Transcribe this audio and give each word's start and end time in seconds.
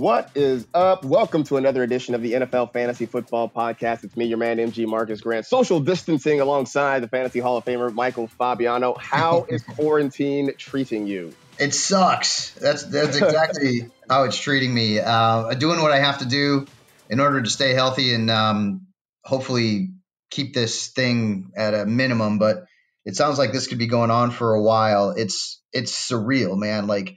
What 0.00 0.30
is 0.34 0.66
up? 0.72 1.04
Welcome 1.04 1.44
to 1.44 1.58
another 1.58 1.82
edition 1.82 2.14
of 2.14 2.22
the 2.22 2.32
NFL 2.32 2.72
Fantasy 2.72 3.04
Football 3.04 3.50
Podcast. 3.50 4.02
It's 4.02 4.16
me, 4.16 4.24
your 4.24 4.38
man, 4.38 4.56
MG 4.56 4.86
Marcus 4.86 5.20
Grant. 5.20 5.44
Social 5.44 5.78
distancing 5.78 6.40
alongside 6.40 7.02
the 7.02 7.08
Fantasy 7.08 7.38
Hall 7.38 7.58
of 7.58 7.66
Famer, 7.66 7.92
Michael 7.92 8.26
Fabiano. 8.26 8.94
How 8.94 9.44
is 9.50 9.62
quarantine 9.62 10.54
treating 10.56 11.06
you? 11.06 11.34
It 11.58 11.74
sucks. 11.74 12.52
That's 12.52 12.84
that's 12.84 13.18
exactly 13.18 13.90
how 14.08 14.24
it's 14.24 14.38
treating 14.38 14.72
me. 14.72 15.00
Uh, 15.00 15.52
doing 15.52 15.82
what 15.82 15.92
I 15.92 15.98
have 15.98 16.20
to 16.20 16.24
do 16.24 16.66
in 17.10 17.20
order 17.20 17.42
to 17.42 17.50
stay 17.50 17.74
healthy 17.74 18.14
and 18.14 18.30
um, 18.30 18.86
hopefully 19.22 19.90
keep 20.30 20.54
this 20.54 20.88
thing 20.88 21.50
at 21.54 21.74
a 21.74 21.84
minimum. 21.84 22.38
But 22.38 22.64
it 23.04 23.16
sounds 23.16 23.36
like 23.36 23.52
this 23.52 23.66
could 23.66 23.78
be 23.78 23.86
going 23.86 24.10
on 24.10 24.30
for 24.30 24.54
a 24.54 24.62
while. 24.62 25.10
It's 25.10 25.60
it's 25.74 25.92
surreal, 25.92 26.56
man. 26.56 26.86
Like 26.86 27.16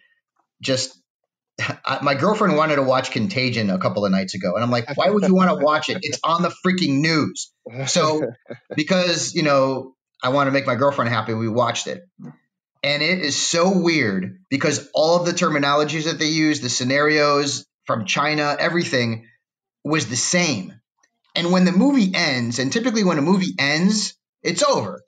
just 0.61 0.99
I, 1.59 1.99
my 2.01 2.15
girlfriend 2.15 2.57
wanted 2.57 2.77
to 2.77 2.83
watch 2.83 3.11
Contagion 3.11 3.69
a 3.69 3.77
couple 3.77 4.05
of 4.05 4.11
nights 4.11 4.33
ago, 4.33 4.55
and 4.55 4.63
I'm 4.63 4.71
like, 4.71 4.97
why 4.97 5.09
would 5.09 5.23
you 5.27 5.35
want 5.35 5.49
to 5.49 5.63
watch 5.63 5.89
it? 5.89 5.99
It's 6.01 6.19
on 6.23 6.41
the 6.41 6.53
freaking 6.65 7.01
news. 7.01 7.51
So 7.87 8.33
because 8.75 9.35
you 9.35 9.43
know 9.43 9.95
I 10.21 10.29
want 10.29 10.47
to 10.47 10.51
make 10.51 10.65
my 10.65 10.75
girlfriend 10.75 11.09
happy, 11.09 11.33
we 11.33 11.47
watched 11.47 11.87
it, 11.87 12.03
and 12.83 13.03
it 13.03 13.19
is 13.19 13.35
so 13.35 13.77
weird 13.77 14.39
because 14.49 14.89
all 14.93 15.19
of 15.19 15.25
the 15.25 15.31
terminologies 15.31 16.05
that 16.05 16.17
they 16.17 16.29
use, 16.29 16.59
the 16.59 16.69
scenarios 16.69 17.65
from 17.85 18.05
China, 18.05 18.55
everything 18.57 19.27
was 19.83 20.07
the 20.07 20.15
same. 20.15 20.73
And 21.35 21.51
when 21.51 21.65
the 21.65 21.71
movie 21.71 22.11
ends, 22.13 22.59
and 22.59 22.71
typically 22.71 23.03
when 23.03 23.17
a 23.17 23.21
movie 23.21 23.53
ends, 23.57 24.15
it's 24.41 24.63
over. 24.63 25.01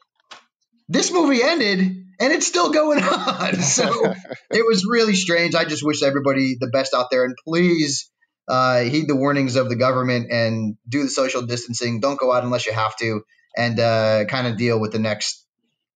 This 0.87 1.11
movie 1.11 1.41
ended 1.41 2.04
and 2.19 2.33
it's 2.33 2.47
still 2.47 2.71
going 2.71 3.01
on. 3.01 3.55
So 3.61 4.13
it 4.51 4.65
was 4.65 4.85
really 4.89 5.15
strange. 5.15 5.55
I 5.55 5.65
just 5.65 5.83
wish 5.83 6.03
everybody 6.03 6.55
the 6.59 6.67
best 6.67 6.93
out 6.93 7.07
there 7.11 7.25
and 7.25 7.35
please 7.45 8.09
uh, 8.47 8.81
heed 8.81 9.07
the 9.07 9.15
warnings 9.15 9.55
of 9.55 9.69
the 9.69 9.75
government 9.75 10.31
and 10.31 10.77
do 10.87 11.03
the 11.03 11.09
social 11.09 11.41
distancing. 11.41 11.99
Don't 11.99 12.19
go 12.19 12.31
out 12.31 12.43
unless 12.43 12.65
you 12.65 12.73
have 12.73 12.95
to 12.97 13.21
and 13.57 13.79
uh, 13.79 14.25
kind 14.25 14.47
of 14.47 14.57
deal 14.57 14.79
with 14.79 14.91
the 14.91 14.99
next 14.99 15.45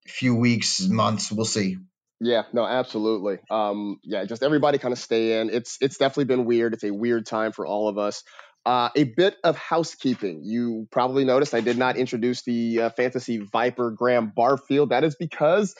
few 0.07 0.35
weeks, 0.35 0.81
months. 0.81 1.31
We'll 1.31 1.45
see. 1.45 1.77
Yeah, 2.21 2.43
no, 2.51 2.65
absolutely. 2.65 3.39
Um, 3.49 3.99
yeah, 4.03 4.25
just 4.25 4.43
everybody 4.43 4.77
kind 4.77 4.91
of 4.91 4.99
stay 4.99 5.39
in. 5.39 5.49
It's 5.49 5.77
it's 5.79 5.97
definitely 5.97 6.25
been 6.25 6.45
weird. 6.45 6.73
It's 6.73 6.83
a 6.83 6.91
weird 6.91 7.25
time 7.25 7.53
for 7.53 7.65
all 7.65 7.87
of 7.87 7.97
us. 7.97 8.23
Uh, 8.65 8.89
a 8.95 9.05
bit 9.05 9.37
of 9.43 9.55
housekeeping. 9.55 10.41
You 10.43 10.87
probably 10.91 11.23
noticed 11.23 11.53
I 11.53 11.61
did 11.61 11.77
not 11.77 11.95
introduce 11.95 12.43
the 12.43 12.81
uh, 12.81 12.89
fantasy 12.89 13.37
Viper 13.37 13.91
Graham 13.91 14.33
Barfield. 14.35 14.89
That 14.89 15.05
is 15.05 15.15
because 15.15 15.75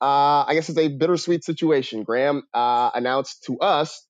uh, 0.00 0.44
I 0.46 0.54
guess 0.54 0.68
it's 0.68 0.78
a 0.78 0.88
bittersweet 0.88 1.44
situation. 1.44 2.02
Graham 2.02 2.42
uh, 2.52 2.90
announced 2.94 3.44
to 3.44 3.58
us 3.58 4.06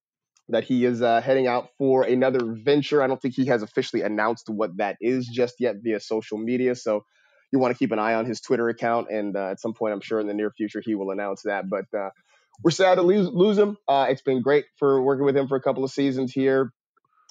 that 0.49 0.65
he 0.65 0.85
is 0.85 1.01
uh, 1.01 1.21
heading 1.21 1.47
out 1.47 1.69
for 1.79 2.05
another 2.05 2.41
venture. 2.45 3.03
I 3.03 3.07
don't 3.07 3.21
think 3.21 3.35
he 3.35 3.47
has 3.47 3.63
officially 3.63 4.03
announced 4.03 4.49
what 4.49 4.77
that 4.77 4.97
is 5.01 5.27
just 5.27 5.55
yet 5.59 5.77
via 5.83 6.01
social 6.01 6.39
media. 6.39 6.75
So 6.75 7.05
you 7.53 7.59
want 7.59 7.73
to 7.75 7.79
keep 7.79 7.93
an 7.93 7.99
eye 7.99 8.15
on 8.15 8.27
his 8.27 8.41
Twitter 8.41 8.69
account, 8.69 9.09
and 9.11 9.37
uh, 9.37 9.51
at 9.51 9.61
some 9.61 9.75
point, 9.75 9.95
I'm 9.95 10.01
sure 10.01 10.21
in 10.21 10.27
the 10.27 10.35
near 10.35 10.51
future, 10.51 10.83
he 10.85 10.95
will 10.95 11.11
announce 11.11 11.43
that. 11.43 11.69
But 11.69 11.85
we're 12.63 12.71
sad 12.71 12.97
to 12.97 13.03
lose, 13.03 13.29
lose 13.29 13.59
him. 13.59 13.77
it's 13.89 14.23
been 14.23 14.43
great 14.43 14.65
for 14.79 15.03
working 15.03 15.25
with 15.25 15.37
him 15.37 15.49
for 15.49 15.57
a 15.57 15.63
couple 15.63 15.85
of 15.85 15.91
seasons 15.91 16.33
here. 16.33 16.73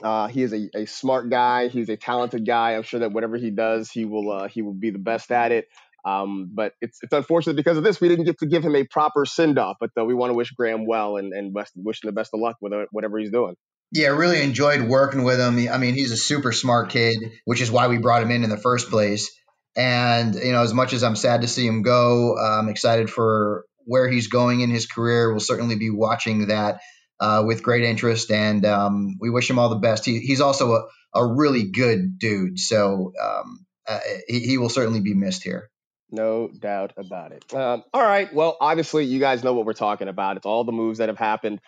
Uh, 0.01 0.27
he 0.27 0.41
is 0.43 0.53
a, 0.53 0.69
a 0.75 0.85
smart 0.85 1.29
guy. 1.29 1.67
He's 1.67 1.89
a 1.89 1.97
talented 1.97 2.45
guy. 2.45 2.71
I'm 2.71 2.83
sure 2.83 3.01
that 3.01 3.11
whatever 3.11 3.37
he 3.37 3.51
does, 3.51 3.91
he 3.91 4.05
will 4.05 4.31
uh, 4.31 4.47
he 4.47 4.61
will 4.61 4.73
be 4.73 4.89
the 4.89 4.99
best 4.99 5.31
at 5.31 5.51
it. 5.51 5.67
Um, 6.05 6.51
but 6.53 6.73
it's 6.81 6.99
it's 7.01 7.13
unfortunate 7.13 7.55
because 7.55 7.77
of 7.77 7.83
this 7.83 8.01
we 8.01 8.09
didn't 8.09 8.25
get 8.25 8.39
to 8.39 8.45
give 8.45 8.63
him 8.63 8.75
a 8.75 8.83
proper 8.85 9.25
send 9.25 9.57
off. 9.57 9.77
But 9.79 9.91
we 10.05 10.13
want 10.13 10.31
to 10.31 10.33
wish 10.35 10.51
Graham 10.51 10.85
well 10.85 11.17
and 11.17 11.33
and 11.33 11.53
best, 11.53 11.73
wish 11.75 12.03
him 12.03 12.09
the 12.09 12.13
best 12.13 12.31
of 12.33 12.39
luck 12.39 12.57
with 12.61 12.73
whatever 12.91 13.17
he's 13.19 13.31
doing. 13.31 13.55
Yeah, 13.91 14.07
really 14.07 14.41
enjoyed 14.41 14.81
working 14.81 15.23
with 15.23 15.39
him. 15.39 15.55
I 15.71 15.77
mean, 15.77 15.93
he's 15.93 16.11
a 16.11 16.17
super 16.17 16.51
smart 16.51 16.89
kid, 16.89 17.17
which 17.45 17.61
is 17.61 17.69
why 17.69 17.87
we 17.87 17.99
brought 17.99 18.23
him 18.23 18.31
in 18.31 18.43
in 18.43 18.49
the 18.49 18.57
first 18.57 18.89
place. 18.89 19.31
And 19.75 20.35
you 20.35 20.51
know, 20.51 20.63
as 20.63 20.73
much 20.73 20.93
as 20.93 21.03
I'm 21.03 21.15
sad 21.15 21.41
to 21.41 21.47
see 21.47 21.65
him 21.65 21.83
go, 21.83 22.37
I'm 22.37 22.69
excited 22.69 23.09
for 23.09 23.65
where 23.85 24.09
he's 24.09 24.27
going 24.27 24.61
in 24.61 24.69
his 24.69 24.87
career. 24.87 25.31
We'll 25.31 25.39
certainly 25.39 25.75
be 25.75 25.89
watching 25.89 26.47
that 26.47 26.81
uh, 27.19 27.43
with 27.45 27.63
great 27.63 27.83
interest, 27.83 28.31
and 28.31 28.65
um, 28.65 29.17
we 29.19 29.29
wish 29.29 29.49
him 29.49 29.59
all 29.59 29.69
the 29.69 29.75
best. 29.75 30.05
He, 30.05 30.19
he's 30.19 30.41
also 30.41 30.73
a, 30.73 30.83
a 31.15 31.25
really 31.25 31.71
good 31.71 32.17
dude, 32.19 32.59
so 32.59 33.13
um, 33.21 33.65
uh, 33.87 33.99
he, 34.27 34.39
he, 34.41 34.57
will 34.57 34.69
certainly 34.69 35.01
be 35.01 35.13
missed 35.13 35.43
here. 35.43 35.69
No 36.13 36.47
doubt 36.47 36.93
about 36.95 37.31
it. 37.31 37.51
Um, 37.55 37.83
all 37.91 38.03
right. 38.03 38.31
Well, 38.31 38.55
obviously, 38.61 39.03
you 39.05 39.19
guys 39.19 39.43
know 39.43 39.55
what 39.55 39.65
we're 39.65 39.73
talking 39.73 40.07
about. 40.07 40.37
It's 40.37 40.45
all 40.45 40.63
the 40.63 40.71
moves 40.71 40.99
that 40.99 41.09
have 41.09 41.17
happened 41.17 41.59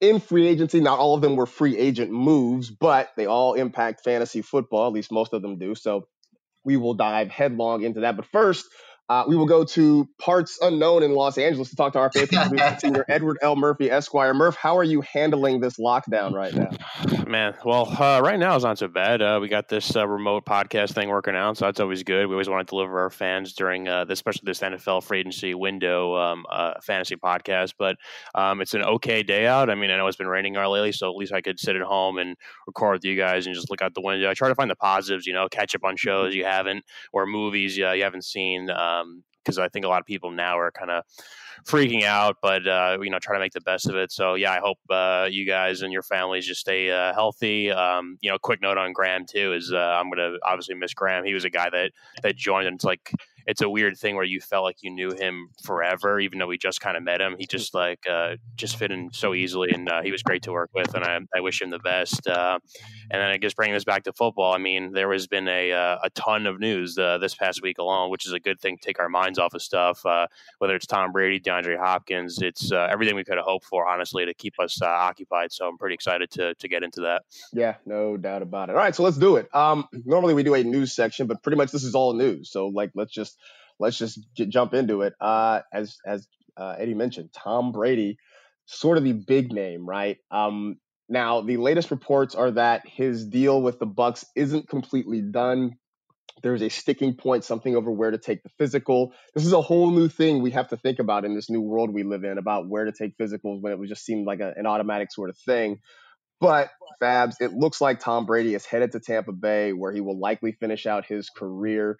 in 0.00 0.20
free 0.20 0.46
agency. 0.46 0.78
Not 0.78 1.00
all 1.00 1.16
of 1.16 1.20
them 1.20 1.34
were 1.34 1.46
free 1.46 1.76
agent 1.76 2.12
moves, 2.12 2.70
but 2.70 3.10
they 3.16 3.26
all 3.26 3.54
impact 3.54 4.04
fantasy 4.04 4.40
football. 4.40 4.86
At 4.86 4.92
least 4.92 5.10
most 5.10 5.32
of 5.32 5.42
them 5.42 5.58
do. 5.58 5.74
So 5.74 6.06
we 6.64 6.76
will 6.76 6.94
dive 6.94 7.28
headlong 7.28 7.82
into 7.82 8.00
that. 8.00 8.14
But 8.14 8.26
first, 8.26 8.66
uh, 9.08 9.24
we 9.28 9.36
will 9.36 9.46
go 9.46 9.64
to 9.64 10.08
parts 10.18 10.58
unknown 10.60 11.02
in 11.02 11.12
Los 11.12 11.38
Angeles 11.38 11.70
to 11.70 11.76
talk 11.76 11.92
to 11.92 11.98
our 12.00 12.10
faithful 12.10 12.38
producer, 12.48 12.76
senior 12.80 13.04
Edward 13.08 13.38
L. 13.40 13.54
Murphy, 13.54 13.90
Esquire. 13.90 14.34
Murph, 14.34 14.56
how 14.56 14.76
are 14.78 14.84
you 14.84 15.00
handling 15.00 15.60
this 15.60 15.76
lockdown 15.78 16.32
right 16.32 16.52
now? 16.52 16.70
Man, 17.26 17.54
well, 17.64 17.88
uh, 17.88 18.20
right 18.20 18.38
now 18.38 18.56
it's 18.56 18.64
not 18.64 18.78
so 18.78 18.88
bad. 18.88 19.22
Uh, 19.22 19.38
we 19.40 19.48
got 19.48 19.68
this 19.68 19.94
uh, 19.94 20.06
remote 20.06 20.44
podcast 20.44 20.92
thing 20.92 21.08
working 21.08 21.36
out, 21.36 21.56
so 21.56 21.66
that's 21.66 21.78
always 21.78 22.02
good. 22.02 22.26
We 22.26 22.34
always 22.34 22.48
want 22.48 22.66
to 22.66 22.70
deliver 22.70 23.00
our 23.00 23.10
fans 23.10 23.52
during, 23.52 23.86
uh, 23.86 24.04
this, 24.04 24.18
especially 24.18 24.42
this 24.44 24.60
NFL 24.60 25.04
free 25.04 25.20
agency 25.20 25.54
window 25.54 26.16
um, 26.16 26.44
uh, 26.50 26.74
fantasy 26.82 27.16
podcast. 27.16 27.74
But 27.78 27.96
um, 28.34 28.60
it's 28.60 28.74
an 28.74 28.82
okay 28.82 29.22
day 29.22 29.46
out. 29.46 29.70
I 29.70 29.76
mean, 29.76 29.90
I 29.90 29.96
know 29.96 30.06
it's 30.08 30.16
been 30.16 30.26
raining 30.26 30.56
out 30.56 30.70
lately, 30.70 30.92
so 30.92 31.08
at 31.08 31.16
least 31.16 31.32
I 31.32 31.40
could 31.40 31.60
sit 31.60 31.76
at 31.76 31.82
home 31.82 32.18
and 32.18 32.36
record 32.66 32.94
with 32.94 33.04
you 33.04 33.16
guys 33.16 33.46
and 33.46 33.54
just 33.54 33.70
look 33.70 33.82
out 33.82 33.94
the 33.94 34.00
window. 34.00 34.28
I 34.28 34.34
try 34.34 34.48
to 34.48 34.54
find 34.54 34.70
the 34.70 34.76
positives, 34.76 35.26
you 35.26 35.32
know, 35.32 35.48
catch 35.48 35.74
up 35.76 35.84
on 35.84 35.96
shows 35.96 36.34
you 36.34 36.44
haven't 36.44 36.84
or 37.12 37.26
movies 37.26 37.76
you 37.76 37.84
haven't 37.84 38.24
seen 38.24 38.68
because 39.44 39.58
um, 39.58 39.64
I 39.64 39.68
think 39.68 39.84
a 39.84 39.88
lot 39.88 40.00
of 40.00 40.06
people 40.06 40.30
now 40.30 40.58
are 40.58 40.70
kind 40.70 40.90
of 40.90 41.04
freaking 41.66 42.02
out, 42.04 42.36
but 42.42 42.66
uh, 42.66 42.98
you 43.00 43.10
know, 43.10 43.18
try 43.18 43.34
to 43.34 43.40
make 43.40 43.52
the 43.52 43.60
best 43.60 43.88
of 43.88 43.96
it. 43.96 44.12
So 44.12 44.34
yeah, 44.34 44.52
I 44.52 44.58
hope 44.58 44.78
uh, 44.90 45.28
you 45.30 45.46
guys 45.46 45.82
and 45.82 45.92
your 45.92 46.02
families 46.02 46.46
just 46.46 46.60
stay 46.60 46.90
uh, 46.90 47.12
healthy. 47.12 47.70
Um, 47.70 48.18
you 48.20 48.30
know, 48.30 48.38
quick 48.38 48.60
note 48.62 48.78
on 48.78 48.92
Graham 48.92 49.24
too 49.28 49.52
is 49.52 49.72
uh, 49.72 49.76
I'm 49.76 50.10
gonna 50.10 50.36
obviously 50.44 50.74
miss 50.74 50.94
Graham. 50.94 51.24
He 51.24 51.34
was 51.34 51.44
a 51.44 51.50
guy 51.50 51.70
that 51.70 51.92
that 52.22 52.36
joined, 52.36 52.66
and 52.66 52.76
it's 52.76 52.84
like 52.84 53.12
it's 53.46 53.62
a 53.62 53.68
weird 53.68 53.96
thing 53.96 54.16
where 54.16 54.24
you 54.24 54.40
felt 54.40 54.64
like 54.64 54.82
you 54.82 54.90
knew 54.90 55.12
him 55.12 55.50
forever, 55.62 56.18
even 56.18 56.38
though 56.38 56.48
we 56.48 56.58
just 56.58 56.80
kind 56.80 56.96
of 56.96 57.02
met 57.04 57.20
him. 57.20 57.36
He 57.38 57.46
just 57.46 57.74
like 57.74 58.00
uh, 58.10 58.36
just 58.56 58.76
fit 58.76 58.90
in 58.90 59.10
so 59.12 59.34
easily, 59.34 59.70
and 59.72 59.88
uh, 59.88 60.02
he 60.02 60.10
was 60.10 60.22
great 60.22 60.42
to 60.42 60.52
work 60.52 60.70
with, 60.74 60.94
and 60.94 61.04
I, 61.04 61.18
I 61.34 61.40
wish 61.40 61.62
him 61.62 61.70
the 61.70 61.78
best. 61.78 62.26
Uh, 62.26 62.58
and 63.10 63.20
then 63.20 63.28
I 63.28 63.36
guess 63.36 63.54
bringing 63.54 63.74
this 63.74 63.84
back 63.84 64.02
to 64.04 64.12
football, 64.12 64.52
I 64.52 64.58
mean, 64.58 64.92
there 64.92 65.12
has 65.12 65.28
been 65.28 65.46
a 65.46 65.72
uh, 65.72 65.98
a 66.02 66.10
ton 66.10 66.46
of 66.46 66.58
news 66.58 66.98
uh, 66.98 67.18
this 67.18 67.34
past 67.34 67.62
week 67.62 67.78
alone, 67.78 68.10
which 68.10 68.26
is 68.26 68.32
a 68.32 68.40
good 68.40 68.60
thing 68.60 68.76
to 68.78 68.84
take 68.84 68.98
our 68.98 69.08
minds 69.08 69.38
off 69.38 69.54
of 69.54 69.62
stuff. 69.62 70.04
Uh, 70.04 70.26
whether 70.58 70.74
it's 70.74 70.86
Tom 70.86 71.12
Brady, 71.12 71.38
DeAndre 71.38 71.78
Hopkins, 71.78 72.42
it's 72.42 72.72
everything 72.72 73.14
we 73.14 73.24
could 73.24 73.36
have 73.36 73.46
hoped 73.46 73.66
for, 73.66 73.86
honestly, 73.86 74.26
to 74.26 74.34
keep 74.34 74.54
us 74.58 74.82
occupied. 74.82 75.52
So 75.52 75.68
I'm 75.68 75.78
pretty 75.78 75.94
excited 75.94 76.30
to 76.32 76.54
to 76.54 76.68
get 76.68 76.82
into 76.82 77.02
that. 77.02 77.22
Yeah, 77.52 77.76
no 77.86 78.16
doubt 78.16 78.42
about 78.42 78.70
it. 78.70 78.72
All 78.72 78.82
right, 78.82 78.94
so 78.94 79.04
let's 79.04 79.18
do 79.18 79.36
it. 79.36 79.54
Um, 79.54 79.86
normally 80.04 80.34
we 80.34 80.42
do 80.42 80.54
a 80.54 80.64
news 80.64 80.94
section, 80.94 81.28
but 81.28 81.42
pretty 81.44 81.56
much 81.56 81.70
this 81.70 81.84
is 81.84 81.94
all 81.94 82.12
news. 82.12 82.50
So 82.50 82.66
like, 82.66 82.90
let's 82.96 83.12
just 83.12 83.35
let's 83.78 83.98
just 83.98 84.20
get, 84.36 84.48
jump 84.48 84.74
into 84.74 85.02
it. 85.02 85.14
Uh, 85.20 85.60
as 85.72 85.96
as 86.06 86.26
uh, 86.56 86.74
Eddie 86.78 86.94
mentioned, 86.94 87.30
Tom 87.32 87.72
Brady, 87.72 88.18
sort 88.66 88.98
of 88.98 89.04
the 89.04 89.12
big 89.12 89.52
name, 89.52 89.88
right? 89.88 90.18
Um, 90.30 90.76
now 91.08 91.40
the 91.42 91.56
latest 91.56 91.90
reports 91.90 92.34
are 92.34 92.50
that 92.52 92.86
his 92.86 93.26
deal 93.26 93.60
with 93.60 93.78
the 93.78 93.86
Bucs 93.86 94.24
isn't 94.34 94.68
completely 94.68 95.20
done. 95.20 95.76
There's 96.42 96.62
a 96.62 96.68
sticking 96.68 97.14
point, 97.14 97.44
something 97.44 97.74
over 97.74 97.90
where 97.90 98.10
to 98.10 98.18
take 98.18 98.42
the 98.42 98.50
physical. 98.58 99.14
This 99.34 99.46
is 99.46 99.52
a 99.52 99.62
whole 99.62 99.90
new 99.90 100.08
thing 100.08 100.42
we 100.42 100.50
have 100.50 100.68
to 100.68 100.76
think 100.76 100.98
about 100.98 101.24
in 101.24 101.34
this 101.34 101.48
new 101.48 101.62
world 101.62 101.94
we 101.94 102.02
live 102.02 102.24
in 102.24 102.36
about 102.36 102.68
where 102.68 102.84
to 102.84 102.92
take 102.92 103.16
physicals 103.16 103.62
when 103.62 103.72
it 103.72 103.78
was 103.78 103.88
just 103.88 104.04
seemed 104.04 104.26
like 104.26 104.40
a, 104.40 104.52
an 104.56 104.66
automatic 104.66 105.12
sort 105.12 105.30
of 105.30 105.38
thing. 105.38 105.78
But 106.38 106.68
Fabs, 107.00 107.36
it 107.40 107.52
looks 107.54 107.80
like 107.80 108.00
Tom 108.00 108.26
Brady 108.26 108.54
is 108.54 108.66
headed 108.66 108.92
to 108.92 109.00
Tampa 109.00 109.32
Bay, 109.32 109.72
where 109.72 109.92
he 109.92 110.02
will 110.02 110.18
likely 110.18 110.52
finish 110.52 110.84
out 110.84 111.06
his 111.06 111.30
career. 111.30 111.98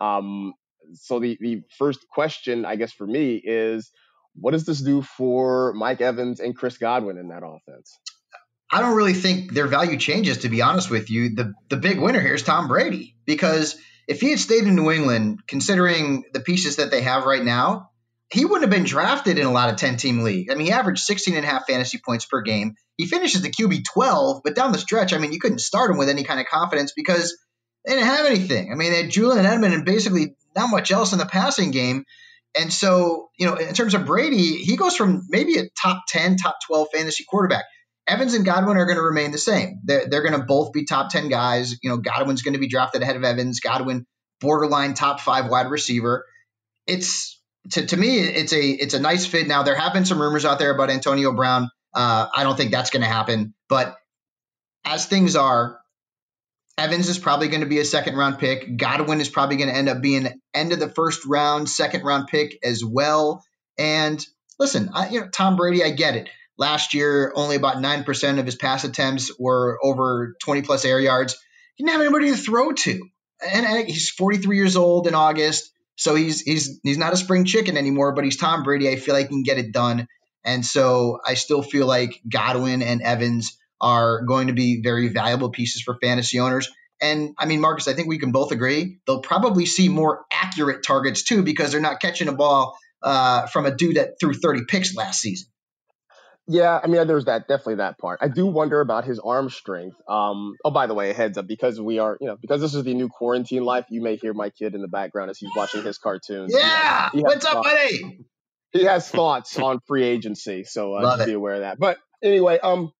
Um, 0.00 0.52
so 0.94 1.20
the, 1.20 1.36
the 1.40 1.62
first 1.78 2.06
question, 2.08 2.64
I 2.64 2.76
guess, 2.76 2.92
for 2.92 3.06
me 3.06 3.40
is 3.42 3.90
what 4.34 4.52
does 4.52 4.64
this 4.64 4.80
do 4.80 5.02
for 5.02 5.72
Mike 5.74 6.00
Evans 6.00 6.40
and 6.40 6.56
Chris 6.56 6.78
Godwin 6.78 7.18
in 7.18 7.28
that 7.28 7.42
offense? 7.44 7.98
I 8.70 8.80
don't 8.80 8.96
really 8.96 9.14
think 9.14 9.52
their 9.52 9.66
value 9.66 9.96
changes, 9.96 10.38
to 10.38 10.48
be 10.48 10.62
honest 10.62 10.90
with 10.90 11.10
you. 11.10 11.34
The 11.34 11.54
the 11.70 11.78
big 11.78 11.98
winner 11.98 12.20
here 12.20 12.34
is 12.34 12.42
Tom 12.42 12.68
Brady 12.68 13.16
because 13.24 13.76
if 14.06 14.20
he 14.20 14.30
had 14.30 14.38
stayed 14.38 14.64
in 14.64 14.74
New 14.74 14.90
England, 14.90 15.40
considering 15.46 16.24
the 16.32 16.40
pieces 16.40 16.76
that 16.76 16.90
they 16.90 17.02
have 17.02 17.24
right 17.24 17.42
now, 17.42 17.90
he 18.30 18.44
wouldn't 18.44 18.62
have 18.62 18.70
been 18.70 18.84
drafted 18.84 19.38
in 19.38 19.46
a 19.46 19.52
lot 19.52 19.70
of 19.70 19.76
10 19.76 19.96
team 19.96 20.20
league. 20.20 20.50
I 20.50 20.54
mean, 20.54 20.66
he 20.66 20.72
averaged 20.72 21.00
16 21.00 21.34
and 21.34 21.44
a 21.44 21.48
half 21.48 21.66
fantasy 21.66 21.98
points 22.04 22.26
per 22.26 22.42
game. 22.42 22.74
He 22.96 23.06
finishes 23.06 23.42
the 23.42 23.50
QB 23.50 23.84
12, 23.92 24.42
but 24.44 24.54
down 24.54 24.72
the 24.72 24.78
stretch, 24.78 25.12
I 25.12 25.18
mean, 25.18 25.32
you 25.32 25.40
couldn't 25.40 25.60
start 25.60 25.90
him 25.90 25.96
with 25.96 26.08
any 26.08 26.24
kind 26.24 26.40
of 26.40 26.46
confidence 26.46 26.92
because 26.94 27.36
they 27.86 27.94
didn't 27.94 28.08
have 28.08 28.26
anything. 28.26 28.70
I 28.70 28.74
mean, 28.74 28.92
they 28.92 29.02
had 29.02 29.10
Julian 29.10 29.44
Edelman 29.44 29.72
and 29.72 29.84
basically 29.84 30.34
not 30.58 30.70
much 30.70 30.90
else 30.90 31.12
in 31.12 31.18
the 31.18 31.26
passing 31.26 31.70
game. 31.70 32.04
And 32.58 32.72
so, 32.72 33.28
you 33.38 33.46
know, 33.46 33.54
in 33.54 33.74
terms 33.74 33.94
of 33.94 34.04
Brady, 34.06 34.56
he 34.56 34.76
goes 34.76 34.96
from 34.96 35.22
maybe 35.28 35.58
a 35.58 35.68
top 35.80 36.02
10, 36.08 36.36
top 36.36 36.56
12 36.66 36.88
fantasy 36.92 37.24
quarterback. 37.28 37.64
Evans 38.06 38.34
and 38.34 38.44
Godwin 38.44 38.78
are 38.78 38.86
going 38.86 38.96
to 38.96 39.02
remain 39.02 39.30
the 39.30 39.38
same. 39.38 39.80
They're, 39.84 40.06
they're 40.08 40.22
going 40.22 40.38
to 40.38 40.46
both 40.46 40.72
be 40.72 40.84
top 40.84 41.10
10 41.10 41.28
guys. 41.28 41.76
You 41.82 41.90
know, 41.90 41.98
Godwin's 41.98 42.42
going 42.42 42.54
to 42.54 42.60
be 42.60 42.68
drafted 42.68 43.02
ahead 43.02 43.16
of 43.16 43.22
Evans. 43.22 43.60
Godwin, 43.60 44.06
borderline 44.40 44.94
top 44.94 45.20
five 45.20 45.50
wide 45.50 45.70
receiver. 45.70 46.24
It's 46.86 47.38
to, 47.72 47.86
to 47.86 47.96
me, 47.96 48.18
it's 48.18 48.52
a 48.54 48.64
it's 48.66 48.94
a 48.94 49.00
nice 49.00 49.26
fit. 49.26 49.46
Now 49.46 49.62
there 49.62 49.74
have 49.74 49.92
been 49.92 50.06
some 50.06 50.20
rumors 50.20 50.46
out 50.46 50.58
there 50.58 50.70
about 50.74 50.88
Antonio 50.88 51.32
Brown. 51.32 51.68
Uh, 51.94 52.28
I 52.34 52.44
don't 52.44 52.56
think 52.56 52.70
that's 52.70 52.90
going 52.90 53.02
to 53.02 53.08
happen. 53.08 53.54
But 53.68 53.94
as 54.86 55.04
things 55.04 55.36
are, 55.36 55.78
Evans 56.78 57.08
is 57.08 57.18
probably 57.18 57.48
going 57.48 57.62
to 57.62 57.66
be 57.66 57.80
a 57.80 57.84
second 57.84 58.16
round 58.16 58.38
pick. 58.38 58.76
Godwin 58.76 59.20
is 59.20 59.28
probably 59.28 59.56
going 59.56 59.68
to 59.68 59.74
end 59.74 59.88
up 59.88 60.00
being 60.00 60.28
end 60.54 60.72
of 60.72 60.78
the 60.78 60.88
first 60.88 61.26
round, 61.26 61.68
second 61.68 62.04
round 62.04 62.28
pick 62.28 62.56
as 62.62 62.84
well. 62.84 63.42
And 63.76 64.24
listen, 64.60 64.90
I, 64.94 65.08
you 65.08 65.20
know, 65.20 65.28
Tom 65.28 65.56
Brady, 65.56 65.82
I 65.82 65.90
get 65.90 66.14
it. 66.14 66.28
Last 66.56 66.94
year, 66.94 67.32
only 67.34 67.56
about 67.56 67.76
9% 67.76 68.38
of 68.38 68.46
his 68.46 68.54
pass 68.54 68.84
attempts 68.84 69.32
were 69.38 69.78
over 69.82 70.36
20 70.42 70.62
plus 70.62 70.84
air 70.84 71.00
yards. 71.00 71.36
He 71.74 71.84
didn't 71.84 71.94
have 71.94 72.02
anybody 72.02 72.30
to 72.30 72.36
throw 72.36 72.72
to. 72.72 73.00
And, 73.40 73.66
and 73.66 73.88
he's 73.88 74.10
43 74.10 74.56
years 74.56 74.76
old 74.76 75.08
in 75.08 75.14
August. 75.14 75.72
So 75.96 76.14
he's 76.14 76.42
he's 76.42 76.78
he's 76.84 76.98
not 76.98 77.12
a 77.12 77.16
spring 77.16 77.44
chicken 77.44 77.76
anymore, 77.76 78.14
but 78.14 78.24
he's 78.24 78.36
Tom 78.36 78.62
Brady. 78.62 78.88
I 78.88 78.96
feel 78.96 79.14
like 79.14 79.26
he 79.26 79.34
can 79.34 79.42
get 79.42 79.58
it 79.58 79.72
done. 79.72 80.06
And 80.44 80.64
so 80.64 81.18
I 81.26 81.34
still 81.34 81.62
feel 81.62 81.86
like 81.86 82.20
Godwin 82.28 82.82
and 82.82 83.02
Evans 83.02 83.58
are 83.80 84.22
going 84.22 84.48
to 84.48 84.52
be 84.52 84.80
very 84.82 85.08
valuable 85.08 85.50
pieces 85.50 85.82
for 85.82 85.96
fantasy 86.00 86.38
owners. 86.40 86.70
And 87.00 87.34
I 87.38 87.46
mean, 87.46 87.60
Marcus, 87.60 87.88
I 87.88 87.94
think 87.94 88.08
we 88.08 88.18
can 88.18 88.32
both 88.32 88.52
agree 88.52 88.98
they'll 89.06 89.20
probably 89.20 89.66
see 89.66 89.88
more 89.88 90.24
accurate 90.32 90.82
targets 90.84 91.22
too 91.22 91.42
because 91.42 91.72
they're 91.72 91.80
not 91.80 92.00
catching 92.00 92.28
a 92.28 92.32
ball 92.32 92.76
uh, 93.02 93.46
from 93.46 93.66
a 93.66 93.70
dude 93.70 93.96
that 93.96 94.18
threw 94.20 94.34
30 94.34 94.64
picks 94.66 94.94
last 94.96 95.20
season. 95.20 95.48
Yeah, 96.50 96.80
I 96.82 96.86
mean, 96.86 97.06
there's 97.06 97.26
that 97.26 97.46
definitely 97.46 97.76
that 97.76 97.98
part. 97.98 98.20
I 98.22 98.28
do 98.28 98.46
wonder 98.46 98.80
about 98.80 99.04
his 99.04 99.18
arm 99.18 99.50
strength. 99.50 100.00
Um, 100.08 100.54
oh, 100.64 100.70
by 100.70 100.86
the 100.86 100.94
way, 100.94 101.10
a 101.10 101.14
heads 101.14 101.36
up 101.36 101.46
because 101.46 101.78
we 101.78 101.98
are, 101.98 102.16
you 102.22 102.26
know, 102.26 102.38
because 102.40 102.62
this 102.62 102.74
is 102.74 102.84
the 102.84 102.94
new 102.94 103.10
quarantine 103.10 103.64
life. 103.64 103.84
You 103.90 104.00
may 104.00 104.16
hear 104.16 104.32
my 104.32 104.48
kid 104.48 104.74
in 104.74 104.80
the 104.80 104.88
background 104.88 105.28
as 105.28 105.36
he's 105.38 105.50
watching 105.54 105.82
his 105.82 105.98
cartoons. 105.98 106.54
Yeah, 106.56 106.60
he 106.60 106.64
has, 106.64 107.12
he 107.12 107.20
what's 107.20 107.44
up, 107.44 107.62
buddy? 107.62 108.20
He 108.72 108.84
has 108.84 109.10
thoughts 109.10 109.58
on 109.58 109.80
free 109.86 110.04
agency, 110.04 110.64
so 110.64 110.94
uh, 110.94 111.16
just 111.16 111.26
be 111.26 111.34
aware 111.34 111.54
of 111.54 111.60
that. 111.60 111.78
But 111.78 111.98
anyway, 112.22 112.58
um, 112.58 112.92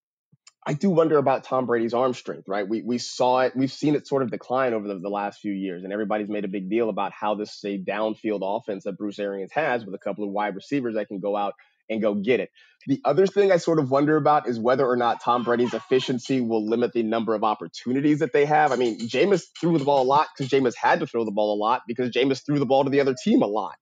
I 0.68 0.74
do 0.74 0.90
wonder 0.90 1.16
about 1.16 1.44
Tom 1.44 1.64
Brady's 1.64 1.94
arm 1.94 2.12
strength, 2.12 2.46
right? 2.46 2.68
We 2.68 2.82
we 2.82 2.98
saw 2.98 3.40
it, 3.40 3.56
we've 3.56 3.72
seen 3.72 3.94
it 3.94 4.06
sort 4.06 4.22
of 4.22 4.30
decline 4.30 4.74
over 4.74 4.86
the, 4.86 4.98
the 4.98 5.08
last 5.08 5.40
few 5.40 5.52
years, 5.52 5.82
and 5.82 5.94
everybody's 5.94 6.28
made 6.28 6.44
a 6.44 6.48
big 6.48 6.68
deal 6.68 6.90
about 6.90 7.10
how 7.18 7.34
this 7.36 7.54
is 7.56 7.64
a 7.64 7.78
downfield 7.78 8.40
offense 8.42 8.84
that 8.84 8.98
Bruce 8.98 9.18
Arians 9.18 9.50
has 9.54 9.86
with 9.86 9.94
a 9.94 9.98
couple 9.98 10.24
of 10.24 10.30
wide 10.30 10.54
receivers 10.54 10.94
that 10.96 11.08
can 11.08 11.20
go 11.20 11.38
out 11.38 11.54
and 11.88 12.02
go 12.02 12.14
get 12.14 12.40
it. 12.40 12.50
The 12.86 13.00
other 13.06 13.26
thing 13.26 13.50
I 13.50 13.56
sort 13.56 13.78
of 13.78 13.90
wonder 13.90 14.18
about 14.18 14.46
is 14.46 14.60
whether 14.60 14.86
or 14.86 14.96
not 14.96 15.22
Tom 15.22 15.42
Brady's 15.42 15.72
efficiency 15.72 16.42
will 16.42 16.68
limit 16.68 16.92
the 16.92 17.02
number 17.02 17.34
of 17.34 17.44
opportunities 17.44 18.18
that 18.18 18.34
they 18.34 18.44
have. 18.44 18.70
I 18.70 18.76
mean, 18.76 18.98
Jameis 19.08 19.44
threw 19.58 19.78
the 19.78 19.86
ball 19.86 20.02
a 20.02 20.04
lot 20.04 20.26
because 20.36 20.50
Jameis 20.52 20.74
had 20.76 21.00
to 21.00 21.06
throw 21.06 21.24
the 21.24 21.30
ball 21.30 21.54
a 21.54 21.58
lot 21.58 21.80
because 21.88 22.10
Jameis 22.10 22.44
threw 22.44 22.58
the 22.58 22.66
ball 22.66 22.84
to 22.84 22.90
the 22.90 23.00
other 23.00 23.14
team 23.24 23.40
a 23.40 23.46
lot. 23.46 23.76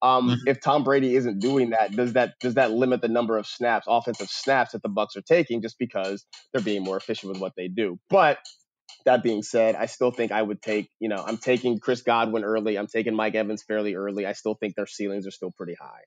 Um, 0.00 0.28
mm-hmm. 0.28 0.48
If 0.48 0.60
Tom 0.60 0.84
Brady 0.84 1.16
isn't 1.16 1.40
doing 1.40 1.70
that, 1.70 1.92
does 1.92 2.12
that 2.12 2.34
does 2.40 2.54
that 2.54 2.70
limit 2.70 3.00
the 3.00 3.08
number 3.08 3.36
of 3.36 3.46
snaps, 3.46 3.86
offensive 3.88 4.28
snaps 4.28 4.72
that 4.72 4.82
the 4.82 4.88
Bucs 4.88 5.16
are 5.16 5.22
taking, 5.22 5.62
just 5.62 5.78
because 5.78 6.24
they're 6.52 6.62
being 6.62 6.84
more 6.84 6.96
efficient 6.96 7.32
with 7.32 7.40
what 7.40 7.52
they 7.56 7.68
do? 7.68 7.98
But 8.08 8.38
that 9.04 9.22
being 9.22 9.42
said, 9.42 9.74
I 9.74 9.86
still 9.86 10.10
think 10.10 10.32
I 10.32 10.40
would 10.40 10.62
take, 10.62 10.88
you 11.00 11.08
know, 11.08 11.22
I'm 11.24 11.36
taking 11.36 11.78
Chris 11.80 12.02
Godwin 12.02 12.44
early. 12.44 12.78
I'm 12.78 12.86
taking 12.86 13.14
Mike 13.14 13.34
Evans 13.34 13.62
fairly 13.62 13.94
early. 13.94 14.26
I 14.26 14.32
still 14.32 14.54
think 14.54 14.74
their 14.76 14.86
ceilings 14.86 15.26
are 15.26 15.30
still 15.30 15.50
pretty 15.50 15.74
high. 15.80 16.02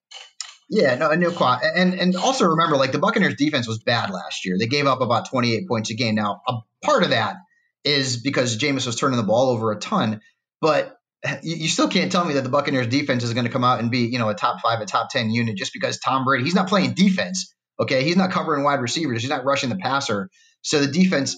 Yeah, 0.69 0.95
no, 0.95 1.11
no. 1.11 1.59
And 1.75 1.93
and 1.95 2.15
also 2.15 2.45
remember, 2.45 2.77
like 2.77 2.93
the 2.93 2.99
Buccaneers 2.99 3.35
defense 3.35 3.67
was 3.67 3.79
bad 3.83 4.09
last 4.09 4.45
year. 4.45 4.55
They 4.57 4.67
gave 4.67 4.87
up 4.87 5.01
about 5.01 5.29
28 5.29 5.67
points 5.67 5.89
a 5.89 5.95
game. 5.95 6.15
Now, 6.15 6.41
a 6.47 6.59
part 6.81 7.03
of 7.03 7.09
that 7.09 7.35
is 7.83 8.21
because 8.21 8.57
Jameis 8.57 8.85
was 8.85 8.95
turning 8.95 9.17
the 9.17 9.23
ball 9.23 9.49
over 9.49 9.71
a 9.71 9.79
ton, 9.79 10.21
but 10.61 10.95
you, 11.43 11.67
still 11.67 11.87
can't 11.87 12.11
tell 12.11 12.25
me 12.25 12.33
that 12.33 12.43
the 12.43 12.49
Buccaneers 12.49 12.87
defense 12.87 13.23
is 13.23 13.33
going 13.33 13.45
to 13.45 13.51
come 13.51 13.63
out 13.63 13.79
and 13.79 13.91
be, 13.91 14.07
you 14.07 14.19
know, 14.19 14.29
a 14.29 14.35
top 14.35 14.61
five, 14.61 14.81
a 14.81 14.85
top 14.85 15.09
10 15.09 15.29
unit 15.29 15.55
just 15.55 15.73
because 15.73 15.99
Tom 15.99 16.25
Brady, 16.25 16.43
he's 16.43 16.55
not 16.55 16.67
playing 16.67 16.93
defense. 16.93 17.53
Okay. 17.79 18.03
He's 18.03 18.17
not 18.17 18.31
covering 18.31 18.63
wide 18.63 18.81
receivers. 18.81 19.21
He's 19.21 19.29
not 19.29 19.45
rushing 19.45 19.69
the 19.69 19.75
passer. 19.75 20.29
So 20.63 20.79
the 20.79 20.91
defense, 20.91 21.37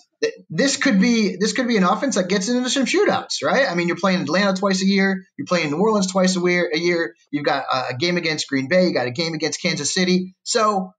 this 0.50 0.78
could 0.78 1.00
be 1.00 1.38
this 1.38 1.54
could 1.54 1.68
be 1.68 1.78
an 1.78 1.84
offense 1.84 2.16
that 2.16 2.30
gets 2.30 2.50
into 2.50 2.70
some 2.70 2.86
shootouts, 2.86 3.44
right? 3.44 3.70
I 3.70 3.76
mean, 3.76 3.88
you're 3.88 3.98
playing 3.98 4.22
Atlanta 4.22 4.54
twice 4.54 4.82
a 4.82 4.86
year, 4.86 5.26
you're 5.38 5.46
playing 5.46 5.72
New 5.72 5.78
Orleans 5.78 6.12
twice 6.12 6.36
a 6.36 6.42
year. 6.42 6.70
A 6.74 6.78
year, 6.78 7.16
you've 7.32 7.46
got 7.46 7.66
a 7.90 7.96
game 7.96 8.18
against 8.18 8.48
Green 8.48 8.68
Bay, 8.68 8.88
you 8.88 8.94
got 8.94 9.08
a 9.08 9.12
game 9.12 9.34
against 9.34 9.62
Kansas 9.62 9.94
City. 9.94 10.36
So 10.44 10.94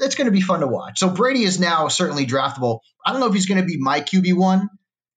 that's 0.00 0.16
going 0.16 0.26
to 0.26 0.32
be 0.32 0.40
fun 0.40 0.60
to 0.60 0.66
watch. 0.66 0.98
So 0.98 1.08
Brady 1.08 1.44
is 1.44 1.58
now 1.58 1.88
certainly 1.88 2.26
draftable. 2.26 2.80
I 3.04 3.12
don't 3.12 3.20
know 3.20 3.28
if 3.28 3.34
he's 3.34 3.46
going 3.46 3.60
to 3.60 3.66
be 3.66 3.78
my 3.78 4.00
QB 4.00 4.34
one. 4.34 4.68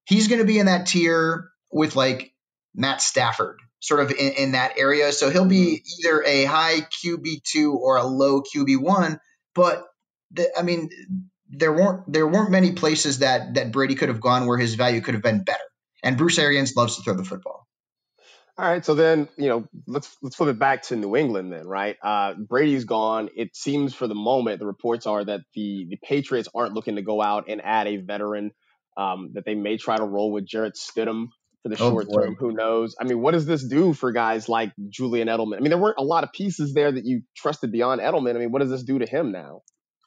He's 0.06 0.28
going 0.28 0.40
to 0.40 0.46
be 0.46 0.60
in 0.60 0.68
that 0.68 0.88
tier 0.88 1.50
with 1.72 1.96
like 1.96 2.31
Matt 2.76 3.02
Stafford, 3.02 3.60
sort 3.80 4.00
of 4.02 4.12
in, 4.12 4.34
in 4.34 4.52
that 4.54 4.78
area. 4.78 5.12
So 5.12 5.30
he'll 5.30 5.46
be 5.46 5.84
either 6.00 6.24
a 6.24 6.46
high 6.46 6.82
QB 7.04 7.44
two 7.44 7.74
or 7.74 7.98
a 7.98 8.06
low 8.06 8.42
QB 8.42 8.82
one. 8.82 9.20
But 9.54 9.86
the, 10.32 10.50
I 10.58 10.64
mean, 10.64 10.90
there 11.50 11.74
weren't 11.74 12.12
there 12.12 12.28
weren't 12.28 12.52
many 12.52 12.72
places 12.72 13.20
that 13.20 13.56
that 13.56 13.72
Brady 13.72 13.96
could 13.96 14.10
have 14.10 14.22
gone 14.22 14.48
where 14.48 14.58
his 14.58 14.76
value 14.76 15.02
could 15.02 15.14
have 15.14 15.24
been 15.24 15.44
better. 15.44 15.60
And 16.04 16.18
Bruce 16.18 16.40
Arians 16.40 16.76
loves 16.76 16.96
to 16.96 17.04
throw 17.04 17.16
the 17.16 17.26
football. 17.26 17.68
All 18.58 18.68
right, 18.68 18.86
so 18.86 18.96
then 18.96 19.28
you 19.38 19.50
know 19.50 19.68
let's 19.88 20.16
let's 20.22 20.36
flip 20.36 20.50
it 20.50 20.60
back 20.60 20.84
to 20.84 20.96
New 20.96 21.16
England 21.16 21.52
then, 21.52 21.68
right? 21.68 21.98
Uh, 22.02 22.34
Brady's 22.36 22.86
gone. 22.86 23.30
It 23.36 23.56
seems 23.56 23.94
for 23.94 24.08
the 24.08 24.16
moment 24.16 24.60
the 24.60 24.66
reports 24.66 25.08
are 25.08 25.24
that 25.24 25.42
the 25.56 25.88
the 25.90 25.98
Patriots 26.04 26.50
aren't 26.54 26.74
looking 26.74 26.96
to 26.98 27.02
go 27.02 27.22
out 27.22 27.46
and 27.50 27.62
add 27.64 27.88
a 27.88 27.98
veteran. 27.98 28.52
Um, 28.98 29.32
that 29.36 29.46
they 29.46 29.56
may 29.56 29.78
try 29.78 29.96
to 29.96 30.04
roll 30.04 30.34
with 30.34 30.46
Jarrett 30.46 30.76
Stidham 30.76 31.28
for 31.64 31.70
the 31.70 31.76
oh, 31.76 31.92
short 31.92 32.08
boy. 32.08 32.26
term. 32.26 32.36
Who 32.40 32.52
knows? 32.52 32.96
I 33.00 33.04
mean, 33.04 33.22
what 33.22 33.32
does 33.32 33.46
this 33.46 33.64
do 33.64 33.94
for 33.94 34.12
guys 34.12 34.50
like 34.50 34.72
Julian 34.90 35.28
Edelman? 35.28 35.58
I 35.58 35.60
mean, 35.60 35.70
there 35.70 35.78
weren't 35.78 35.98
a 36.00 36.04
lot 36.04 36.24
of 36.24 36.32
pieces 36.32 36.74
there 36.74 36.92
that 36.92 37.06
you 37.06 37.22
trusted 37.36 37.72
beyond 37.72 38.02
Edelman. 38.02 38.36
I 38.36 38.40
mean, 38.40 38.52
what 38.52 38.60
does 38.60 38.72
this 38.72 38.84
do 38.84 39.00
to 39.00 39.06
him 39.06 39.32
now? 39.32 39.62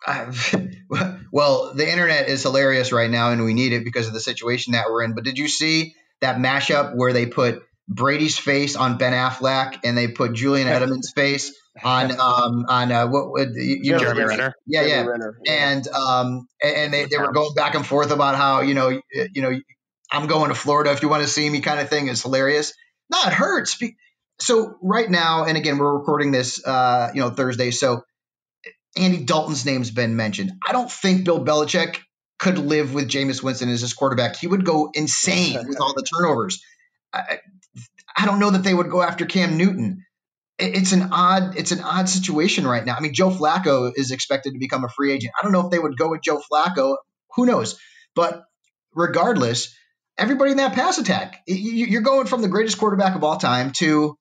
well, 1.32 1.72
the 1.74 1.90
internet 1.90 2.28
is 2.28 2.42
hilarious 2.42 2.92
right 2.92 3.10
now, 3.10 3.30
and 3.30 3.44
we 3.44 3.54
need 3.54 3.72
it 3.72 3.84
because 3.84 4.06
of 4.06 4.12
the 4.12 4.20
situation 4.20 4.72
that 4.72 4.86
we're 4.90 5.02
in. 5.02 5.14
But 5.14 5.24
did 5.24 5.38
you 5.38 5.48
see 5.48 5.94
that 6.20 6.36
mashup 6.36 6.94
where 6.94 7.12
they 7.12 7.26
put 7.26 7.62
Brady's 7.88 8.38
face 8.38 8.76
on 8.76 8.98
Ben 8.98 9.12
Affleck 9.12 9.78
and 9.84 9.96
they 9.96 10.08
put 10.08 10.32
Julian 10.34 10.68
Edelman's 10.68 11.12
face 11.12 11.54
on 11.82 12.12
um 12.12 12.66
on 12.68 12.92
uh, 12.92 13.06
what 13.08 13.32
would 13.32 13.54
you 13.54 13.92
know 13.92 13.98
Jeremy 13.98 14.24
Renner? 14.24 14.54
Yeah, 14.66 14.82
yeah. 14.82 15.04
Renner, 15.04 15.38
yeah. 15.44 15.70
And 15.70 15.88
um 15.88 16.48
and 16.62 16.92
they, 16.92 17.06
they 17.06 17.18
were 17.18 17.32
going 17.32 17.54
back 17.54 17.74
and 17.74 17.84
forth 17.84 18.10
about 18.10 18.36
how 18.36 18.60
you 18.60 18.74
know 18.74 19.00
you 19.12 19.42
know 19.42 19.52
I'm 20.10 20.26
going 20.26 20.48
to 20.48 20.54
Florida 20.54 20.92
if 20.92 21.02
you 21.02 21.08
want 21.08 21.22
to 21.22 21.28
see 21.28 21.48
me 21.48 21.60
kind 21.60 21.80
of 21.80 21.88
thing 21.88 22.08
is 22.08 22.22
hilarious. 22.22 22.72
No, 23.10 23.18
it 23.26 23.32
hurts. 23.32 23.80
So 24.40 24.76
right 24.82 25.10
now, 25.10 25.44
and 25.44 25.56
again, 25.56 25.78
we're 25.78 25.96
recording 25.96 26.30
this 26.30 26.64
uh 26.64 27.10
you 27.14 27.20
know 27.20 27.30
Thursday, 27.30 27.70
so 27.70 28.04
Andy 28.96 29.24
Dalton's 29.24 29.64
name's 29.64 29.90
been 29.90 30.16
mentioned. 30.16 30.52
I 30.66 30.72
don't 30.72 30.90
think 30.90 31.24
Bill 31.24 31.44
Belichick 31.44 31.98
could 32.38 32.58
live 32.58 32.94
with 32.94 33.08
Jameis 33.08 33.42
Winston 33.42 33.68
as 33.68 33.80
his 33.80 33.94
quarterback. 33.94 34.36
He 34.36 34.46
would 34.46 34.64
go 34.64 34.90
insane 34.92 35.56
with 35.66 35.80
all 35.80 35.94
the 35.94 36.02
turnovers. 36.02 36.62
I, 37.12 37.38
I 38.16 38.26
don't 38.26 38.38
know 38.38 38.50
that 38.50 38.62
they 38.62 38.74
would 38.74 38.90
go 38.90 39.02
after 39.02 39.24
Cam 39.24 39.56
Newton. 39.56 40.04
It's 40.58 40.92
an 40.92 41.08
odd, 41.10 41.56
it's 41.56 41.72
an 41.72 41.80
odd 41.80 42.08
situation 42.08 42.66
right 42.66 42.84
now. 42.84 42.94
I 42.94 43.00
mean, 43.00 43.12
Joe 43.12 43.30
Flacco 43.30 43.92
is 43.94 44.12
expected 44.12 44.52
to 44.52 44.58
become 44.58 44.84
a 44.84 44.88
free 44.88 45.12
agent. 45.12 45.32
I 45.38 45.42
don't 45.42 45.52
know 45.52 45.64
if 45.64 45.70
they 45.70 45.78
would 45.78 45.96
go 45.96 46.10
with 46.10 46.22
Joe 46.22 46.40
Flacco. 46.40 46.96
Who 47.34 47.46
knows? 47.46 47.78
But 48.14 48.44
regardless, 48.94 49.74
everybody 50.18 50.52
in 50.52 50.56
that 50.58 50.74
pass 50.74 50.98
attack, 50.98 51.42
you're 51.46 52.02
going 52.02 52.26
from 52.26 52.42
the 52.42 52.48
greatest 52.48 52.78
quarterback 52.78 53.16
of 53.16 53.24
all 53.24 53.36
time 53.36 53.72
to, 53.72 54.16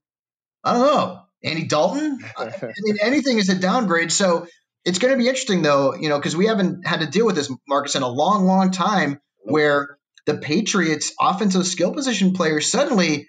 I 0.63 0.73
don't 0.73 0.81
know, 0.81 1.21
Andy 1.43 1.65
Dalton. 1.65 2.19
I 2.37 2.51
mean, 2.83 2.97
anything 3.01 3.37
is 3.37 3.49
a 3.49 3.55
downgrade. 3.55 4.11
So 4.11 4.47
it's 4.85 4.99
going 4.99 5.13
to 5.13 5.17
be 5.17 5.27
interesting 5.27 5.61
though, 5.61 5.95
you 5.95 6.09
know, 6.09 6.17
because 6.17 6.35
we 6.35 6.47
haven't 6.47 6.85
had 6.85 7.01
to 7.01 7.07
deal 7.07 7.25
with 7.25 7.35
this, 7.35 7.51
Marcus, 7.67 7.95
in 7.95 8.03
a 8.03 8.07
long, 8.07 8.45
long 8.45 8.71
time 8.71 9.19
where 9.39 9.97
the 10.25 10.37
Patriots 10.37 11.13
offensive 11.19 11.67
skill 11.67 11.93
position 11.93 12.33
players 12.33 12.71
suddenly 12.71 13.27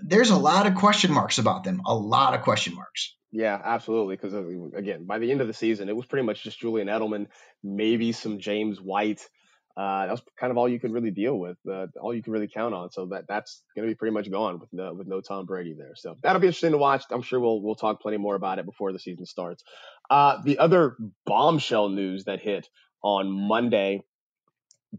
there's 0.00 0.30
a 0.30 0.36
lot 0.36 0.66
of 0.66 0.74
question 0.74 1.12
marks 1.12 1.38
about 1.38 1.64
them, 1.64 1.82
a 1.86 1.94
lot 1.94 2.34
of 2.34 2.42
question 2.42 2.74
marks. 2.74 3.14
Yeah, 3.30 3.60
absolutely. 3.62 4.16
Because 4.16 4.34
uh, 4.34 4.76
again, 4.76 5.04
by 5.04 5.18
the 5.18 5.30
end 5.30 5.40
of 5.40 5.46
the 5.46 5.54
season, 5.54 5.88
it 5.88 5.96
was 5.96 6.06
pretty 6.06 6.24
much 6.24 6.42
just 6.42 6.60
Julian 6.60 6.88
Edelman, 6.88 7.28
maybe 7.62 8.12
some 8.12 8.38
James 8.38 8.80
White. 8.80 9.26
Uh, 9.76 10.06
that 10.06 10.12
was 10.12 10.22
kind 10.38 10.50
of 10.50 10.58
all 10.58 10.68
you 10.68 10.78
could 10.78 10.92
really 10.92 11.10
deal 11.10 11.38
with, 11.38 11.56
uh, 11.70 11.86
all 12.00 12.14
you 12.14 12.22
could 12.22 12.32
really 12.32 12.48
count 12.48 12.74
on. 12.74 12.90
So 12.90 13.06
that 13.06 13.24
that's 13.26 13.62
going 13.74 13.88
to 13.88 13.90
be 13.90 13.96
pretty 13.96 14.12
much 14.12 14.30
gone 14.30 14.60
with 14.60 14.68
no 14.72 14.92
with 14.92 15.06
no 15.06 15.20
Tom 15.20 15.46
Brady 15.46 15.74
there. 15.74 15.94
So 15.94 16.16
that'll 16.22 16.40
be 16.40 16.48
interesting 16.48 16.72
to 16.72 16.78
watch. 16.78 17.04
I'm 17.10 17.22
sure 17.22 17.40
we'll 17.40 17.62
we'll 17.62 17.74
talk 17.74 18.00
plenty 18.00 18.18
more 18.18 18.34
about 18.34 18.58
it 18.58 18.66
before 18.66 18.92
the 18.92 18.98
season 18.98 19.24
starts. 19.24 19.64
Uh, 20.10 20.42
the 20.44 20.58
other 20.58 20.96
bombshell 21.24 21.88
news 21.88 22.24
that 22.24 22.40
hit 22.40 22.68
on 23.02 23.30
Monday 23.30 24.02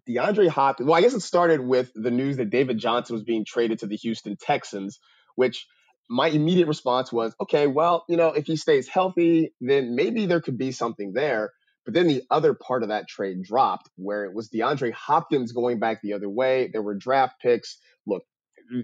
DeAndre 0.07 0.47
Hopkins. 0.49 0.87
Well, 0.87 0.97
I 0.97 1.01
guess 1.01 1.13
it 1.13 1.21
started 1.21 1.61
with 1.61 1.91
the 1.93 2.11
news 2.11 2.37
that 2.37 2.49
David 2.49 2.77
Johnson 2.77 3.13
was 3.13 3.23
being 3.23 3.45
traded 3.45 3.79
to 3.79 3.87
the 3.87 3.95
Houston 3.97 4.35
Texans, 4.35 4.99
which 5.35 5.67
my 6.09 6.27
immediate 6.27 6.67
response 6.67 7.11
was, 7.11 7.35
okay, 7.39 7.67
well, 7.67 8.03
you 8.09 8.17
know, 8.17 8.29
if 8.29 8.45
he 8.45 8.55
stays 8.55 8.87
healthy, 8.87 9.53
then 9.61 9.95
maybe 9.95 10.25
there 10.25 10.41
could 10.41 10.57
be 10.57 10.71
something 10.71 11.13
there. 11.13 11.51
But 11.85 11.93
then 11.93 12.07
the 12.07 12.23
other 12.29 12.53
part 12.53 12.83
of 12.83 12.89
that 12.89 13.07
trade 13.07 13.43
dropped, 13.43 13.89
where 13.95 14.25
it 14.25 14.33
was 14.33 14.49
DeAndre 14.49 14.93
Hopkins 14.93 15.51
going 15.51 15.79
back 15.79 16.01
the 16.01 16.13
other 16.13 16.29
way. 16.29 16.69
There 16.71 16.81
were 16.81 16.95
draft 16.95 17.41
picks. 17.41 17.77
Look, 18.07 18.23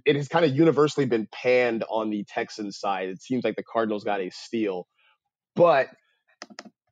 it 0.06 0.16
has 0.16 0.28
kind 0.28 0.46
of 0.46 0.56
universally 0.56 1.06
been 1.06 1.28
panned 1.32 1.84
on 1.90 2.10
the 2.10 2.26
Texans 2.26 2.78
side. 2.78 3.10
It 3.10 3.22
seems 3.22 3.44
like 3.44 3.56
the 3.56 3.64
Cardinals 3.64 4.04
got 4.04 4.20
a 4.20 4.30
steal. 4.30 4.88
But 5.56 5.90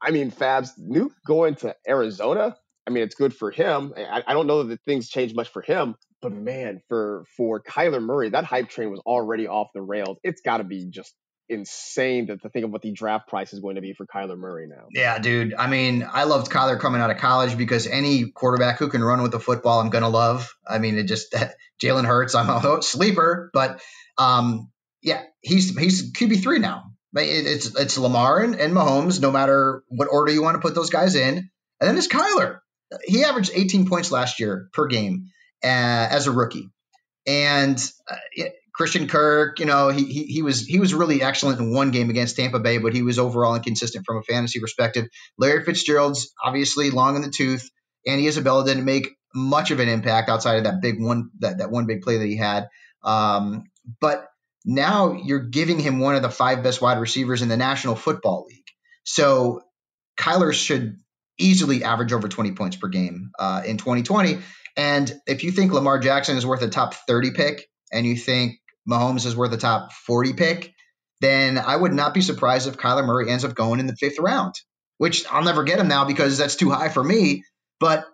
I 0.01 0.11
mean, 0.11 0.31
Fabs, 0.31 0.71
Nuke 0.79 1.13
going 1.25 1.55
to 1.55 1.75
Arizona, 1.87 2.55
I 2.87 2.89
mean, 2.89 3.03
it's 3.03 3.15
good 3.15 3.35
for 3.35 3.51
him. 3.51 3.93
I, 3.97 4.23
I 4.25 4.33
don't 4.33 4.47
know 4.47 4.63
that 4.63 4.81
things 4.85 5.09
change 5.09 5.33
much 5.33 5.49
for 5.49 5.61
him, 5.61 5.95
but 6.21 6.31
man, 6.31 6.81
for 6.87 7.25
for 7.35 7.61
Kyler 7.61 8.01
Murray, 8.01 8.29
that 8.29 8.45
hype 8.45 8.69
train 8.69 8.89
was 8.89 9.01
already 9.01 9.47
off 9.47 9.67
the 9.73 9.81
rails. 9.81 10.17
It's 10.23 10.41
got 10.41 10.57
to 10.57 10.63
be 10.63 10.85
just 10.85 11.13
insane 11.49 12.27
to, 12.27 12.37
to 12.37 12.49
think 12.49 12.65
of 12.65 12.71
what 12.71 12.81
the 12.81 12.91
draft 12.91 13.27
price 13.27 13.53
is 13.53 13.59
going 13.59 13.75
to 13.75 13.81
be 13.81 13.93
for 13.93 14.05
Kyler 14.05 14.37
Murray 14.37 14.67
now. 14.67 14.87
Yeah, 14.91 15.19
dude. 15.19 15.53
I 15.53 15.67
mean, 15.67 16.07
I 16.09 16.23
loved 16.23 16.51
Kyler 16.51 16.79
coming 16.79 17.01
out 17.01 17.09
of 17.09 17.17
college 17.17 17.57
because 17.57 17.87
any 17.87 18.31
quarterback 18.31 18.79
who 18.79 18.89
can 18.89 19.03
run 19.03 19.21
with 19.21 19.31
the 19.31 19.39
football, 19.39 19.79
I'm 19.79 19.89
gonna 19.89 20.09
love. 20.09 20.53
I 20.67 20.79
mean, 20.79 20.97
it 20.97 21.03
just 21.03 21.35
Jalen 21.83 22.05
Hurts, 22.05 22.35
I'm 22.35 22.49
a 22.49 22.81
sleeper, 22.81 23.49
but 23.53 23.81
um, 24.17 24.71
yeah, 25.01 25.23
he's 25.41 25.77
he's 25.77 26.11
QB 26.13 26.41
three 26.41 26.59
now. 26.59 26.91
It's 27.13 27.75
it's 27.75 27.97
Lamar 27.97 28.39
and, 28.41 28.55
and 28.55 28.73
Mahomes, 28.73 29.21
no 29.21 29.31
matter 29.31 29.83
what 29.87 30.07
order 30.11 30.31
you 30.31 30.43
want 30.43 30.55
to 30.55 30.61
put 30.61 30.75
those 30.75 30.89
guys 30.89 31.15
in, 31.15 31.37
and 31.37 31.49
then 31.89 31.97
it's 31.97 32.07
Kyler 32.07 32.59
he 33.03 33.23
averaged 33.23 33.51
18 33.53 33.87
points 33.87 34.11
last 34.11 34.39
year 34.39 34.69
per 34.73 34.87
game 34.87 35.29
uh, 35.63 35.67
as 36.11 36.27
a 36.27 36.31
rookie. 36.31 36.69
And 37.25 37.77
uh, 38.09 38.43
Christian 38.77 39.07
Kirk, 39.07 39.59
you 39.59 39.65
know, 39.65 39.89
he, 39.89 40.05
he, 40.05 40.23
he 40.25 40.41
was 40.43 40.63
he 40.63 40.79
was 40.79 40.93
really 40.93 41.23
excellent 41.23 41.59
in 41.59 41.73
one 41.73 41.89
game 41.89 42.11
against 42.11 42.35
Tampa 42.35 42.59
Bay, 42.59 42.77
but 42.77 42.93
he 42.93 43.01
was 43.01 43.17
overall 43.17 43.55
inconsistent 43.55 44.05
from 44.05 44.17
a 44.17 44.21
fantasy 44.21 44.59
perspective. 44.59 45.07
Larry 45.35 45.65
Fitzgerald's 45.65 46.31
obviously 46.45 46.91
long 46.91 47.15
in 47.15 47.23
the 47.23 47.31
tooth. 47.31 47.67
Andy 48.05 48.27
Isabella 48.27 48.63
didn't 48.63 48.85
make 48.85 49.09
much 49.33 49.71
of 49.71 49.79
an 49.79 49.89
impact 49.89 50.29
outside 50.29 50.57
of 50.59 50.65
that 50.65 50.79
big 50.79 51.01
one 51.01 51.31
that, 51.39 51.57
that 51.57 51.71
one 51.71 51.87
big 51.87 52.03
play 52.03 52.19
that 52.19 52.27
he 52.27 52.37
had. 52.37 52.67
Um, 53.03 53.63
but 53.99 54.27
now 54.63 55.13
you're 55.13 55.39
giving 55.39 55.79
him 55.79 55.99
one 55.99 56.15
of 56.15 56.21
the 56.21 56.29
five 56.29 56.61
best 56.61 56.79
wide 56.79 56.99
receivers 56.99 57.41
in 57.41 57.49
the 57.49 57.57
National 57.57 57.95
Football 57.95 58.45
League. 58.47 58.67
So 59.05 59.61
Kyler 60.19 60.53
should 60.53 60.97
easily 61.39 61.83
average 61.83 62.13
over 62.13 62.27
20 62.27 62.51
points 62.51 62.75
per 62.75 62.89
game 62.89 63.31
uh, 63.39 63.63
in 63.65 63.77
2020. 63.77 64.37
And 64.75 65.11
if 65.25 65.43
you 65.43 65.51
think 65.51 65.73
Lamar 65.73 65.97
Jackson 65.97 66.37
is 66.37 66.45
worth 66.45 66.61
a 66.61 66.67
top 66.67 66.93
30 66.93 67.31
pick 67.31 67.67
and 67.91 68.05
you 68.05 68.15
think 68.15 68.59
Mahomes 68.89 69.25
is 69.25 69.35
worth 69.35 69.53
a 69.53 69.57
top 69.57 69.91
40 69.91 70.33
pick, 70.33 70.73
then 71.21 71.57
I 71.57 71.75
would 71.75 71.93
not 71.93 72.13
be 72.13 72.21
surprised 72.21 72.67
if 72.67 72.77
Kyler 72.77 73.05
Murray 73.05 73.29
ends 73.29 73.43
up 73.43 73.55
going 73.55 73.79
in 73.79 73.87
the 73.87 73.95
fifth 73.95 74.19
round, 74.19 74.55
which 74.97 75.25
I'll 75.27 75.43
never 75.43 75.63
get 75.63 75.79
him 75.79 75.87
now 75.87 76.05
because 76.05 76.37
that's 76.37 76.55
too 76.55 76.69
high 76.69 76.89
for 76.89 77.03
me. 77.03 77.43
But 77.79 78.05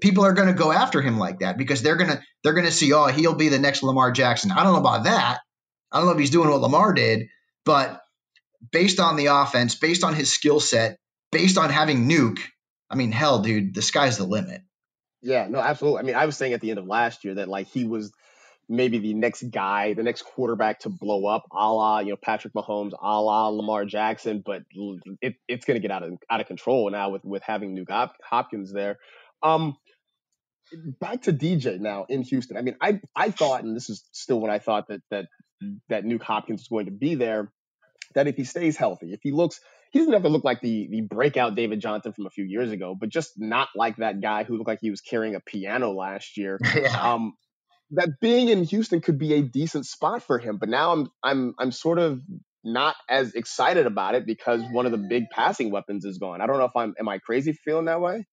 people 0.00 0.24
are 0.24 0.32
going 0.32 0.48
to 0.48 0.54
go 0.54 0.72
after 0.72 1.00
him 1.00 1.18
like 1.18 1.40
that 1.40 1.58
because 1.58 1.82
they're 1.82 1.96
going 1.96 2.10
to 2.10 2.22
they're 2.42 2.54
going 2.54 2.66
to 2.66 2.72
see 2.72 2.92
oh 2.92 3.06
he'll 3.06 3.34
be 3.34 3.48
the 3.48 3.58
next 3.58 3.82
Lamar 3.82 4.12
Jackson. 4.12 4.50
I 4.50 4.62
don't 4.62 4.72
know 4.74 4.80
about 4.80 5.04
that. 5.04 5.40
I 5.92 5.98
don't 5.98 6.06
know 6.06 6.12
if 6.12 6.18
he's 6.18 6.30
doing 6.30 6.48
what 6.48 6.60
Lamar 6.60 6.92
did, 6.92 7.28
but 7.64 8.00
based 8.72 9.00
on 9.00 9.16
the 9.16 9.26
offense, 9.26 9.74
based 9.74 10.04
on 10.04 10.14
his 10.14 10.32
skill 10.32 10.60
set, 10.60 10.98
based 11.32 11.58
on 11.58 11.70
having 11.70 12.08
Nuke, 12.08 12.38
I 12.88 12.94
mean, 12.94 13.12
hell, 13.12 13.42
dude, 13.42 13.74
the 13.74 13.82
sky's 13.82 14.18
the 14.18 14.24
limit. 14.24 14.62
Yeah, 15.22 15.48
no, 15.48 15.58
absolutely. 15.58 16.00
I 16.00 16.02
mean, 16.02 16.14
I 16.14 16.26
was 16.26 16.36
saying 16.36 16.52
at 16.52 16.60
the 16.60 16.70
end 16.70 16.78
of 16.78 16.86
last 16.86 17.24
year 17.24 17.34
that 17.34 17.48
like 17.48 17.66
he 17.68 17.84
was 17.84 18.12
maybe 18.70 18.98
the 19.00 19.14
next 19.14 19.42
guy, 19.50 19.92
the 19.94 20.02
next 20.04 20.22
quarterback 20.22 20.80
to 20.80 20.88
blow 20.88 21.26
up, 21.26 21.44
a 21.52 21.72
la 21.72 21.98
you 21.98 22.10
know 22.10 22.16
Patrick 22.16 22.54
Mahomes, 22.54 22.92
a 22.92 23.20
la 23.20 23.48
Lamar 23.48 23.84
Jackson. 23.84 24.42
But 24.46 24.62
it, 25.20 25.34
it's 25.48 25.66
going 25.66 25.74
to 25.74 25.86
get 25.86 25.90
out 25.90 26.04
of 26.04 26.12
out 26.30 26.40
of 26.40 26.46
control 26.46 26.88
now 26.90 27.10
with 27.10 27.24
with 27.24 27.42
having 27.42 27.76
Nuke 27.76 28.10
Hopkins 28.24 28.72
there. 28.72 28.98
Um, 29.42 29.76
back 31.00 31.22
to 31.22 31.32
DJ 31.32 31.80
now 31.80 32.06
in 32.08 32.22
Houston. 32.22 32.56
I 32.56 32.62
mean, 32.62 32.76
I 32.80 33.00
I 33.14 33.30
thought, 33.32 33.64
and 33.64 33.76
this 33.76 33.90
is 33.90 34.04
still 34.12 34.40
what 34.40 34.50
I 34.50 34.60
thought 34.60 34.88
that 34.88 35.00
that 35.10 35.26
that 35.88 36.04
Nuke 36.04 36.22
Hopkins 36.22 36.60
was 36.60 36.68
going 36.68 36.86
to 36.86 36.92
be 36.92 37.16
there. 37.16 37.52
That 38.14 38.26
if 38.26 38.36
he 38.36 38.44
stays 38.44 38.76
healthy, 38.76 39.12
if 39.12 39.20
he 39.22 39.30
looks, 39.30 39.60
he 39.92 39.98
doesn't 39.98 40.12
have 40.12 40.22
to 40.22 40.28
look 40.28 40.44
like 40.44 40.60
the 40.60 40.88
the 40.90 41.00
breakout 41.00 41.56
David 41.56 41.80
Johnson 41.80 42.12
from 42.12 42.26
a 42.26 42.30
few 42.30 42.44
years 42.44 42.70
ago, 42.70 42.96
but 42.98 43.08
just 43.08 43.32
not 43.36 43.68
like 43.74 43.96
that 43.96 44.20
guy 44.20 44.44
who 44.44 44.56
looked 44.56 44.68
like 44.68 44.80
he 44.80 44.90
was 44.90 45.00
carrying 45.00 45.34
a 45.34 45.40
piano 45.40 45.92
last 45.92 46.36
year. 46.36 46.58
Yeah. 46.74 47.12
Um, 47.12 47.34
that 47.92 48.20
being 48.20 48.48
in 48.48 48.64
Houston 48.64 49.00
could 49.00 49.18
be 49.18 49.34
a 49.34 49.42
decent 49.42 49.86
spot 49.86 50.22
for 50.22 50.38
him. 50.38 50.58
But 50.58 50.68
now 50.68 50.92
I'm 50.92 51.08
I'm 51.22 51.54
I'm 51.58 51.72
sort 51.72 51.98
of 51.98 52.20
not 52.62 52.94
as 53.08 53.34
excited 53.34 53.86
about 53.86 54.14
it 54.14 54.26
because 54.26 54.62
one 54.70 54.86
of 54.86 54.92
the 54.92 54.98
big 54.98 55.24
passing 55.30 55.70
weapons 55.70 56.04
is 56.04 56.18
gone. 56.18 56.40
I 56.40 56.46
don't 56.46 56.58
know 56.58 56.64
if 56.64 56.76
I'm 56.76 56.94
am 56.98 57.08
I 57.08 57.18
crazy 57.18 57.52
feeling 57.52 57.86
that 57.86 58.00
way? 58.00 58.26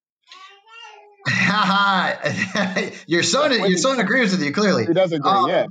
your 3.07 3.23
son, 3.23 3.51
your 3.51 3.77
son 3.77 3.99
agrees 3.99 4.31
with 4.31 4.41
you 4.41 4.53
clearly. 4.53 4.85
He 4.85 4.93
does 4.93 5.11
agree. 5.11 5.29
Um, 5.29 5.49
yeah. 5.49 5.67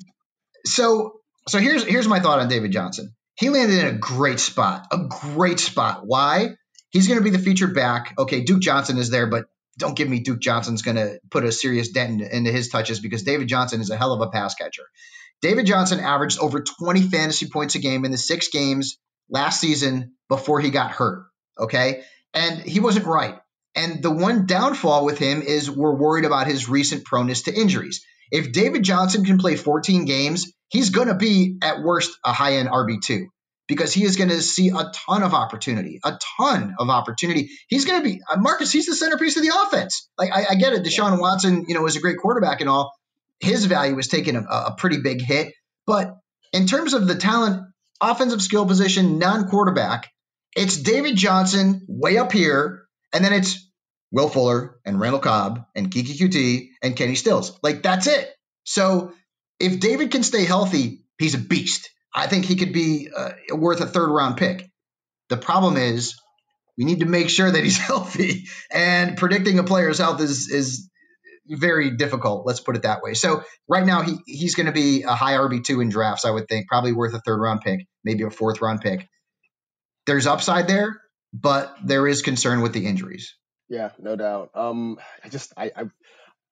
So, 0.64 1.20
so 1.48 1.58
here's 1.58 1.84
here's 1.84 2.08
my 2.08 2.20
thought 2.20 2.40
on 2.40 2.48
David 2.48 2.72
Johnson. 2.72 3.14
He 3.38 3.50
landed 3.50 3.78
in 3.78 3.86
a 3.86 3.98
great 3.98 4.40
spot, 4.40 4.86
a 4.90 5.06
great 5.08 5.60
spot. 5.60 6.02
Why? 6.04 6.56
He's 6.90 7.08
going 7.08 7.18
to 7.18 7.24
be 7.24 7.30
the 7.30 7.38
featured 7.38 7.74
back. 7.74 8.14
Okay, 8.18 8.42
Duke 8.42 8.60
Johnson 8.60 8.98
is 8.98 9.10
there, 9.10 9.26
but 9.26 9.46
don't 9.78 9.97
give 9.97 10.09
me 10.09 10.21
Duke 10.21 10.40
Johnson's 10.40 10.83
going 10.83 10.97
to 10.97 11.18
put 11.30 11.45
a 11.45 11.52
serious 11.52 11.90
dent 11.90 12.23
into 12.23 12.50
his 12.50 12.68
touches 12.68 13.00
because 13.00 13.23
David 13.23 13.49
Johnson 13.49 13.80
is 13.80 13.90
a 13.90 13.97
hell 13.97 14.12
of 14.12 14.21
a 14.21 14.30
pass 14.30 14.54
catcher. 14.54 14.85
David 15.42 15.66
Johnson 15.66 16.00
averaged 16.00 16.38
over 16.38 16.62
20 16.62 17.02
fantasy 17.02 17.49
points 17.49 17.75
a 17.75 17.78
game 17.78 18.04
in 18.04 18.11
the 18.11 18.18
six 18.18 18.49
games 18.49 18.99
last 19.28 19.61
season 19.61 20.14
before 20.28 20.61
he 20.61 20.71
got 20.71 20.92
hurt. 20.92 21.26
Okay. 21.59 22.02
And 22.33 22.61
he 22.61 22.80
wasn't 22.80 23.06
right. 23.06 23.38
And 23.75 24.02
the 24.02 24.11
one 24.11 24.47
downfall 24.47 25.04
with 25.04 25.18
him 25.18 25.42
is 25.42 25.71
we're 25.71 25.95
worried 25.95 26.25
about 26.25 26.47
his 26.47 26.68
recent 26.68 27.04
proneness 27.04 27.45
to 27.45 27.54
injuries. 27.54 28.04
If 28.33 28.52
David 28.52 28.83
Johnson 28.83 29.25
can 29.25 29.38
play 29.38 29.56
14 29.56 30.06
games, 30.06 30.52
he's 30.68 30.90
going 30.90 31.09
to 31.09 31.14
be 31.14 31.59
at 31.62 31.83
worst 31.83 32.16
a 32.25 32.33
high 32.33 32.54
end 32.54 32.68
RB2 32.71 33.26
because 33.66 33.92
he 33.92 34.04
is 34.04 34.16
going 34.16 34.30
to 34.30 34.40
see 34.40 34.68
a 34.68 34.90
ton 34.94 35.23
of 35.23 35.35
opportunity, 35.35 36.00
a 36.04 36.18
ton 36.38 36.75
of 36.78 36.88
opportunity. 36.88 37.50
He's 37.68 37.85
going 37.85 38.02
to 38.02 38.08
be 38.08 38.20
uh, 38.30 38.37
Marcus. 38.37 38.73
He's 38.73 38.87
the 38.87 38.94
centerpiece 38.94 39.37
of 39.37 39.42
the 39.42 39.52
offense. 39.66 40.08
Like 40.18 40.30
I, 40.32 40.46
I, 40.50 40.54
get 40.54 40.73
it. 40.73 40.85
Deshaun 40.85 41.18
Watson, 41.18 41.64
you 41.68 41.75
know, 41.75 41.87
is 41.87 41.96
a 41.96 42.00
great 42.00 42.18
quarterback 42.18 42.61
and 42.61 42.70
all. 42.70 42.94
His 43.40 43.64
value 43.66 43.96
was 43.96 44.08
taking 44.08 44.37
a, 44.37 44.40
a 44.40 44.75
pretty 44.78 45.00
big 45.02 45.20
hit, 45.20 45.52
but 45.87 46.16
in 46.52 46.66
terms 46.66 46.94
of 46.94 47.06
the 47.06 47.16
talent, 47.16 47.62
offensive 48.00 48.40
skill 48.40 48.66
position, 48.66 49.18
non-quarterback, 49.18 50.11
it's 50.56 50.78
David 50.78 51.16
Johnson 51.16 51.85
way 51.87 52.16
up 52.16 52.32
here, 52.32 52.87
and 53.12 53.23
then 53.23 53.35
it's 53.35 53.68
Will 54.11 54.28
Fuller 54.28 54.78
and 54.87 54.99
Randall 54.99 55.20
Cobb 55.20 55.66
and 55.75 55.90
Keke 55.90 56.18
Coutee 56.18 56.68
and 56.82 56.96
Kenny 56.96 57.14
Stills. 57.14 57.58
Like 57.62 57.82
that's 57.82 58.06
it. 58.06 58.32
So 58.64 59.12
if 59.61 59.80
David 59.80 60.11
can 60.11 60.23
stay 60.23 60.44
healthy, 60.44 61.04
he's 61.18 61.35
a 61.35 61.38
beast. 61.38 61.90
I 62.16 62.26
think 62.26 62.46
he 62.46 62.56
could 62.56 62.73
be 62.73 63.11
uh, 63.14 63.32
worth 63.50 63.80
a 63.80 63.87
third 63.87 64.08
round 64.08 64.38
pick. 64.38 64.68
The 65.28 65.37
problem 65.37 65.76
is 65.76 66.16
we 66.78 66.85
need 66.85 67.00
to 67.00 67.06
make 67.06 67.28
sure 67.28 67.50
that 67.50 67.62
he's 67.62 67.78
healthy, 67.92 68.46
and 68.73 69.16
predicting 69.16 69.58
a 69.58 69.64
player's 69.64 69.99
health 69.99 70.20
is 70.20 70.49
is 70.49 70.90
very 71.49 71.96
difficult. 71.96 72.46
Let's 72.46 72.61
put 72.61 72.75
it 72.75 72.82
that 72.82 73.02
way. 73.02 73.14
So 73.14 73.42
right 73.68 73.85
now 73.85 74.02
he 74.02 74.16
he's 74.26 74.54
going 74.54 74.66
to 74.66 74.73
be 74.73 75.02
a 75.02 75.14
high 75.14 75.35
RB 75.35 75.62
two 75.62 75.80
in 75.80 75.90
drafts. 75.90 76.25
I 76.25 76.30
would 76.30 76.49
think 76.49 76.68
probably 76.68 76.92
worth 76.92 77.14
a 77.14 77.20
third 77.20 77.38
round 77.38 77.61
pick, 77.61 77.87
maybe 78.02 78.25
a 78.25 78.30
fourth 78.30 78.62
round 78.62 78.80
pick. 78.80 79.06
There's 80.06 80.26
upside 80.26 80.68
there, 80.68 81.00
but 81.35 81.76
there 81.85 82.06
is 82.06 82.23
concern 82.23 82.62
with 82.62 82.73
the 82.73 82.87
injuries. 82.87 83.35
Yeah, 83.69 83.90
no 83.99 84.17
doubt. 84.17 84.50
Um, 84.54 84.99
I 85.25 85.28
just 85.28 85.52
I, 85.56 85.73
I 85.76 85.82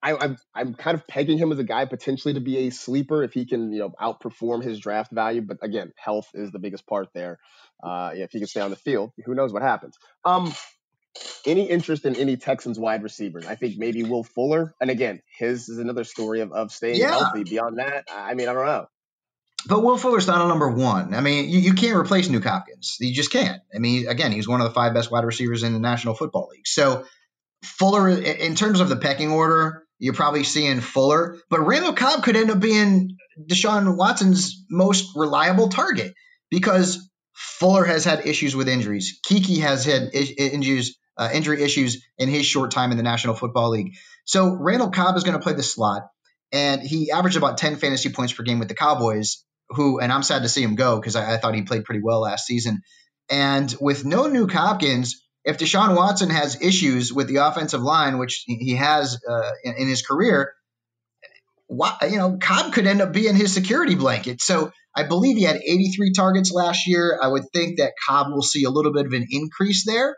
I, 0.04 0.16
I'm 0.22 0.36
I'm 0.54 0.74
kind 0.74 0.94
of 0.96 1.06
pegging 1.06 1.38
him 1.38 1.50
as 1.50 1.58
a 1.58 1.64
guy 1.64 1.86
potentially 1.86 2.34
to 2.34 2.40
be 2.40 2.66
a 2.66 2.70
sleeper 2.70 3.22
if 3.22 3.32
he 3.32 3.46
can 3.46 3.72
you 3.72 3.78
know 3.78 3.92
outperform 4.00 4.62
his 4.62 4.78
draft 4.78 5.10
value. 5.10 5.40
But 5.40 5.58
again, 5.62 5.92
health 5.96 6.28
is 6.34 6.52
the 6.52 6.58
biggest 6.58 6.86
part 6.86 7.08
there. 7.14 7.38
Uh, 7.82 8.10
if 8.14 8.30
he 8.30 8.38
can 8.38 8.46
stay 8.46 8.60
on 8.60 8.70
the 8.70 8.76
field, 8.76 9.12
who 9.24 9.34
knows 9.34 9.52
what 9.52 9.62
happens. 9.62 9.96
Um, 10.24 10.52
any 11.46 11.70
interest 11.70 12.04
in 12.04 12.16
any 12.16 12.36
Texans 12.36 12.78
wide 12.78 13.02
receivers? 13.02 13.46
I 13.46 13.54
think 13.54 13.78
maybe 13.78 14.02
Will 14.02 14.24
Fuller, 14.24 14.74
and 14.78 14.90
again, 14.90 15.22
his 15.38 15.70
is 15.70 15.78
another 15.78 16.04
story 16.04 16.40
of 16.40 16.52
of 16.52 16.70
staying 16.70 16.96
yeah. 16.96 17.10
healthy. 17.10 17.44
Beyond 17.44 17.78
that, 17.78 18.04
I 18.12 18.34
mean, 18.34 18.48
I 18.48 18.52
don't 18.52 18.66
know. 18.66 18.86
But 19.66 19.82
Will 19.82 19.96
Fuller's 19.96 20.26
not 20.26 20.44
a 20.44 20.48
number 20.48 20.68
one. 20.68 21.14
I 21.14 21.22
mean, 21.22 21.48
you, 21.48 21.60
you 21.60 21.72
can't 21.72 21.96
replace 21.96 22.28
Nuke 22.28 22.44
Hopkins. 22.44 22.98
You 23.00 23.14
just 23.14 23.32
can't. 23.32 23.62
I 23.74 23.78
mean, 23.78 24.06
again, 24.08 24.30
he's 24.32 24.46
one 24.46 24.60
of 24.60 24.68
the 24.68 24.74
five 24.74 24.92
best 24.92 25.10
wide 25.10 25.24
receivers 25.24 25.62
in 25.62 25.72
the 25.72 25.78
National 25.78 26.14
Football 26.14 26.48
League. 26.52 26.66
So 26.66 27.06
Fuller, 27.64 28.08
in 28.10 28.54
terms 28.54 28.80
of 28.80 28.88
the 28.88 28.96
pecking 28.96 29.30
order, 29.30 29.83
you're 29.98 30.14
probably 30.14 30.44
seeing 30.44 30.80
Fuller. 30.80 31.38
But 31.50 31.60
Randall 31.60 31.92
Cobb 31.92 32.22
could 32.22 32.36
end 32.36 32.50
up 32.50 32.60
being 32.60 33.16
Deshaun 33.48 33.96
Watson's 33.96 34.64
most 34.70 35.16
reliable 35.16 35.68
target 35.68 36.14
because 36.50 37.08
Fuller 37.32 37.84
has 37.84 38.04
had 38.04 38.26
issues 38.26 38.54
with 38.54 38.68
injuries. 38.68 39.20
Keke 39.28 39.60
has 39.60 39.84
had 39.84 40.10
injuries, 40.14 40.96
uh, 41.16 41.30
injury 41.32 41.62
issues 41.62 42.04
in 42.18 42.28
his 42.28 42.46
short 42.46 42.70
time 42.70 42.90
in 42.90 42.96
the 42.96 43.02
National 43.02 43.34
Football 43.34 43.70
League. 43.70 43.94
So 44.24 44.54
Randall 44.54 44.90
Cobb 44.90 45.16
is 45.16 45.24
going 45.24 45.36
to 45.36 45.42
play 45.42 45.52
the 45.52 45.62
slot, 45.62 46.02
and 46.52 46.82
he 46.82 47.10
averaged 47.10 47.36
about 47.36 47.58
10 47.58 47.76
fantasy 47.76 48.10
points 48.10 48.32
per 48.32 48.42
game 48.42 48.58
with 48.58 48.68
the 48.68 48.74
Cowboys 48.74 49.44
who, 49.70 49.98
and 49.98 50.12
I'm 50.12 50.22
sad 50.22 50.42
to 50.42 50.48
see 50.48 50.62
him 50.62 50.74
go 50.74 50.96
because 50.96 51.16
I, 51.16 51.34
I, 51.34 51.36
thought 51.38 51.54
he 51.54 51.62
played 51.62 51.84
pretty 51.84 52.02
well 52.02 52.20
last 52.20 52.46
season. 52.46 52.82
And 53.30 53.74
with 53.80 54.04
no 54.04 54.24
Nuke 54.24 54.52
Hopkins, 54.52 55.23
if 55.44 55.58
Deshaun 55.58 55.96
Watson 55.96 56.30
has 56.30 56.60
issues 56.62 57.12
with 57.12 57.28
the 57.28 57.36
offensive 57.36 57.82
line, 57.82 58.18
which 58.18 58.44
he 58.46 58.74
has 58.76 59.20
uh, 59.28 59.50
in, 59.62 59.74
in, 59.74 59.88
his 59.88 60.02
career, 60.02 60.52
you 61.68 62.16
know, 62.16 62.38
Cobb 62.40 62.72
could 62.72 62.86
end 62.86 63.02
up 63.02 63.12
being 63.12 63.34
his 63.34 63.52
security 63.52 63.94
blanket. 63.94 64.40
So 64.40 64.72
I 64.96 65.02
believe 65.02 65.36
he 65.36 65.42
had 65.42 65.56
83 65.56 66.12
targets 66.12 66.50
last 66.50 66.86
year. 66.86 67.18
I 67.20 67.28
would 67.28 67.44
think 67.52 67.78
that 67.78 67.92
Cobb 68.06 68.32
will 68.32 68.42
see 68.42 68.64
a 68.64 68.70
little 68.70 68.92
bit 68.92 69.06
of 69.06 69.12
an 69.12 69.26
increase 69.30 69.84
there. 69.84 70.16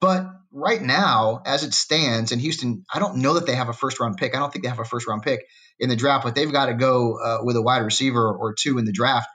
But 0.00 0.26
right 0.52 0.80
now, 0.80 1.42
as 1.44 1.64
it 1.64 1.74
stands 1.74 2.32
in 2.32 2.38
Houston, 2.38 2.84
I 2.92 2.98
don't 2.98 3.16
know 3.16 3.34
that 3.34 3.46
they 3.46 3.54
have 3.54 3.68
a 3.68 3.72
first 3.72 4.00
round 4.00 4.16
pick. 4.16 4.34
I 4.34 4.38
don't 4.38 4.52
think 4.52 4.64
they 4.64 4.70
have 4.70 4.78
a 4.78 4.84
first 4.84 5.06
round 5.06 5.22
pick 5.22 5.40
in 5.78 5.88
the 5.88 5.96
draft, 5.96 6.24
but 6.24 6.34
they've 6.34 6.50
got 6.50 6.66
to 6.66 6.74
go 6.74 7.18
uh, 7.18 7.38
with 7.42 7.56
a 7.56 7.62
wide 7.62 7.82
receiver 7.82 8.32
or 8.32 8.54
two 8.58 8.78
in 8.78 8.84
the 8.84 8.92
draft. 8.92 9.28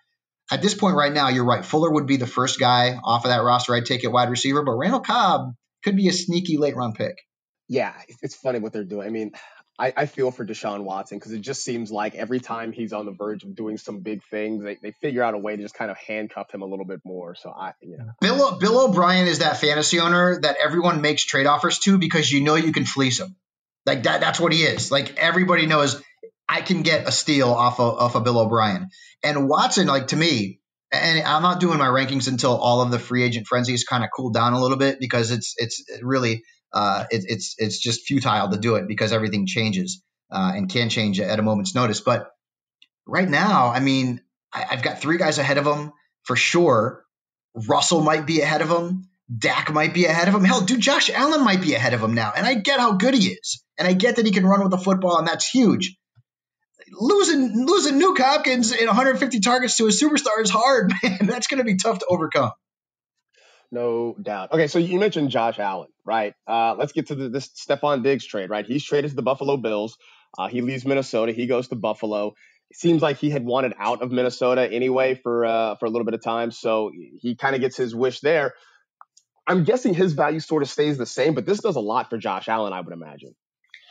At 0.53 0.61
this 0.61 0.75
point, 0.75 0.95
right 0.95 1.11
now, 1.11 1.29
you're 1.29 1.45
right. 1.45 1.65
Fuller 1.65 1.91
would 1.91 2.05
be 2.05 2.17
the 2.17 2.27
first 2.27 2.59
guy 2.59 2.99
off 3.03 3.25
of 3.25 3.31
that 3.31 3.41
roster 3.41 3.73
I'd 3.73 3.87
take 3.87 4.05
at 4.05 4.11
wide 4.11 4.29
receiver, 4.29 4.61
but 4.61 4.73
Randall 4.73 4.99
Cobb 4.99 5.55
could 5.83 5.95
be 5.95 6.07
a 6.09 6.13
sneaky 6.13 6.57
late 6.57 6.75
round 6.75 6.93
pick. 6.93 7.17
Yeah, 7.67 7.91
it's 8.21 8.35
funny 8.35 8.59
what 8.59 8.71
they're 8.71 8.83
doing. 8.83 9.07
I 9.07 9.09
mean, 9.09 9.31
I, 9.79 9.93
I 9.97 10.05
feel 10.05 10.29
for 10.29 10.45
Deshaun 10.45 10.83
Watson 10.83 11.17
because 11.17 11.31
it 11.31 11.41
just 11.41 11.63
seems 11.63 11.91
like 11.91 12.13
every 12.13 12.39
time 12.39 12.71
he's 12.71 12.93
on 12.93 13.07
the 13.07 13.13
verge 13.13 13.43
of 13.43 13.55
doing 13.55 13.79
some 13.79 14.01
big 14.01 14.21
things, 14.29 14.63
they, 14.63 14.77
they 14.79 14.91
figure 14.91 15.23
out 15.23 15.33
a 15.33 15.39
way 15.39 15.55
to 15.55 15.61
just 15.63 15.73
kind 15.73 15.89
of 15.89 15.97
handcuff 15.97 16.53
him 16.53 16.61
a 16.61 16.67
little 16.67 16.85
bit 16.85 16.99
more. 17.03 17.33
So 17.33 17.49
I, 17.49 17.73
you 17.81 17.97
know. 17.97 18.11
Bill 18.21 18.59
Bill 18.59 18.89
O'Brien 18.89 19.25
is 19.25 19.39
that 19.39 19.59
fantasy 19.59 19.99
owner 19.99 20.39
that 20.39 20.57
everyone 20.63 21.01
makes 21.01 21.25
trade 21.25 21.47
offers 21.47 21.79
to 21.79 21.97
because 21.97 22.31
you 22.31 22.41
know 22.41 22.53
you 22.53 22.73
can 22.73 22.85
fleece 22.85 23.19
him. 23.19 23.35
Like 23.87 24.03
that, 24.03 24.21
that's 24.21 24.39
what 24.39 24.53
he 24.53 24.61
is. 24.61 24.91
Like 24.91 25.17
everybody 25.17 25.65
knows 25.65 25.99
I 26.47 26.61
can 26.61 26.83
get 26.83 27.07
a 27.07 27.11
steal 27.11 27.49
off 27.49 27.79
of, 27.79 27.97
off 27.97 28.15
of 28.15 28.23
Bill 28.23 28.37
O'Brien. 28.37 28.89
And 29.23 29.47
Watson, 29.47 29.87
like 29.87 30.07
to 30.07 30.15
me, 30.15 30.59
and 30.91 31.25
I'm 31.25 31.41
not 31.41 31.59
doing 31.59 31.79
my 31.79 31.87
rankings 31.87 32.27
until 32.27 32.55
all 32.55 32.81
of 32.81 32.91
the 32.91 32.99
free 32.99 33.23
agent 33.23 33.47
frenzies 33.47 33.83
kind 33.83 34.03
of 34.03 34.09
cool 34.15 34.31
down 34.31 34.53
a 34.53 34.61
little 34.61 34.77
bit 34.77 34.99
because 34.99 35.31
it's 35.31 35.55
it's 35.57 35.83
really 36.01 36.43
uh, 36.71 37.05
it, 37.09 37.23
it's 37.27 37.55
it's 37.57 37.79
just 37.79 38.05
futile 38.05 38.49
to 38.49 38.57
do 38.57 38.75
it 38.75 38.87
because 38.87 39.11
everything 39.11 39.47
changes 39.47 40.03
uh, 40.31 40.51
and 40.55 40.69
can 40.69 40.89
change 40.89 41.19
at 41.19 41.39
a 41.39 41.43
moment's 41.43 41.73
notice. 41.73 42.01
But 42.01 42.29
right 43.07 43.27
now, 43.27 43.69
I 43.69 43.79
mean, 43.79 44.21
I, 44.51 44.75
have 44.75 44.83
got 44.83 44.99
three 44.99 45.17
guys 45.17 45.39
ahead 45.39 45.57
of 45.57 45.65
him 45.65 45.93
for 46.23 46.35
sure. 46.35 47.03
Russell 47.55 48.01
might 48.01 48.25
be 48.25 48.41
ahead 48.41 48.61
of 48.61 48.69
him. 48.69 49.09
Dak 49.35 49.71
might 49.71 49.93
be 49.93 50.05
ahead 50.05 50.27
of 50.27 50.35
him. 50.35 50.43
Hell, 50.43 50.61
dude, 50.61 50.79
Josh 50.79 51.09
Allen 51.09 51.43
might 51.43 51.61
be 51.61 51.75
ahead 51.75 51.93
of 51.93 52.01
him 52.01 52.13
now. 52.13 52.33
And 52.35 52.45
I 52.45 52.55
get 52.55 52.79
how 52.79 52.93
good 52.93 53.13
he 53.13 53.29
is, 53.29 53.63
and 53.77 53.87
I 53.87 53.93
get 53.93 54.17
that 54.17 54.25
he 54.25 54.31
can 54.31 54.45
run 54.45 54.61
with 54.61 54.71
the 54.71 54.77
football, 54.77 55.17
and 55.17 55.27
that's 55.27 55.49
huge. 55.49 55.95
Losing 56.99 57.65
losing 57.65 57.99
Nuke 57.99 58.19
Hopkins 58.19 58.71
in 58.71 58.87
150 58.87 59.39
targets 59.39 59.77
to 59.77 59.85
a 59.85 59.89
superstar 59.89 60.41
is 60.41 60.49
hard, 60.49 60.93
man. 61.03 61.19
That's 61.23 61.47
going 61.47 61.59
to 61.59 61.63
be 61.63 61.77
tough 61.77 61.99
to 61.99 62.05
overcome. 62.07 62.51
No 63.71 64.15
doubt. 64.21 64.51
Okay, 64.51 64.67
so 64.67 64.77
you 64.77 64.99
mentioned 64.99 65.31
Josh 65.31 65.57
Allen, 65.57 65.89
right? 66.05 66.35
Uh, 66.47 66.75
let's 66.77 66.91
get 66.91 67.07
to 67.07 67.15
the, 67.15 67.29
this 67.29 67.49
Stefon 67.49 68.03
Diggs 68.03 68.25
trade, 68.25 68.51
right? 68.51 68.65
He's 68.65 68.83
traded 68.83 69.09
to 69.09 69.15
the 69.15 69.23
Buffalo 69.23 69.57
Bills. 69.57 69.97
Uh, 70.37 70.47
he 70.47 70.61
leaves 70.61 70.85
Minnesota. 70.85 71.31
He 71.31 71.47
goes 71.47 71.69
to 71.69 71.75
Buffalo. 71.75 72.35
It 72.69 72.77
seems 72.77 73.01
like 73.01 73.17
he 73.17 73.31
had 73.31 73.43
wanted 73.43 73.73
out 73.79 74.03
of 74.03 74.11
Minnesota 74.11 74.71
anyway 74.71 75.15
for 75.15 75.45
uh, 75.45 75.75
for 75.75 75.85
a 75.85 75.89
little 75.89 76.05
bit 76.05 76.13
of 76.13 76.23
time, 76.23 76.51
so 76.51 76.91
he 77.19 77.35
kind 77.35 77.55
of 77.55 77.61
gets 77.61 77.75
his 77.75 77.95
wish 77.95 78.19
there. 78.19 78.53
I'm 79.47 79.63
guessing 79.63 79.93
his 79.93 80.13
value 80.13 80.39
sort 80.39 80.63
of 80.63 80.69
stays 80.69 80.97
the 80.97 81.05
same, 81.05 81.33
but 81.33 81.45
this 81.45 81.59
does 81.59 81.75
a 81.75 81.81
lot 81.81 82.09
for 82.09 82.17
Josh 82.17 82.47
Allen, 82.47 82.73
I 82.73 82.81
would 82.81 82.93
imagine. 82.93 83.35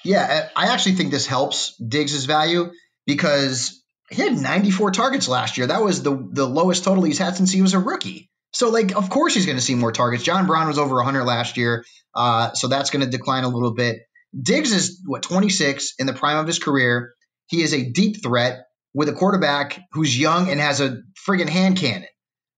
Yeah, 0.04 0.48
I 0.56 0.68
actually 0.68 0.92
think 0.92 1.10
this 1.10 1.26
helps 1.26 1.76
Diggs' 1.76 2.24
value 2.24 2.70
because 3.06 3.82
he 4.10 4.22
had 4.22 4.36
94 4.36 4.90
targets 4.90 5.28
last 5.28 5.56
year. 5.56 5.66
That 5.66 5.82
was 5.82 6.02
the 6.02 6.28
the 6.32 6.46
lowest 6.46 6.84
total 6.84 7.04
he's 7.04 7.18
had 7.18 7.36
since 7.36 7.50
he 7.50 7.62
was 7.62 7.74
a 7.74 7.78
rookie. 7.78 8.30
So, 8.52 8.68
like, 8.68 8.94
of 8.94 9.08
course 9.08 9.34
he's 9.34 9.46
going 9.46 9.56
to 9.56 9.64
see 9.64 9.74
more 9.74 9.92
targets. 9.92 10.24
John 10.24 10.46
Brown 10.46 10.68
was 10.68 10.78
over 10.78 10.96
100 10.96 11.24
last 11.24 11.56
year, 11.56 11.84
uh, 12.14 12.52
so 12.52 12.68
that's 12.68 12.90
going 12.90 13.04
to 13.04 13.10
decline 13.10 13.44
a 13.44 13.48
little 13.48 13.72
bit. 13.74 14.00
Diggs 14.38 14.72
is 14.72 15.00
what 15.06 15.22
26 15.22 15.94
in 15.98 16.06
the 16.06 16.12
prime 16.12 16.38
of 16.38 16.46
his 16.46 16.58
career. 16.58 17.14
He 17.46 17.62
is 17.62 17.72
a 17.74 17.90
deep 17.90 18.22
threat 18.22 18.66
with 18.94 19.08
a 19.08 19.12
quarterback 19.12 19.80
who's 19.92 20.18
young 20.18 20.50
and 20.50 20.60
has 20.60 20.80
a 20.80 20.98
friggin' 21.26 21.48
hand 21.48 21.78
cannon. 21.78 22.08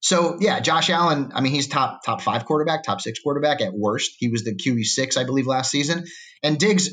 So 0.00 0.36
yeah, 0.40 0.60
Josh 0.60 0.90
Allen. 0.90 1.32
I 1.34 1.40
mean, 1.40 1.52
he's 1.52 1.68
top 1.68 2.04
top 2.04 2.20
five 2.20 2.44
quarterback, 2.44 2.82
top 2.82 3.00
six 3.00 3.20
quarterback 3.20 3.62
at 3.62 3.72
worst. 3.72 4.16
He 4.18 4.28
was 4.28 4.44
the 4.44 4.54
QB 4.54 4.84
six, 4.84 5.16
I 5.16 5.24
believe, 5.24 5.46
last 5.46 5.70
season. 5.70 6.04
And 6.42 6.58
Diggs, 6.58 6.90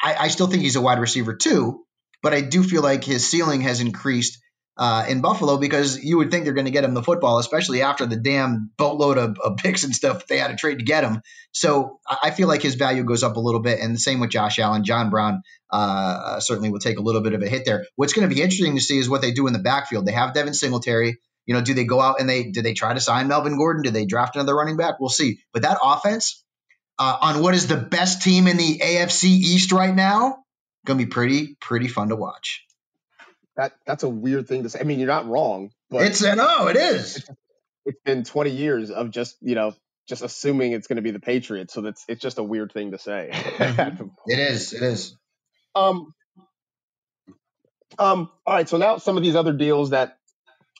I, 0.00 0.14
I 0.14 0.28
still 0.28 0.46
think 0.46 0.62
he's 0.62 0.76
a 0.76 0.80
wide 0.82 0.98
receiver 0.98 1.34
too, 1.34 1.84
but 2.22 2.34
I 2.34 2.40
do 2.40 2.62
feel 2.62 2.82
like 2.82 3.04
his 3.04 3.28
ceiling 3.28 3.62
has 3.62 3.80
increased 3.80 4.38
uh, 4.76 5.04
in 5.08 5.20
Buffalo 5.20 5.58
because 5.58 6.02
you 6.02 6.16
would 6.16 6.30
think 6.30 6.44
they're 6.44 6.54
going 6.54 6.64
to 6.64 6.70
get 6.70 6.84
him 6.84 6.94
the 6.94 7.02
football, 7.02 7.38
especially 7.38 7.82
after 7.82 8.06
the 8.06 8.16
damn 8.16 8.70
boatload 8.78 9.18
of, 9.18 9.38
of 9.38 9.56
picks 9.58 9.84
and 9.84 9.94
stuff 9.94 10.26
they 10.26 10.38
had 10.38 10.48
to 10.48 10.56
trade 10.56 10.78
to 10.78 10.84
get 10.84 11.04
him. 11.04 11.20
So 11.52 11.98
I 12.08 12.30
feel 12.30 12.48
like 12.48 12.62
his 12.62 12.76
value 12.76 13.04
goes 13.04 13.22
up 13.22 13.36
a 13.36 13.40
little 13.40 13.60
bit, 13.60 13.80
and 13.80 13.94
the 13.94 13.98
same 13.98 14.20
with 14.20 14.30
Josh 14.30 14.58
Allen. 14.58 14.84
John 14.84 15.10
Brown 15.10 15.42
uh, 15.70 16.40
certainly 16.40 16.70
will 16.70 16.78
take 16.78 16.98
a 16.98 17.02
little 17.02 17.20
bit 17.20 17.34
of 17.34 17.42
a 17.42 17.48
hit 17.48 17.64
there. 17.66 17.84
What's 17.96 18.14
going 18.14 18.28
to 18.28 18.34
be 18.34 18.40
interesting 18.40 18.74
to 18.76 18.80
see 18.80 18.98
is 18.98 19.08
what 19.08 19.20
they 19.20 19.32
do 19.32 19.46
in 19.46 19.52
the 19.52 19.58
backfield. 19.58 20.06
They 20.06 20.12
have 20.12 20.32
Devin 20.32 20.54
Singletary. 20.54 21.18
You 21.46 21.54
know, 21.54 21.62
do 21.62 21.74
they 21.74 21.84
go 21.84 22.00
out 22.00 22.20
and 22.20 22.28
they 22.28 22.44
do 22.44 22.62
they 22.62 22.74
try 22.74 22.94
to 22.94 23.00
sign 23.00 23.28
Melvin 23.28 23.56
Gordon? 23.56 23.82
Do 23.82 23.90
they 23.90 24.06
draft 24.06 24.36
another 24.36 24.54
running 24.54 24.76
back? 24.76 25.00
We'll 25.00 25.08
see. 25.08 25.40
But 25.52 25.62
that 25.62 25.78
offense 25.82 26.44
uh, 26.98 27.16
on 27.20 27.42
what 27.42 27.54
is 27.54 27.66
the 27.66 27.76
best 27.76 28.22
team 28.22 28.46
in 28.46 28.56
the 28.56 28.78
AFC 28.78 29.24
East 29.24 29.72
right 29.72 29.94
now, 29.94 30.39
gonna 30.86 30.98
be 30.98 31.06
pretty 31.06 31.56
pretty 31.60 31.88
fun 31.88 32.08
to 32.08 32.16
watch. 32.16 32.64
That 33.56 33.72
that's 33.86 34.02
a 34.02 34.08
weird 34.08 34.48
thing 34.48 34.62
to 34.62 34.70
say. 34.70 34.80
I 34.80 34.84
mean, 34.84 34.98
you're 34.98 35.08
not 35.08 35.26
wrong, 35.26 35.70
but 35.90 36.02
it's 36.02 36.22
no, 36.22 36.34
oh, 36.38 36.68
it 36.68 36.76
is. 36.76 37.28
It's 37.86 38.00
been 38.04 38.24
20 38.24 38.50
years 38.50 38.90
of 38.90 39.10
just 39.10 39.36
you 39.40 39.54
know 39.54 39.74
just 40.08 40.22
assuming 40.22 40.72
it's 40.72 40.86
going 40.86 40.96
to 40.96 41.02
be 41.02 41.12
the 41.12 41.20
Patriots, 41.20 41.72
so 41.72 41.80
that's 41.80 42.04
it's 42.08 42.20
just 42.20 42.38
a 42.38 42.42
weird 42.42 42.72
thing 42.72 42.90
to 42.90 42.98
say. 42.98 43.30
it 44.26 44.38
is. 44.38 44.72
It 44.72 44.82
is. 44.82 45.16
Um. 45.74 46.12
Um. 47.98 48.30
All 48.46 48.54
right. 48.54 48.68
So 48.68 48.76
now 48.76 48.98
some 48.98 49.16
of 49.16 49.22
these 49.22 49.36
other 49.36 49.52
deals 49.52 49.90
that 49.90 50.18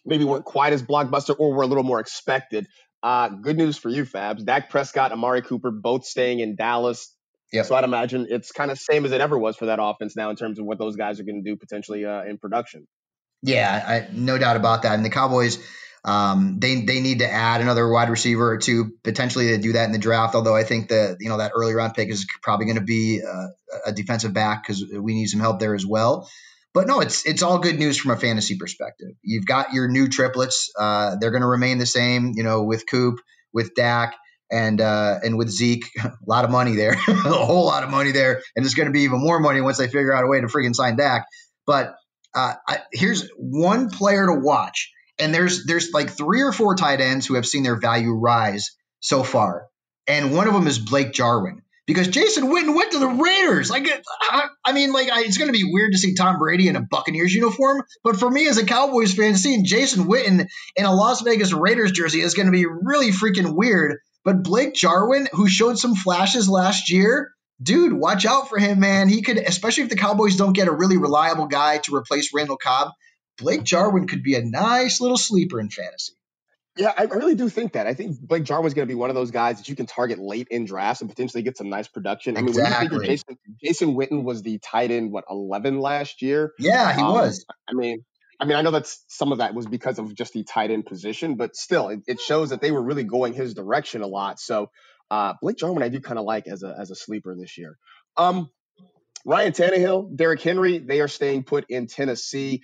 maybe 0.05 0.25
weren't 0.25 0.45
quite 0.45 0.73
as 0.73 0.83
blockbuster 0.83 1.35
or 1.39 1.55
were 1.55 1.63
a 1.63 1.67
little 1.67 1.85
more 1.85 2.01
expected. 2.01 2.67
Uh, 3.03 3.29
good 3.29 3.57
news 3.57 3.79
for 3.79 3.89
you, 3.89 4.05
Fabs. 4.05 4.45
Dak 4.45 4.69
Prescott, 4.69 5.13
Amari 5.13 5.43
Cooper, 5.43 5.71
both 5.71 6.05
staying 6.05 6.41
in 6.41 6.57
Dallas. 6.57 7.15
Yep. 7.53 7.67
So 7.67 7.75
I'd 7.75 7.85
imagine 7.85 8.27
it's 8.31 8.53
kind 8.53 8.71
of 8.71 8.79
same 8.79 9.05
as 9.05 9.13
it 9.13 9.21
ever 9.21 9.39
was 9.39 9.57
for 9.57 9.67
that 9.67 9.79
offense 9.81 10.15
now 10.17 10.31
in 10.31 10.37
terms 10.37 10.59
of 10.59 10.67
what 10.67 10.79
those 10.79 10.97
guys 10.97 11.19
are 11.19 11.25
going 11.25 11.43
to 11.43 11.51
do 11.51 11.57
potentially 11.57 12.05
uh, 12.05 12.23
in 12.23 12.39
production. 12.39 12.87
Yeah, 13.43 13.85
I, 13.87 14.09
no 14.13 14.39
doubt 14.39 14.57
about 14.57 14.83
that. 14.83 14.95
And 14.95 15.05
the 15.05 15.11
Cowboys, 15.11 15.59
um, 16.05 16.59
they 16.61 16.83
they 16.83 17.01
need 17.01 17.21
to 17.21 17.31
add 17.31 17.61
another 17.61 17.89
wide 17.89 18.09
receiver 18.11 18.53
or 18.53 18.59
two 18.59 18.93
potentially 19.03 19.49
to 19.49 19.59
do 19.59 19.73
that 19.73 19.85
in 19.85 19.93
the 19.93 19.99
draft. 19.99 20.35
Although 20.35 20.55
I 20.55 20.65
think 20.65 20.89
that 20.89 21.17
you 21.21 21.29
know 21.29 21.39
that 21.39 21.53
early 21.55 21.75
round 21.75 21.95
pick 21.95 22.09
is 22.09 22.27
probably 22.43 22.67
going 22.67 22.79
to 22.79 22.85
be 22.85 23.23
uh, 23.27 23.49
a 23.87 23.93
defensive 23.93 24.33
back 24.33 24.63
because 24.63 24.85
we 24.93 25.15
need 25.15 25.27
some 25.27 25.41
help 25.41 25.59
there 25.59 25.75
as 25.75 25.87
well. 25.87 26.29
But 26.73 26.87
no, 26.87 27.01
it's 27.01 27.27
it's 27.27 27.43
all 27.43 27.59
good 27.59 27.79
news 27.79 27.99
from 27.99 28.13
a 28.13 28.17
fantasy 28.17 28.57
perspective. 28.57 29.11
You've 29.23 29.47
got 29.47 29.73
your 29.73 29.89
new 29.89 30.09
triplets. 30.09 30.71
Uh, 30.79 31.17
they're 31.21 31.33
going 31.33 31.43
to 31.43 31.49
remain 31.49 31.79
the 31.79 31.87
same. 31.87 32.33
You 32.37 32.45
know, 32.45 32.63
with 32.63 32.85
Coop, 32.89 33.19
with 33.53 33.75
Dak, 33.75 34.15
and 34.51 34.81
uh, 34.81 35.19
and 35.23 35.37
with 35.39 35.49
Zeke, 35.51 35.85
a 36.05 36.13
lot 36.27 36.45
of 36.45 36.51
money 36.51 36.77
there, 36.77 36.93
a 37.09 37.13
whole 37.13 37.67
lot 37.67 37.85
of 37.85 37.91
money 37.91 38.13
there, 38.13 38.43
and 38.57 38.65
it's 38.65 38.75
going 38.75 38.87
to 38.87 38.93
be 38.93 39.03
even 39.03 39.21
more 39.21 39.41
money 39.41 39.61
once 39.61 39.79
they 39.79 39.87
figure 39.87 40.13
out 40.13 40.25
a 40.25 40.27
way 40.27 40.41
to 40.41 40.47
freaking 40.47 40.75
sign 40.75 40.97
Dak. 40.97 41.27
But 41.67 41.95
uh, 42.35 42.55
I, 42.67 42.79
here's 42.93 43.29
one 43.37 43.91
player 43.91 44.27
to 44.27 44.35
watch, 44.35 44.93
and 45.19 45.35
there's 45.35 45.65
there's 45.67 45.93
like 45.93 46.11
three 46.11 46.43
or 46.43 46.53
four 46.53 46.75
tight 46.75 47.01
ends 47.01 47.27
who 47.27 47.35
have 47.35 47.47
seen 47.47 47.63
their 47.63 47.79
value 47.79 48.13
rise 48.13 48.77
so 49.01 49.23
far, 49.23 49.67
and 50.07 50.35
one 50.35 50.49
of 50.49 50.55
them 50.55 50.67
is 50.67 50.79
Blake 50.79 51.13
Jarwin 51.13 51.63
because 51.91 52.07
Jason 52.07 52.45
Witten 52.45 52.77
went 52.77 52.93
to 52.93 53.01
the 53.01 53.09
Raiders. 53.09 53.69
Like, 53.69 53.91
I, 54.31 54.47
I 54.65 54.73
mean, 54.73 54.93
like, 54.93 55.11
I, 55.11 55.23
it's 55.23 55.39
going 55.39 55.49
to 55.49 55.53
be 55.53 55.69
weird 55.73 55.91
to 55.91 55.99
see 55.99 56.15
Tom 56.15 56.39
Brady 56.39 56.69
in 56.69 56.77
a 56.77 56.83
Buccaneers 56.83 57.35
uniform, 57.35 57.83
but 58.05 58.17
for 58.17 58.31
me 58.31 58.47
as 58.47 58.59
a 58.59 58.65
Cowboys 58.65 59.13
fan, 59.13 59.35
seeing 59.35 59.65
Jason 59.65 60.05
Witten 60.05 60.47
in 60.77 60.85
a 60.85 60.95
Las 60.95 61.23
Vegas 61.23 61.53
Raiders 61.53 61.91
jersey 61.91 62.21
is 62.21 62.35
going 62.35 62.47
to 62.47 62.53
be 62.53 62.65
really 62.65 63.11
freaking 63.11 63.57
weird. 63.57 63.99
But 64.25 64.43
Blake 64.43 64.75
Jarwin, 64.75 65.29
who 65.33 65.49
showed 65.49 65.79
some 65.79 65.95
flashes 65.95 66.49
last 66.49 66.91
year, 66.91 67.33
dude, 67.63 67.93
watch 67.93 68.27
out 68.27 68.49
for 68.49 68.59
him, 68.59 68.81
man. 68.81 69.09
He 69.09 69.23
could, 69.23 69.39
especially 69.39 69.85
if 69.85 69.89
the 69.91 69.97
Cowboys 69.97 70.37
don't 70.37 70.53
get 70.53 70.69
a 70.69 70.73
really 70.73 70.97
reliable 70.97 71.47
guy 71.47 71.79
to 71.79 71.95
replace 71.95 72.33
Randall 72.35 72.59
Cobb, 72.59 72.93
Blake 73.39 73.65
Jarwin 73.65 74.07
could 74.07 74.23
be 74.23 74.35
a 74.35 74.45
nice 74.45 75.01
little 75.01 75.17
sleeper 75.17 75.59
in 75.59 75.71
fantasy. 75.71 76.13
Yeah, 76.77 76.93
I 76.97 77.05
really 77.05 77.35
do 77.35 77.49
think 77.49 77.73
that. 77.73 77.87
I 77.87 77.95
think 77.95 78.21
Blake 78.21 78.45
Jarwin's 78.45 78.75
going 78.75 78.87
to 78.87 78.91
be 78.91 78.95
one 78.95 79.11
of 79.11 79.17
those 79.17 79.31
guys 79.31 79.59
that 79.59 79.69
you 79.69 79.75
can 79.75 79.87
target 79.87 80.19
late 80.19 80.49
in 80.51 80.65
drafts 80.65 81.01
and 81.01 81.11
potentially 81.11 81.43
get 81.43 81.57
some 81.57 81.69
nice 81.69 81.89
production. 81.89 82.37
I 82.37 82.41
mean, 82.41 82.51
exactly. 82.51 82.97
when 82.97 83.01
you 83.01 83.07
Jason, 83.07 83.39
Jason 83.63 83.95
Witten 83.97 84.23
was 84.23 84.43
the 84.43 84.59
tight 84.59 84.91
end, 84.91 85.11
what, 85.11 85.25
11 85.29 85.81
last 85.81 86.23
year? 86.23 86.53
Yeah, 86.59 86.95
he 86.95 87.03
um, 87.03 87.13
was. 87.13 87.45
I 87.69 87.75
mean, 87.75 88.05
I 88.41 88.47
mean, 88.47 88.57
I 88.57 88.63
know 88.63 88.73
that 88.73 88.87
some 89.09 89.33
of 89.33 89.39
that 89.39 89.55
was 89.55 89.67
because 89.67 89.99
of 89.99 90.15
just 90.15 90.33
the 90.33 90.45
tight 90.45 90.71
end 90.71 90.87
position, 90.87 91.37
but 91.37 91.57
still, 91.57 91.89
it, 91.91 92.01
it 92.07 92.21
shows 92.21 92.51
that 92.51 92.63
they 92.63 92.71
were 92.71 92.83
really 92.83 93.05
going 93.05 93.35
his 93.35 93.55
direction 93.55 94.03
a 94.03 94.07
lot. 94.07 94.41
So, 94.41 94.71
uh, 95.11 95.35
Blake 95.43 95.59
Jarwin, 95.59 95.83
I 95.83 95.91
do 95.91 96.01
kind 96.01 96.19
of 96.19 96.25
like 96.25 96.49
as 96.49 96.63
a 96.63 96.75
as 96.79 96.91
a 96.91 96.97
sleeper 96.97 97.37
this 97.37 97.59
year. 97.59 97.77
Um, 98.17 98.51
Ryan 99.27 99.53
Tannehill, 99.53 100.17
Derrick 100.17 100.41
Henry, 100.43 100.79
they 100.79 101.01
are 101.01 101.09
staying 101.09 101.45
put 101.45 101.67
in 101.69 101.87
Tennessee. 101.87 102.63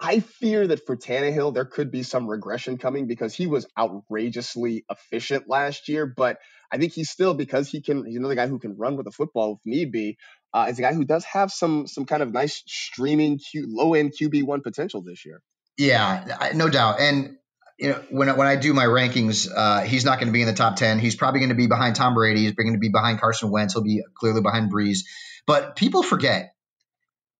I 0.00 0.20
fear 0.20 0.66
that 0.66 0.86
for 0.86 0.96
Tannehill, 0.96 1.54
there 1.54 1.64
could 1.64 1.90
be 1.92 2.02
some 2.02 2.28
regression 2.28 2.78
coming 2.78 3.06
because 3.06 3.34
he 3.34 3.46
was 3.46 3.66
outrageously 3.78 4.84
efficient 4.90 5.48
last 5.48 5.88
year. 5.88 6.06
But 6.06 6.38
I 6.72 6.78
think 6.78 6.92
he's 6.92 7.10
still 7.10 7.34
because 7.34 7.68
he 7.68 7.82
can. 7.82 8.04
He's 8.06 8.16
another 8.16 8.34
guy 8.34 8.48
who 8.48 8.58
can 8.58 8.76
run 8.76 8.96
with 8.96 9.06
the 9.06 9.12
football 9.12 9.54
if 9.54 9.66
need 9.66 9.92
be. 9.92 10.18
Uh, 10.54 10.66
is 10.68 10.78
a 10.78 10.82
guy 10.82 10.92
who 10.92 11.04
does 11.04 11.24
have 11.24 11.50
some 11.50 11.86
some 11.86 12.04
kind 12.04 12.22
of 12.22 12.32
nice 12.32 12.62
streaming 12.66 13.38
Q, 13.38 13.66
low 13.68 13.94
end 13.94 14.12
QB 14.20 14.44
one 14.44 14.60
potential 14.60 15.02
this 15.02 15.24
year. 15.24 15.40
Yeah, 15.78 16.52
no 16.54 16.68
doubt. 16.68 17.00
And 17.00 17.36
you 17.78 17.90
know, 17.90 18.02
when 18.10 18.28
when 18.36 18.46
I 18.46 18.56
do 18.56 18.74
my 18.74 18.84
rankings, 18.84 19.48
uh, 19.54 19.82
he's 19.82 20.04
not 20.04 20.18
going 20.18 20.28
to 20.28 20.32
be 20.32 20.42
in 20.42 20.46
the 20.46 20.54
top 20.54 20.76
ten. 20.76 20.98
He's 20.98 21.16
probably 21.16 21.40
going 21.40 21.50
to 21.50 21.56
be 21.56 21.68
behind 21.68 21.96
Tom 21.96 22.14
Brady. 22.14 22.40
He's 22.40 22.52
going 22.52 22.74
to 22.74 22.78
be 22.78 22.90
behind 22.90 23.20
Carson 23.20 23.50
Wentz. 23.50 23.72
He'll 23.72 23.82
be 23.82 24.02
clearly 24.14 24.42
behind 24.42 24.70
Brees. 24.70 25.00
But 25.46 25.76
people 25.76 26.02
forget 26.02 26.54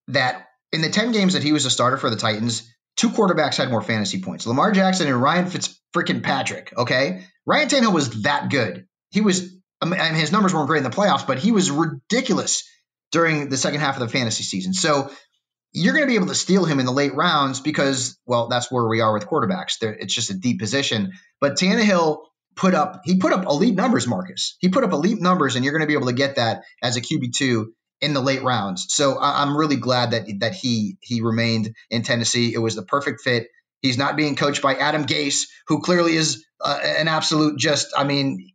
that 0.09 0.49
in 0.73 0.81
the 0.81 0.89
10 0.89 1.13
games 1.13 1.35
that 1.35 1.43
he 1.43 1.53
was 1.53 1.67
a 1.67 1.71
starter 1.71 1.97
for 1.97 2.11
the 2.11 2.17
Titans, 2.17 2.69
two 2.97 3.11
quarterbacks 3.11 3.57
had 3.57 3.71
more 3.71 3.83
fantasy 3.83 4.21
points 4.21 4.47
Lamar 4.47 4.73
Jackson 4.73 5.07
and 5.07 5.21
Ryan 5.21 5.47
Fitzfrickin 5.47 6.23
Patrick. 6.23 6.73
Okay. 6.77 7.25
Ryan 7.47 7.69
Tannehill 7.69 7.93
was 7.93 8.23
that 8.23 8.51
good. 8.51 8.87
He 9.11 9.21
was, 9.21 9.55
I 9.81 9.87
mean, 9.87 10.01
his 10.15 10.33
numbers 10.33 10.55
weren't 10.55 10.69
great 10.69 10.79
in 10.79 10.85
the 10.85 10.91
playoffs, 10.91 11.27
but 11.27 11.39
he 11.39 11.53
was 11.53 11.71
ridiculous 11.71 12.69
during 13.13 13.49
the 13.49 13.57
second 13.57 13.81
half 13.81 13.95
of 13.97 14.01
the 14.01 14.09
fantasy 14.09 14.43
season. 14.43 14.73
So 14.75 15.11
you're 15.73 15.95
going 15.95 16.05
to 16.05 16.11
be 16.11 16.17
able 16.17 16.27
to 16.27 16.35
steal 16.35 16.65
him 16.65 16.81
in 16.81 16.87
the 16.87 16.93
late 16.93 17.15
rounds 17.15 17.61
because, 17.61 18.19
well, 18.27 18.49
that's 18.49 18.71
where 18.71 18.87
we 18.87 19.01
are 19.01 19.13
with 19.13 19.27
quarterbacks. 19.27 19.79
They're, 19.79 19.95
it's 19.95 20.15
just 20.15 20.31
a 20.31 20.35
deep 20.35 20.59
position. 20.59 21.13
But 21.41 21.57
Tannehill 21.57 22.25
put 22.57 22.75
up, 22.75 23.03
he 23.05 23.19
put 23.19 23.33
up 23.33 23.47
elite 23.47 23.75
numbers, 23.75 24.07
Marcus. 24.07 24.57
He 24.59 24.69
put 24.69 24.85
up 24.85 24.93
elite 24.93 25.21
numbers, 25.21 25.57
and 25.57 25.65
you're 25.65 25.73
going 25.73 25.83
to 25.83 25.87
be 25.87 25.95
able 25.95 26.09
to 26.09 26.13
get 26.13 26.37
that 26.37 26.63
as 26.83 26.97
a 26.97 27.01
QB2 27.01 27.67
in 28.03 28.15
the 28.15 28.21
late 28.21 28.43
rounds. 28.43 28.87
So 28.91 29.19
I'm 29.19 29.57
really 29.57 29.77
glad 29.77 30.11
that 30.11 30.27
that 30.41 30.55
he 30.55 30.99
he 31.01 31.23
remained 31.23 31.75
in 31.89 32.03
Tennessee. 32.03 32.53
It 32.53 32.59
was 32.59 32.75
the 32.75 32.83
perfect 32.83 33.23
fit. 33.23 33.47
He's 33.81 33.97
not 33.97 34.17
being 34.17 34.37
coached 34.37 34.61
by 34.61 34.75
Adam 34.75 35.07
Gase, 35.07 35.47
who 35.69 35.81
clearly 35.81 36.17
is 36.17 36.45
uh, 36.61 36.81
an 36.83 37.09
absolute 37.09 37.59
just. 37.59 37.95
I 37.97 38.05
mean, 38.05 38.52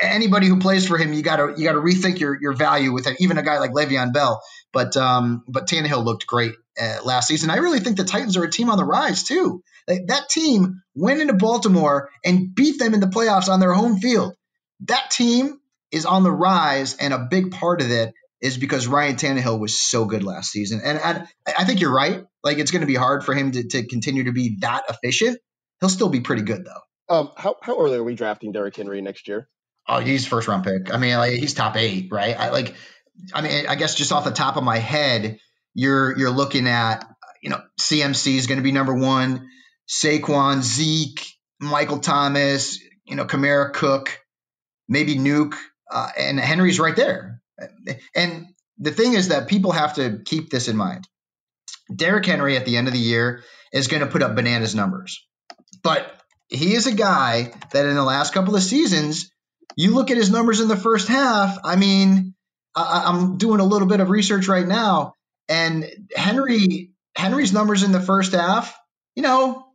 anybody 0.00 0.46
who 0.46 0.58
plays 0.58 0.86
for 0.86 0.98
him, 0.98 1.12
you 1.12 1.22
got 1.22 1.36
to 1.36 1.54
you 1.56 1.64
got 1.64 1.72
to 1.72 1.80
rethink 1.80 2.20
your 2.20 2.40
your 2.40 2.52
value 2.52 2.92
with 2.92 3.08
even 3.18 3.38
a 3.38 3.42
guy 3.42 3.58
like 3.58 3.72
Le'Veon 3.72 4.12
Bell. 4.12 4.42
But 4.72 4.96
um, 4.96 5.44
but 5.48 5.66
Tannehill 5.66 6.04
looked 6.04 6.26
great 6.26 6.52
uh, 6.80 6.98
last 7.04 7.28
season. 7.28 7.50
I 7.50 7.56
really 7.56 7.80
think 7.80 7.96
the 7.96 8.04
Titans 8.04 8.36
are 8.36 8.44
a 8.44 8.50
team 8.50 8.70
on 8.70 8.78
the 8.78 8.84
rise 8.84 9.24
too. 9.24 9.62
Like, 9.88 10.06
that 10.06 10.28
team 10.28 10.82
went 10.94 11.20
into 11.20 11.34
Baltimore 11.34 12.10
and 12.24 12.54
beat 12.54 12.78
them 12.78 12.94
in 12.94 13.00
the 13.00 13.06
playoffs 13.06 13.48
on 13.48 13.60
their 13.60 13.72
home 13.72 13.98
field. 13.98 14.34
That 14.86 15.10
team 15.10 15.58
is 15.90 16.06
on 16.06 16.22
the 16.22 16.30
rise, 16.30 16.96
and 16.96 17.12
a 17.12 17.26
big 17.30 17.50
part 17.50 17.80
of 17.80 17.90
it 17.90 18.14
is 18.40 18.56
because 18.56 18.86
Ryan 18.86 19.16
Tannehill 19.16 19.58
was 19.58 19.78
so 19.78 20.06
good 20.06 20.22
last 20.22 20.50
season. 20.50 20.80
And, 20.82 20.98
and 20.98 21.28
I 21.46 21.64
think 21.64 21.80
you're 21.80 21.94
right. 21.94 22.24
Like 22.42 22.58
it's 22.58 22.70
going 22.70 22.80
to 22.80 22.86
be 22.86 22.94
hard 22.94 23.24
for 23.24 23.34
him 23.34 23.52
to, 23.52 23.68
to 23.68 23.86
continue 23.86 24.24
to 24.24 24.32
be 24.32 24.56
that 24.60 24.84
efficient. 24.88 25.38
He'll 25.80 25.90
still 25.90 26.08
be 26.08 26.20
pretty 26.20 26.42
good 26.42 26.64
though. 26.64 27.14
Um, 27.14 27.30
how, 27.36 27.56
how 27.60 27.78
early 27.78 27.98
are 27.98 28.04
we 28.04 28.14
drafting 28.14 28.52
Derrick 28.52 28.76
Henry 28.76 29.02
next 29.02 29.28
year? 29.28 29.48
Oh, 29.90 29.98
he's 29.98 30.24
first 30.24 30.46
round 30.46 30.62
pick. 30.62 30.94
I 30.94 30.98
mean, 30.98 31.16
like, 31.16 31.32
he's 31.32 31.52
top 31.52 31.76
eight, 31.76 32.08
right? 32.12 32.38
I 32.38 32.50
like, 32.50 32.76
I 33.34 33.42
mean, 33.42 33.66
I 33.66 33.74
guess 33.74 33.96
just 33.96 34.12
off 34.12 34.24
the 34.24 34.30
top 34.30 34.56
of 34.56 34.62
my 34.62 34.78
head, 34.78 35.40
you're 35.74 36.16
you're 36.16 36.30
looking 36.30 36.68
at, 36.68 37.04
you 37.42 37.50
know, 37.50 37.60
CMC 37.80 38.36
is 38.36 38.46
going 38.46 38.58
to 38.58 38.62
be 38.62 38.70
number 38.70 38.94
one, 38.94 39.48
Saquon, 39.88 40.62
Zeke, 40.62 41.26
Michael 41.58 41.98
Thomas, 41.98 42.78
you 43.04 43.16
know, 43.16 43.24
Kamara 43.24 43.72
Cook, 43.72 44.16
maybe 44.88 45.16
Nuke, 45.16 45.56
uh, 45.90 46.08
and 46.16 46.38
Henry's 46.38 46.78
right 46.78 46.94
there. 46.94 47.42
And 48.14 48.46
the 48.78 48.92
thing 48.92 49.14
is 49.14 49.28
that 49.28 49.48
people 49.48 49.72
have 49.72 49.94
to 49.94 50.20
keep 50.24 50.50
this 50.50 50.68
in 50.68 50.76
mind. 50.76 51.06
Derrick 51.94 52.26
Henry 52.26 52.56
at 52.56 52.64
the 52.64 52.76
end 52.76 52.86
of 52.86 52.94
the 52.94 53.00
year 53.00 53.42
is 53.72 53.88
going 53.88 54.00
to 54.02 54.08
put 54.08 54.22
up 54.22 54.36
bananas 54.36 54.74
numbers. 54.74 55.26
But 55.82 56.08
he 56.48 56.74
is 56.74 56.86
a 56.86 56.94
guy 56.94 57.52
that 57.72 57.86
in 57.86 57.96
the 57.96 58.04
last 58.04 58.32
couple 58.32 58.54
of 58.54 58.62
seasons, 58.62 59.30
you 59.76 59.94
look 59.94 60.10
at 60.10 60.16
his 60.16 60.30
numbers 60.30 60.60
in 60.60 60.68
the 60.68 60.76
first 60.76 61.08
half. 61.08 61.58
I 61.64 61.76
mean, 61.76 62.34
I, 62.74 63.04
I'm 63.06 63.38
doing 63.38 63.60
a 63.60 63.64
little 63.64 63.88
bit 63.88 64.00
of 64.00 64.10
research 64.10 64.48
right 64.48 64.66
now, 64.66 65.14
and 65.48 66.08
Henry 66.14 66.92
Henry's 67.16 67.52
numbers 67.52 67.82
in 67.82 67.92
the 67.92 68.00
first 68.00 68.32
half, 68.32 68.74
you 69.14 69.22
know, 69.22 69.66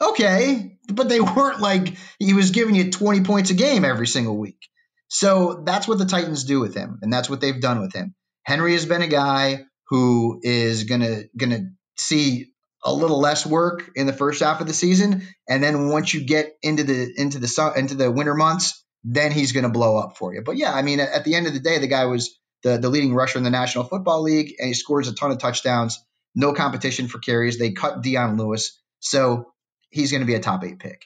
okay, 0.00 0.78
but 0.92 1.08
they 1.08 1.20
weren't 1.36 1.60
like 1.60 1.94
he 2.18 2.34
was 2.34 2.50
giving 2.50 2.74
you 2.74 2.90
20 2.90 3.22
points 3.22 3.50
a 3.50 3.54
game 3.54 3.84
every 3.84 4.06
single 4.06 4.36
week. 4.36 4.68
So 5.08 5.62
that's 5.64 5.88
what 5.88 5.98
the 5.98 6.04
Titans 6.04 6.44
do 6.44 6.60
with 6.60 6.74
him, 6.74 6.98
and 7.02 7.12
that's 7.12 7.30
what 7.30 7.40
they've 7.40 7.60
done 7.60 7.80
with 7.80 7.94
him. 7.94 8.14
Henry 8.44 8.72
has 8.72 8.86
been 8.86 9.02
a 9.02 9.08
guy 9.08 9.64
who 9.88 10.40
is 10.42 10.84
gonna 10.84 11.22
gonna 11.36 11.70
see 11.96 12.52
a 12.84 12.92
little 12.92 13.18
less 13.18 13.44
work 13.44 13.90
in 13.96 14.06
the 14.06 14.12
first 14.12 14.40
half 14.40 14.60
of 14.60 14.66
the 14.66 14.74
season, 14.74 15.26
and 15.48 15.62
then 15.62 15.88
once 15.88 16.12
you 16.12 16.24
get 16.24 16.52
into 16.62 16.84
the 16.84 17.12
into 17.16 17.38
the 17.38 17.72
into 17.76 17.94
the 17.94 18.10
winter 18.10 18.34
months, 18.34 18.84
then 19.04 19.32
he's 19.32 19.52
going 19.52 19.64
to 19.64 19.70
blow 19.70 19.96
up 19.96 20.16
for 20.16 20.34
you. 20.34 20.42
But 20.42 20.56
yeah, 20.56 20.72
I 20.72 20.82
mean, 20.82 21.00
at 21.00 21.24
the 21.24 21.34
end 21.34 21.46
of 21.46 21.54
the 21.54 21.60
day, 21.60 21.78
the 21.78 21.86
guy 21.86 22.06
was 22.06 22.38
the 22.62 22.78
the 22.78 22.88
leading 22.88 23.14
rusher 23.14 23.38
in 23.38 23.44
the 23.44 23.50
National 23.50 23.84
Football 23.84 24.22
League, 24.22 24.54
and 24.58 24.68
he 24.68 24.74
scores 24.74 25.08
a 25.08 25.14
ton 25.14 25.30
of 25.30 25.38
touchdowns. 25.38 25.98
No 26.34 26.52
competition 26.52 27.08
for 27.08 27.18
carries. 27.18 27.58
They 27.58 27.72
cut 27.72 28.02
Dion 28.02 28.36
Lewis, 28.36 28.80
so 29.00 29.52
he's 29.90 30.10
going 30.10 30.20
to 30.20 30.26
be 30.26 30.34
a 30.34 30.40
top 30.40 30.64
eight 30.64 30.78
pick. 30.78 31.04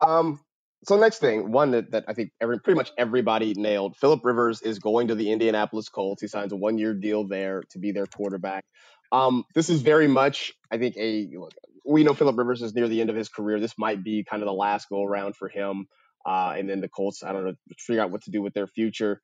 Um. 0.00 0.40
So 0.84 0.96
next 0.96 1.18
thing, 1.18 1.50
one 1.50 1.72
that, 1.72 1.90
that 1.90 2.04
I 2.06 2.12
think 2.12 2.30
every, 2.40 2.60
pretty 2.60 2.76
much 2.76 2.92
everybody 2.96 3.54
nailed. 3.54 3.96
Philip 3.96 4.24
Rivers 4.24 4.62
is 4.62 4.78
going 4.78 5.08
to 5.08 5.16
the 5.16 5.32
Indianapolis 5.32 5.88
Colts. 5.88 6.22
He 6.22 6.28
signs 6.28 6.52
a 6.52 6.56
one 6.56 6.78
year 6.78 6.94
deal 6.94 7.26
there 7.26 7.64
to 7.70 7.80
be 7.80 7.90
their 7.90 8.06
quarterback. 8.06 8.64
Um, 9.10 9.44
this 9.54 9.68
is 9.68 9.82
very 9.82 10.06
much, 10.06 10.52
I 10.70 10.78
think, 10.78 10.96
a 10.96 11.28
look, 11.32 11.52
we 11.84 12.04
know 12.04 12.14
Philip 12.14 12.36
Rivers 12.36 12.62
is 12.62 12.74
near 12.74 12.86
the 12.86 13.00
end 13.00 13.10
of 13.10 13.16
his 13.16 13.28
career. 13.28 13.58
This 13.58 13.74
might 13.78 14.04
be 14.04 14.24
kind 14.24 14.42
of 14.42 14.46
the 14.46 14.52
last 14.52 14.88
go 14.88 15.02
around 15.02 15.34
for 15.36 15.48
him. 15.48 15.86
Uh, 16.26 16.54
and 16.56 16.68
then 16.68 16.80
the 16.80 16.88
Colts, 16.88 17.22
I 17.22 17.32
don't 17.32 17.44
know, 17.44 17.54
figure 17.78 18.02
out 18.02 18.10
what 18.10 18.22
to 18.22 18.30
do 18.30 18.42
with 18.42 18.54
their 18.54 18.66
future. 18.66 19.20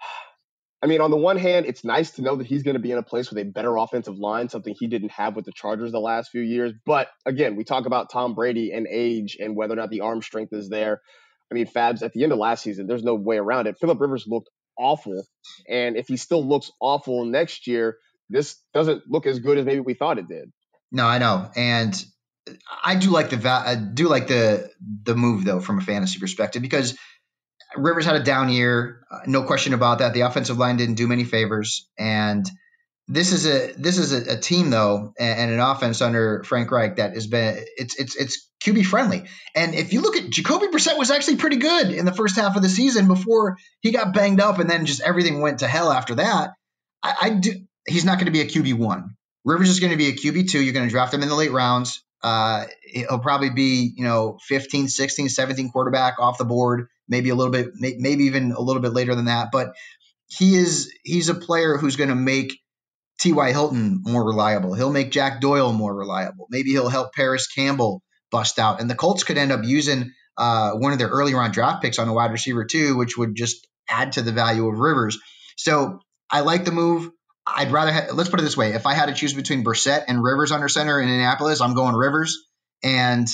I 0.82 0.86
mean, 0.86 1.00
on 1.00 1.10
the 1.10 1.16
one 1.16 1.38
hand, 1.38 1.66
it's 1.66 1.82
nice 1.82 2.12
to 2.12 2.22
know 2.22 2.36
that 2.36 2.46
he's 2.46 2.62
going 2.62 2.76
to 2.76 2.80
be 2.80 2.92
in 2.92 2.98
a 2.98 3.02
place 3.02 3.30
with 3.30 3.38
a 3.38 3.44
better 3.44 3.76
offensive 3.76 4.16
line, 4.16 4.48
something 4.48 4.76
he 4.78 4.86
didn't 4.86 5.10
have 5.10 5.34
with 5.34 5.44
the 5.44 5.50
Chargers 5.52 5.90
the 5.90 5.98
last 5.98 6.30
few 6.30 6.40
years. 6.40 6.72
But 6.86 7.08
again, 7.26 7.56
we 7.56 7.64
talk 7.64 7.86
about 7.86 8.12
Tom 8.12 8.34
Brady 8.34 8.70
and 8.70 8.86
age 8.88 9.36
and 9.40 9.56
whether 9.56 9.72
or 9.72 9.76
not 9.76 9.90
the 9.90 10.02
arm 10.02 10.22
strength 10.22 10.52
is 10.52 10.68
there. 10.68 11.00
I 11.50 11.54
mean, 11.54 11.66
Fabs, 11.66 12.02
at 12.02 12.12
the 12.12 12.22
end 12.22 12.30
of 12.30 12.38
last 12.38 12.62
season, 12.62 12.86
there's 12.86 13.02
no 13.02 13.16
way 13.16 13.38
around 13.38 13.66
it. 13.66 13.76
Philip 13.80 14.00
Rivers 14.00 14.24
looked 14.28 14.50
awful. 14.78 15.26
And 15.68 15.96
if 15.96 16.06
he 16.06 16.16
still 16.16 16.46
looks 16.46 16.70
awful 16.80 17.24
next 17.24 17.66
year, 17.66 17.96
this 18.30 18.56
doesn't 18.72 19.02
look 19.08 19.26
as 19.26 19.40
good 19.40 19.58
as 19.58 19.66
maybe 19.66 19.80
we 19.80 19.94
thought 19.94 20.18
it 20.18 20.28
did. 20.28 20.52
No, 20.92 21.06
I 21.06 21.18
know. 21.18 21.50
And 21.56 21.92
I 22.84 22.96
do 22.96 23.10
like 23.10 23.30
the 23.30 23.48
I 23.48 23.74
do 23.74 24.08
like 24.08 24.28
the 24.28 24.70
the 25.04 25.14
move 25.14 25.44
though 25.44 25.60
from 25.60 25.78
a 25.78 25.82
fantasy 25.82 26.18
perspective 26.18 26.62
because 26.62 26.96
Rivers 27.76 28.06
had 28.06 28.16
a 28.16 28.22
down 28.22 28.48
year, 28.48 29.02
uh, 29.10 29.20
no 29.26 29.42
question 29.42 29.74
about 29.74 29.98
that. 29.98 30.14
The 30.14 30.22
offensive 30.22 30.58
line 30.58 30.76
didn't 30.76 30.94
do 30.94 31.06
many 31.06 31.24
favors, 31.24 31.88
and 31.98 32.48
this 33.08 33.32
is 33.32 33.46
a 33.46 33.72
this 33.72 33.98
is 33.98 34.12
a, 34.12 34.36
a 34.36 34.36
team 34.38 34.70
though, 34.70 35.12
and, 35.18 35.40
and, 35.40 35.50
an 35.50 35.60
offense 35.60 36.00
under 36.00 36.42
Frank 36.44 36.70
Reich 36.70 36.96
that 36.96 37.14
has 37.14 37.26
been 37.26 37.64
it's 37.76 37.98
it's 37.98 38.16
it's 38.16 38.50
QB 38.62 38.86
friendly. 38.86 39.24
And 39.54 39.74
if 39.74 39.92
you 39.92 40.00
look 40.00 40.16
at 40.16 40.30
Jacoby 40.30 40.68
Brissett 40.68 40.98
was 40.98 41.10
actually 41.10 41.36
pretty 41.36 41.56
good 41.56 41.90
in 41.90 42.06
the 42.06 42.12
first 42.12 42.36
half 42.36 42.56
of 42.56 42.62
the 42.62 42.68
season 42.68 43.06
before 43.06 43.58
he 43.80 43.92
got 43.92 44.14
banged 44.14 44.40
up, 44.40 44.58
and 44.58 44.68
then 44.68 44.86
just 44.86 45.02
everything 45.02 45.40
went 45.40 45.60
to 45.60 45.68
hell 45.68 45.92
after 45.92 46.16
that. 46.16 46.52
I, 47.02 47.16
I 47.20 47.30
do. 47.30 47.52
He's 47.86 48.04
not 48.04 48.16
going 48.16 48.26
to 48.26 48.32
be 48.32 48.40
a 48.40 48.46
QB 48.46 48.74
one. 48.74 49.16
Rivers 49.44 49.70
is 49.70 49.80
going 49.80 49.92
to 49.92 49.98
be 49.98 50.08
a 50.08 50.14
QB 50.14 50.50
two. 50.50 50.60
You're 50.60 50.74
going 50.74 50.86
to 50.86 50.90
draft 50.90 51.12
him 51.14 51.22
in 51.22 51.28
the 51.28 51.34
late 51.34 51.52
rounds. 51.52 52.02
Uh, 52.22 52.64
he'll 52.82 53.18
probably 53.18 53.50
be, 53.50 53.92
you 53.96 54.04
know, 54.04 54.38
15, 54.48 54.88
16, 54.88 55.28
17 55.28 55.70
quarterback 55.70 56.18
off 56.18 56.38
the 56.38 56.44
board, 56.44 56.88
maybe 57.08 57.30
a 57.30 57.34
little 57.34 57.52
bit, 57.52 57.68
maybe 57.74 58.24
even 58.24 58.52
a 58.52 58.60
little 58.60 58.82
bit 58.82 58.92
later 58.92 59.14
than 59.14 59.26
that. 59.26 59.48
But 59.52 59.74
he 60.26 60.56
is, 60.56 60.92
he's 61.04 61.28
a 61.28 61.34
player 61.34 61.76
who's 61.76 61.96
going 61.96 62.10
to 62.10 62.16
make 62.16 62.58
T.Y. 63.18 63.52
Hilton 63.52 64.02
more 64.04 64.24
reliable. 64.24 64.74
He'll 64.74 64.92
make 64.92 65.10
Jack 65.10 65.40
Doyle 65.40 65.72
more 65.72 65.94
reliable. 65.94 66.46
Maybe 66.50 66.70
he'll 66.70 66.88
help 66.88 67.12
Parris 67.14 67.46
Campbell 67.48 68.02
bust 68.30 68.58
out. 68.58 68.80
And 68.80 68.90
the 68.90 68.94
Colts 68.94 69.24
could 69.24 69.38
end 69.38 69.52
up 69.52 69.64
using 69.64 70.12
uh, 70.36 70.72
one 70.72 70.92
of 70.92 70.98
their 70.98 71.08
early 71.08 71.34
round 71.34 71.52
draft 71.52 71.82
picks 71.82 71.98
on 71.98 72.08
a 72.08 72.14
wide 72.14 72.30
receiver 72.30 72.64
too, 72.64 72.96
which 72.96 73.16
would 73.16 73.34
just 73.34 73.66
add 73.88 74.12
to 74.12 74.22
the 74.22 74.32
value 74.32 74.66
of 74.68 74.78
Rivers. 74.78 75.18
So 75.56 76.00
I 76.30 76.40
like 76.40 76.64
the 76.64 76.72
move. 76.72 77.10
I'd 77.56 77.70
rather 77.72 77.92
ha- 77.92 78.06
let's 78.12 78.28
put 78.28 78.40
it 78.40 78.44
this 78.44 78.56
way: 78.56 78.72
if 78.72 78.86
I 78.86 78.94
had 78.94 79.06
to 79.06 79.14
choose 79.14 79.34
between 79.34 79.64
Brissett 79.64 80.04
and 80.08 80.22
Rivers 80.22 80.52
under 80.52 80.68
center 80.68 81.00
in 81.00 81.08
Indianapolis, 81.08 81.60
I'm 81.60 81.74
going 81.74 81.94
Rivers. 81.94 82.44
And 82.82 83.28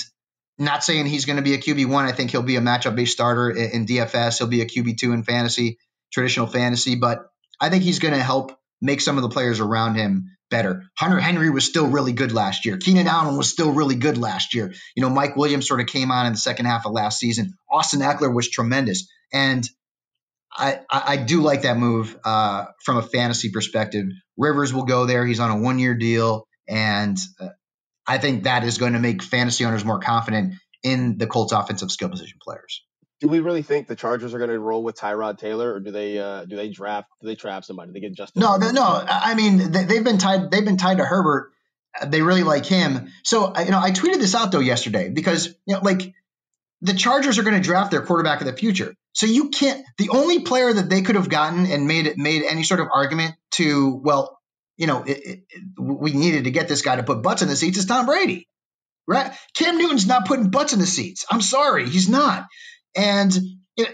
not 0.57 0.83
saying 0.83 1.05
he's 1.05 1.25
going 1.25 1.37
to 1.37 1.43
be 1.43 1.53
a 1.53 1.57
QB 1.57 1.87
one. 1.87 2.05
I 2.05 2.11
think 2.11 2.31
he'll 2.31 2.41
be 2.41 2.55
a 2.55 2.61
matchup 2.61 2.95
based 2.95 3.13
starter 3.13 3.51
in, 3.51 3.71
in 3.71 3.85
DFS. 3.85 4.37
He'll 4.37 4.47
be 4.47 4.61
a 4.61 4.65
QB 4.65 4.97
two 4.97 5.11
in 5.11 5.23
fantasy, 5.23 5.77
traditional 6.11 6.47
fantasy. 6.47 6.95
But 6.95 7.27
I 7.59 7.69
think 7.69 7.83
he's 7.83 7.99
going 7.99 8.13
to 8.13 8.23
help 8.23 8.57
make 8.81 9.01
some 9.01 9.17
of 9.17 9.23
the 9.23 9.29
players 9.29 9.59
around 9.59 9.95
him 9.95 10.35
better. 10.49 10.83
Hunter 10.97 11.19
Henry 11.19 11.49
was 11.49 11.65
still 11.65 11.87
really 11.87 12.13
good 12.13 12.31
last 12.31 12.65
year. 12.65 12.77
Keenan 12.77 13.07
Allen 13.07 13.37
was 13.37 13.49
still 13.49 13.71
really 13.71 13.95
good 13.95 14.17
last 14.17 14.53
year. 14.53 14.73
You 14.95 15.01
know, 15.01 15.09
Mike 15.09 15.35
Williams 15.35 15.67
sort 15.67 15.81
of 15.81 15.87
came 15.87 16.11
on 16.11 16.27
in 16.27 16.33
the 16.33 16.39
second 16.39 16.65
half 16.65 16.85
of 16.85 16.91
last 16.91 17.19
season. 17.19 17.53
Austin 17.69 18.01
Ekeler 18.01 18.33
was 18.33 18.49
tremendous. 18.49 19.09
And 19.33 19.67
I, 20.57 20.79
I 20.89 21.17
do 21.17 21.41
like 21.41 21.63
that 21.63 21.77
move 21.77 22.17
uh, 22.23 22.65
from 22.83 22.97
a 22.97 23.01
fantasy 23.01 23.51
perspective. 23.51 24.05
Rivers 24.37 24.73
will 24.73 24.85
go 24.85 25.05
there. 25.05 25.25
He's 25.25 25.39
on 25.39 25.51
a 25.51 25.59
one 25.59 25.79
year 25.79 25.95
deal. 25.95 26.47
And 26.67 27.17
uh, 27.39 27.49
I 28.07 28.17
think 28.17 28.43
that 28.43 28.63
is 28.63 28.77
going 28.77 28.93
to 28.93 28.99
make 28.99 29.21
fantasy 29.21 29.65
owners 29.65 29.83
more 29.83 29.99
confident 29.99 30.53
in 30.83 31.17
the 31.17 31.27
Colts 31.27 31.51
offensive 31.51 31.91
skill 31.91 32.09
position 32.09 32.37
players. 32.41 32.83
Do 33.21 33.27
we 33.27 33.39
really 33.39 33.61
think 33.61 33.87
the 33.87 33.95
Chargers 33.95 34.33
are 34.33 34.37
going 34.37 34.49
to 34.49 34.59
roll 34.59 34.83
with 34.83 34.95
Tyrod 34.95 35.37
Taylor, 35.37 35.73
or 35.73 35.79
do 35.79 35.91
they 35.91 36.19
uh, 36.19 36.45
do 36.45 36.55
they 36.55 36.69
draft 36.69 37.07
do 37.21 37.27
they 37.27 37.35
draft 37.35 37.65
somebody? 37.65 37.89
Do 37.89 37.93
they 37.93 38.01
get 38.01 38.13
Justin? 38.13 38.41
No, 38.41 38.57
no, 38.57 38.71
no. 38.71 39.03
I 39.07 39.35
mean 39.35 39.71
they, 39.71 39.95
have 39.95 40.03
been 40.03 40.17
tied. 40.17 40.51
They've 40.51 40.65
been 40.65 40.77
tied 40.77 40.97
to 40.97 41.05
Herbert. 41.05 41.51
They 42.05 42.21
really 42.21 42.43
like 42.43 42.65
him. 42.65 43.07
So 43.23 43.57
you 43.57 43.71
know, 43.71 43.79
I 43.79 43.91
tweeted 43.91 44.19
this 44.19 44.35
out 44.35 44.51
though 44.51 44.59
yesterday 44.59 45.09
because 45.09 45.47
you 45.65 45.75
know, 45.75 45.79
like 45.81 46.13
the 46.81 46.93
Chargers 46.93 47.39
are 47.39 47.43
going 47.43 47.55
to 47.55 47.61
draft 47.61 47.91
their 47.91 48.01
quarterback 48.01 48.41
of 48.41 48.47
the 48.47 48.53
future. 48.53 48.93
So 49.15 49.25
you 49.25 49.49
can't. 49.49 49.83
The 49.97 50.09
only 50.09 50.41
player 50.41 50.71
that 50.71 50.89
they 50.89 51.01
could 51.01 51.15
have 51.15 51.29
gotten 51.29 51.65
and 51.65 51.87
made 51.87 52.05
it 52.05 52.17
made 52.17 52.43
any 52.43 52.63
sort 52.63 52.81
of 52.81 52.87
argument 52.93 53.35
to, 53.51 53.99
well, 54.03 54.37
you 54.75 54.87
know, 54.87 55.03
it, 55.03 55.17
it, 55.17 55.39
we 55.79 56.11
needed 56.11 56.43
to 56.43 56.51
get 56.51 56.67
this 56.67 56.81
guy 56.81 56.97
to 56.97 57.03
put 57.03 57.23
butts 57.23 57.41
in 57.41 57.47
the 57.47 57.55
seats 57.55 57.77
is 57.77 57.85
Tom 57.85 58.07
Brady, 58.07 58.49
right? 59.07 59.31
Cam 59.55 59.77
Newton's 59.77 60.05
not 60.05 60.27
putting 60.27 60.49
butts 60.49 60.73
in 60.73 60.79
the 60.79 60.85
seats. 60.85 61.25
I'm 61.31 61.39
sorry, 61.39 61.89
he's 61.89 62.09
not. 62.09 62.45
And 62.93 63.33
know, 63.77 63.85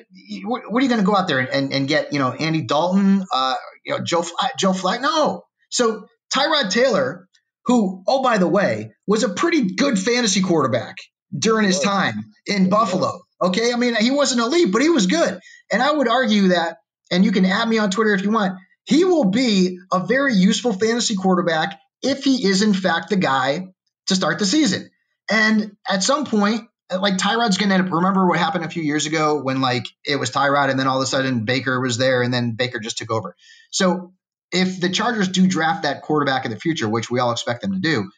what 0.43 0.63
are 0.73 0.81
you 0.81 0.89
going 0.89 1.01
to 1.01 1.05
go 1.05 1.15
out 1.15 1.27
there 1.27 1.37
and, 1.37 1.71
and, 1.71 1.87
get? 1.87 2.13
You 2.13 2.19
know, 2.19 2.31
Andy 2.31 2.63
Dalton, 2.63 3.23
uh, 3.31 3.55
you 3.85 3.93
know, 3.93 4.03
Joe 4.03 4.25
Joe 4.57 4.73
Flacco? 4.73 5.01
No. 5.01 5.43
So 5.69 6.07
Tyrod 6.35 6.71
Taylor, 6.71 7.27
who, 7.65 8.03
oh 8.07 8.23
by 8.23 8.39
the 8.39 8.47
way, 8.47 8.93
was 9.05 9.23
a 9.23 9.29
pretty 9.29 9.75
good 9.75 9.99
fantasy 9.99 10.41
quarterback 10.41 10.95
during 11.37 11.67
his 11.67 11.79
time 11.79 12.25
in 12.47 12.69
Buffalo. 12.69 13.21
Okay. 13.41 13.73
I 13.73 13.77
mean, 13.77 13.95
he 13.95 14.11
wasn't 14.11 14.41
elite, 14.41 14.71
but 14.71 14.81
he 14.81 14.89
was 14.89 15.07
good. 15.07 15.39
And 15.71 15.81
I 15.81 15.91
would 15.91 16.07
argue 16.07 16.49
that, 16.49 16.77
and 17.09 17.25
you 17.25 17.31
can 17.31 17.45
add 17.45 17.67
me 17.67 17.77
on 17.77 17.91
Twitter 17.91 18.13
if 18.13 18.23
you 18.23 18.31
want, 18.31 18.57
he 18.83 19.03
will 19.03 19.25
be 19.25 19.79
a 19.91 20.05
very 20.05 20.33
useful 20.33 20.73
fantasy 20.73 21.15
quarterback 21.15 21.79
if 22.01 22.23
he 22.23 22.45
is, 22.47 22.61
in 22.61 22.73
fact, 22.73 23.09
the 23.09 23.15
guy 23.15 23.67
to 24.07 24.15
start 24.15 24.39
the 24.39 24.45
season. 24.45 24.89
And 25.29 25.77
at 25.89 26.03
some 26.03 26.25
point, 26.25 26.67
like 26.99 27.17
Tyrod's 27.17 27.57
going 27.57 27.69
to 27.69 27.75
end 27.75 27.87
up. 27.87 27.93
Remember 27.93 28.27
what 28.27 28.37
happened 28.37 28.65
a 28.65 28.69
few 28.69 28.83
years 28.83 29.05
ago 29.05 29.41
when 29.41 29.61
like 29.61 29.85
it 30.05 30.17
was 30.17 30.31
Tyrod, 30.31 30.69
and 30.69 30.79
then 30.79 30.87
all 30.87 30.97
of 30.97 31.03
a 31.03 31.07
sudden 31.07 31.45
Baker 31.45 31.79
was 31.79 31.97
there, 31.97 32.21
and 32.21 32.33
then 32.33 32.55
Baker 32.55 32.79
just 32.79 32.97
took 32.97 33.11
over. 33.11 33.35
So 33.71 34.13
if 34.51 34.79
the 34.81 34.89
Chargers 34.89 35.29
do 35.29 35.47
draft 35.47 35.83
that 35.83 36.01
quarterback 36.01 36.45
in 36.45 36.51
the 36.51 36.59
future, 36.59 36.89
which 36.89 37.09
we 37.09 37.19
all 37.19 37.31
expect 37.31 37.61
them 37.61 37.73
to 37.73 37.79
do, 37.79 38.11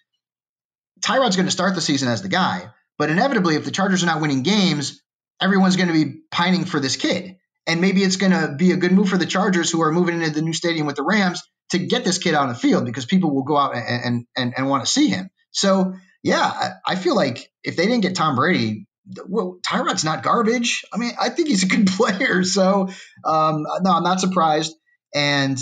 Tyrod's 1.02 1.36
going 1.36 1.46
to 1.46 1.52
start 1.52 1.76
the 1.76 1.82
season 1.82 2.08
as 2.08 2.22
the 2.22 2.30
guy. 2.30 2.70
But 2.98 3.10
inevitably, 3.10 3.56
if 3.56 3.66
the 3.66 3.72
Chargers 3.72 4.04
are 4.04 4.08
not 4.08 4.22
winning 4.22 4.44
games, 4.44 5.02
everyone's 5.42 5.76
going 5.76 5.88
to 5.88 5.94
be 5.94 6.22
pining 6.32 6.66
for 6.66 6.80
this 6.80 6.96
kid. 6.96 7.38
And 7.66 7.80
maybe 7.80 8.04
it's 8.04 8.18
going 8.18 8.34
to 8.34 8.56
be 8.58 8.72
a 8.72 8.78
good 8.78 8.92
move 8.92 9.10
for 9.10 9.18
the 9.18 9.26
Chargers, 9.26 9.72
who 9.72 9.82
are 9.82 9.92
moving 9.92 10.22
into 10.22 10.32
the 10.34 10.42
new 10.42 10.54
stadium 10.54 10.86
with 10.86 10.98
the 10.98 11.04
Rams, 11.04 11.42
to 11.72 11.80
get 11.80 12.04
this 12.04 12.18
kid 12.18 12.36
on 12.36 12.50
the 12.50 12.56
field 12.56 12.86
because 12.86 13.06
people 13.06 13.34
will 13.34 13.44
go 13.44 13.58
out 13.58 13.76
and 13.76 14.26
and, 14.36 14.54
and, 14.56 14.70
want 14.70 14.86
to 14.86 14.92
see 14.92 15.08
him. 15.08 15.30
So 15.52 15.96
yeah, 16.22 16.42
I, 16.42 16.72
I, 16.86 16.96
feel 16.96 17.16
like 17.16 17.50
if 17.64 17.76
they 17.76 17.86
didn't 17.86 18.02
get 18.02 18.16
Tom 18.16 18.36
Brady, 18.36 18.86
well, 19.28 19.60
Tyrod's 19.66 20.04
not 20.04 20.24
garbage. 20.24 20.84
I 20.94 20.98
mean, 20.98 21.12
I 21.20 21.30
think 21.30 21.48
he's 21.48 21.64
a 21.64 21.68
good 21.68 21.88
player. 21.98 22.44
So 22.44 22.90
um, 23.26 23.66
no, 23.82 23.92
I'm 23.92 24.04
not 24.04 24.20
surprised. 24.20 24.76
And 25.16 25.58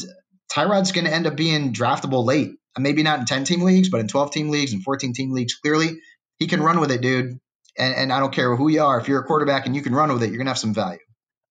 Tyrod's 0.52 0.92
going 0.92 1.06
to 1.06 1.14
end 1.14 1.28
up 1.28 1.36
being 1.36 1.74
draftable 1.74 2.26
late. 2.26 2.52
Maybe 2.78 3.04
not 3.04 3.20
in 3.20 3.26
10 3.26 3.44
team 3.44 3.62
leagues, 3.62 3.90
but 3.90 4.00
in 4.00 4.08
12 4.08 4.32
team 4.32 4.50
leagues 4.50 4.74
and 4.74 4.82
14 4.82 5.14
team 5.14 5.32
leagues, 5.32 5.56
clearly 5.56 6.00
he 6.40 6.48
can 6.48 6.62
run 6.62 6.80
with 6.80 6.92
it, 6.92 7.02
dude. 7.02 7.40
And, 7.78 7.96
and 7.96 8.14
I 8.14 8.20
don't 8.20 8.34
care 8.34 8.56
who 8.56 8.68
you 8.70 8.84
are. 8.84 9.00
If 9.00 9.08
you're 9.08 9.22
a 9.22 9.24
quarterback 9.26 9.66
and 9.66 9.76
you 9.76 9.82
can 9.82 9.94
run 9.94 10.12
with 10.12 10.24
it, 10.24 10.30
you're 10.30 10.38
gonna 10.38 10.50
have 10.50 10.58
some 10.60 10.74
value. 10.74 11.00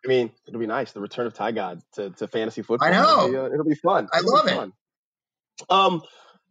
I 0.04 0.08
mean, 0.08 0.30
it'll 0.48 0.60
be 0.60 0.66
nice. 0.66 0.92
The 0.92 1.00
return 1.00 1.26
of 1.26 1.34
Ty 1.34 1.52
God 1.52 1.80
to, 1.94 2.10
to 2.10 2.26
fantasy 2.26 2.62
football. 2.62 2.88
I 2.88 2.92
know. 2.92 3.26
It'll 3.26 3.30
be, 3.30 3.36
uh, 3.36 3.44
it'll 3.54 3.64
be 3.64 3.74
fun. 3.74 4.08
I 4.12 4.18
It'll 4.18 4.34
love 4.34 4.46
it. 4.46 4.54
fun. 4.54 4.72
Um, 5.68 6.02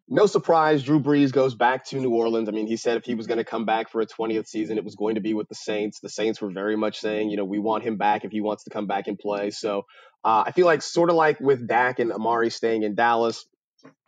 no 0.08 0.26
surprise, 0.26 0.84
Drew 0.84 1.00
Brees 1.00 1.32
goes 1.32 1.54
back 1.56 1.86
to 1.88 2.00
New 2.00 2.12
Orleans. 2.12 2.50
I 2.50 2.52
mean, 2.52 2.66
he 2.68 2.78
said 2.78 2.98
if 2.98 3.06
he 3.06 3.14
was 3.16 3.28
going 3.28 3.38
to 3.38 3.44
come 3.44 3.66
back 3.66 3.90
for 3.92 4.02
a 4.02 4.08
20th 4.08 4.48
season, 4.48 4.78
it 4.78 4.84
was 4.84 4.96
going 4.96 5.16
to 5.16 5.22
be 5.22 5.34
with 5.36 5.48
the 5.50 5.56
Saints. 5.56 6.00
The 6.00 6.10
Saints 6.10 6.42
were 6.42 6.50
very 6.50 6.76
much 6.76 7.00
saying, 7.00 7.30
you 7.30 7.38
know, 7.38 7.46
we 7.46 7.60
want 7.60 7.84
him 7.84 7.98
back 7.98 8.26
if 8.26 8.32
he 8.32 8.42
wants 8.42 8.64
to 8.64 8.72
come 8.72 8.88
back 8.88 9.08
and 9.08 9.18
play. 9.20 9.52
So 9.52 9.86
uh, 10.24 10.44
I 10.48 10.52
feel 10.52 10.66
like, 10.66 10.82
sort 10.82 11.12
of 11.12 11.16
like 11.16 11.40
with 11.40 11.68
Dak 11.68 12.00
and 12.00 12.12
Amari 12.12 12.50
staying 12.50 12.84
in 12.84 12.96
Dallas, 12.96 13.46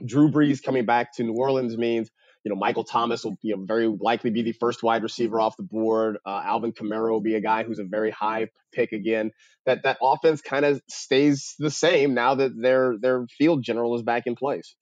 Drew 0.04 0.32
Brees 0.32 0.62
coming 0.64 0.86
back 0.86 1.14
to 1.16 1.24
New 1.24 1.36
Orleans 1.36 1.78
means, 1.78 2.10
you 2.44 2.50
know, 2.50 2.56
Michael 2.56 2.84
Thomas 2.84 3.24
will 3.24 3.38
you 3.42 3.56
know, 3.56 3.64
very 3.66 3.88
likely 3.88 4.32
be 4.32 4.42
the 4.42 4.54
first 4.54 4.84
wide 4.84 5.04
receiver 5.04 5.40
off 5.40 5.58
the 5.58 5.64
board. 5.64 6.18
Uh, 6.26 6.42
Alvin 6.44 6.74
Kamara 6.74 7.12
will 7.12 7.22
be 7.22 7.36
a 7.36 7.42
guy 7.42 7.64
who's 7.64 7.80
a 7.80 7.84
very 7.84 8.12
high 8.12 8.50
pick 8.74 8.92
again. 8.92 9.32
That 9.66 9.84
that 9.84 9.98
offense 10.02 10.42
kind 10.42 10.66
of 10.66 10.82
stays 10.90 11.54
the 11.60 11.70
same 11.70 12.14
now 12.14 12.36
that 12.36 12.60
their 12.60 12.98
their 12.98 13.26
field 13.38 13.64
general 13.64 13.96
is 13.96 14.02
back 14.02 14.24
in 14.26 14.36
place. 14.36 14.76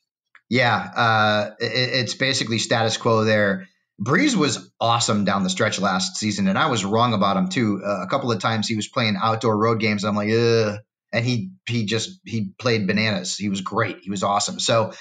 Yeah, 0.49 0.75
uh, 0.75 1.51
it, 1.59 2.05
it's 2.05 2.13
basically 2.15 2.59
status 2.59 2.97
quo 2.97 3.23
there. 3.23 3.67
Brees 4.01 4.35
was 4.35 4.71
awesome 4.79 5.25
down 5.25 5.43
the 5.43 5.49
stretch 5.49 5.79
last 5.79 6.15
season, 6.15 6.47
and 6.47 6.57
I 6.57 6.67
was 6.67 6.85
wrong 6.85 7.13
about 7.13 7.35
him 7.35 7.49
too. 7.49 7.81
Uh, 7.85 8.01
a 8.01 8.07
couple 8.07 8.31
of 8.31 8.39
times 8.39 8.67
he 8.67 8.77
was 8.77 8.87
playing 8.87 9.17
outdoor 9.21 9.57
road 9.57 9.81
games. 9.81 10.05
I'm 10.05 10.15
like, 10.15 10.31
ugh, 10.31 10.79
and 11.11 11.25
he 11.25 11.51
he 11.67 11.85
just 11.85 12.19
he 12.25 12.51
played 12.57 12.87
bananas. 12.87 13.35
He 13.35 13.49
was 13.49 13.61
great. 13.61 13.97
He 14.01 14.09
was 14.09 14.23
awesome. 14.23 14.59
So 14.59 14.93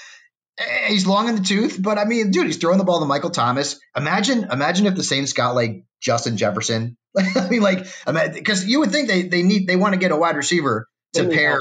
he's 0.87 1.07
long 1.07 1.29
in 1.29 1.35
the 1.35 1.41
tooth, 1.41 1.77
but 1.81 1.97
I 1.97 2.05
mean, 2.05 2.31
dude, 2.31 2.47
he's 2.47 2.57
throwing 2.57 2.77
the 2.77 2.83
ball 2.83 2.99
to 2.99 3.05
Michael 3.05 3.29
Thomas. 3.29 3.79
Imagine 3.95 4.47
imagine 4.51 4.85
if 4.85 4.95
the 4.95 5.03
Saints 5.03 5.33
got 5.33 5.55
like 5.55 5.85
Justin 6.01 6.37
Jefferson. 6.37 6.97
I 7.17 7.49
mean, 7.49 7.61
like 7.61 7.85
because 8.05 8.65
you 8.65 8.79
would 8.79 8.91
think 8.91 9.07
they 9.07 9.23
they 9.23 9.43
need 9.43 9.67
they 9.67 9.75
want 9.75 9.93
to 9.93 9.99
get 9.99 10.11
a 10.11 10.17
wide 10.17 10.35
receiver 10.35 10.87
to 11.13 11.23
They 11.23 11.35
pair. 11.35 11.59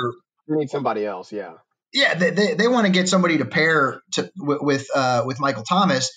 They 0.48 0.56
need 0.56 0.70
somebody 0.70 1.04
else. 1.06 1.32
Yeah. 1.32 1.54
yeah, 1.92 2.14
they, 2.14 2.30
they, 2.30 2.54
they 2.54 2.68
want 2.68 2.86
to 2.86 2.92
get 2.92 3.08
somebody 3.08 3.38
to 3.38 3.44
pair 3.44 4.00
to 4.12 4.30
with 4.36 4.60
with, 4.60 4.86
uh, 4.94 5.22
with 5.26 5.40
Michael 5.40 5.62
Thomas, 5.62 6.10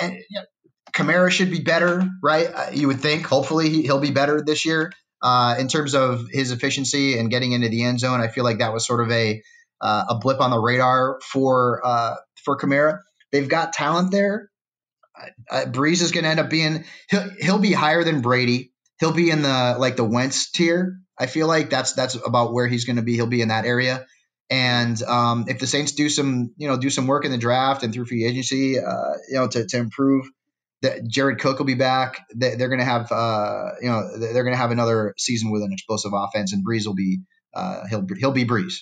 and 0.00 0.14
you 0.14 0.40
know, 0.40 0.44
Kamara 0.92 1.30
should 1.30 1.50
be 1.50 1.60
better, 1.60 2.08
right? 2.22 2.46
Uh, 2.46 2.70
you 2.72 2.86
would 2.86 3.00
think. 3.00 3.26
Hopefully, 3.26 3.68
he, 3.68 3.82
he'll 3.82 4.00
be 4.00 4.12
better 4.12 4.42
this 4.44 4.64
year 4.64 4.92
uh, 5.22 5.56
in 5.58 5.68
terms 5.68 5.94
of 5.94 6.26
his 6.30 6.52
efficiency 6.52 7.18
and 7.18 7.30
getting 7.30 7.52
into 7.52 7.68
the 7.68 7.84
end 7.84 8.00
zone. 8.00 8.20
I 8.20 8.28
feel 8.28 8.44
like 8.44 8.58
that 8.58 8.72
was 8.72 8.86
sort 8.86 9.00
of 9.00 9.10
a 9.10 9.42
uh, 9.80 10.04
a 10.10 10.18
blip 10.18 10.40
on 10.40 10.50
the 10.50 10.58
radar 10.58 11.18
for 11.22 11.80
uh, 11.84 12.14
for 12.44 12.58
Kamara. 12.58 13.00
They've 13.32 13.48
got 13.48 13.72
talent 13.72 14.10
there. 14.10 14.50
Uh, 15.50 15.64
Brees 15.66 16.02
is 16.02 16.10
going 16.10 16.24
to 16.24 16.30
end 16.30 16.40
up 16.40 16.50
being 16.50 16.84
he'll, 17.08 17.28
he'll 17.40 17.58
be 17.58 17.72
higher 17.72 18.02
than 18.04 18.20
Brady. 18.20 18.72
He'll 19.00 19.12
be 19.12 19.30
in 19.30 19.42
the 19.42 19.76
like 19.78 19.96
the 19.96 20.04
Wentz 20.04 20.50
tier. 20.50 20.98
I 21.18 21.26
feel 21.26 21.46
like 21.46 21.70
that's 21.70 21.92
that's 21.92 22.14
about 22.14 22.52
where 22.52 22.66
he's 22.66 22.84
going 22.84 22.96
to 22.96 23.02
be. 23.02 23.14
He'll 23.14 23.26
be 23.26 23.42
in 23.42 23.48
that 23.48 23.64
area. 23.64 24.06
And 24.50 25.02
um, 25.02 25.46
if 25.48 25.58
the 25.58 25.66
Saints 25.66 25.92
do 25.92 26.08
some, 26.08 26.52
you 26.56 26.68
know, 26.68 26.76
do 26.76 26.90
some 26.90 27.06
work 27.06 27.24
in 27.24 27.30
the 27.30 27.38
draft 27.38 27.82
and 27.82 27.94
through 27.94 28.04
free 28.04 28.26
agency, 28.26 28.78
uh, 28.78 29.14
you 29.28 29.36
know, 29.36 29.48
to, 29.48 29.66
to 29.66 29.76
improve, 29.78 30.26
that 30.82 31.08
Jared 31.08 31.40
Cook 31.40 31.58
will 31.58 31.66
be 31.66 31.74
back. 31.74 32.20
They, 32.34 32.56
they're 32.56 32.68
going 32.68 32.80
to 32.80 32.84
have, 32.84 33.10
uh, 33.10 33.70
you 33.80 33.88
know, 33.88 34.18
they're 34.18 34.44
going 34.44 34.54
to 34.54 34.60
have 34.60 34.70
another 34.70 35.14
season 35.16 35.50
with 35.50 35.62
an 35.62 35.72
explosive 35.72 36.12
offense, 36.14 36.52
and 36.52 36.64
Brees 36.64 36.86
will 36.86 36.94
be, 36.94 37.20
uh, 37.54 37.86
he'll 37.88 38.06
he'll 38.18 38.32
be 38.32 38.44
Brees. 38.44 38.74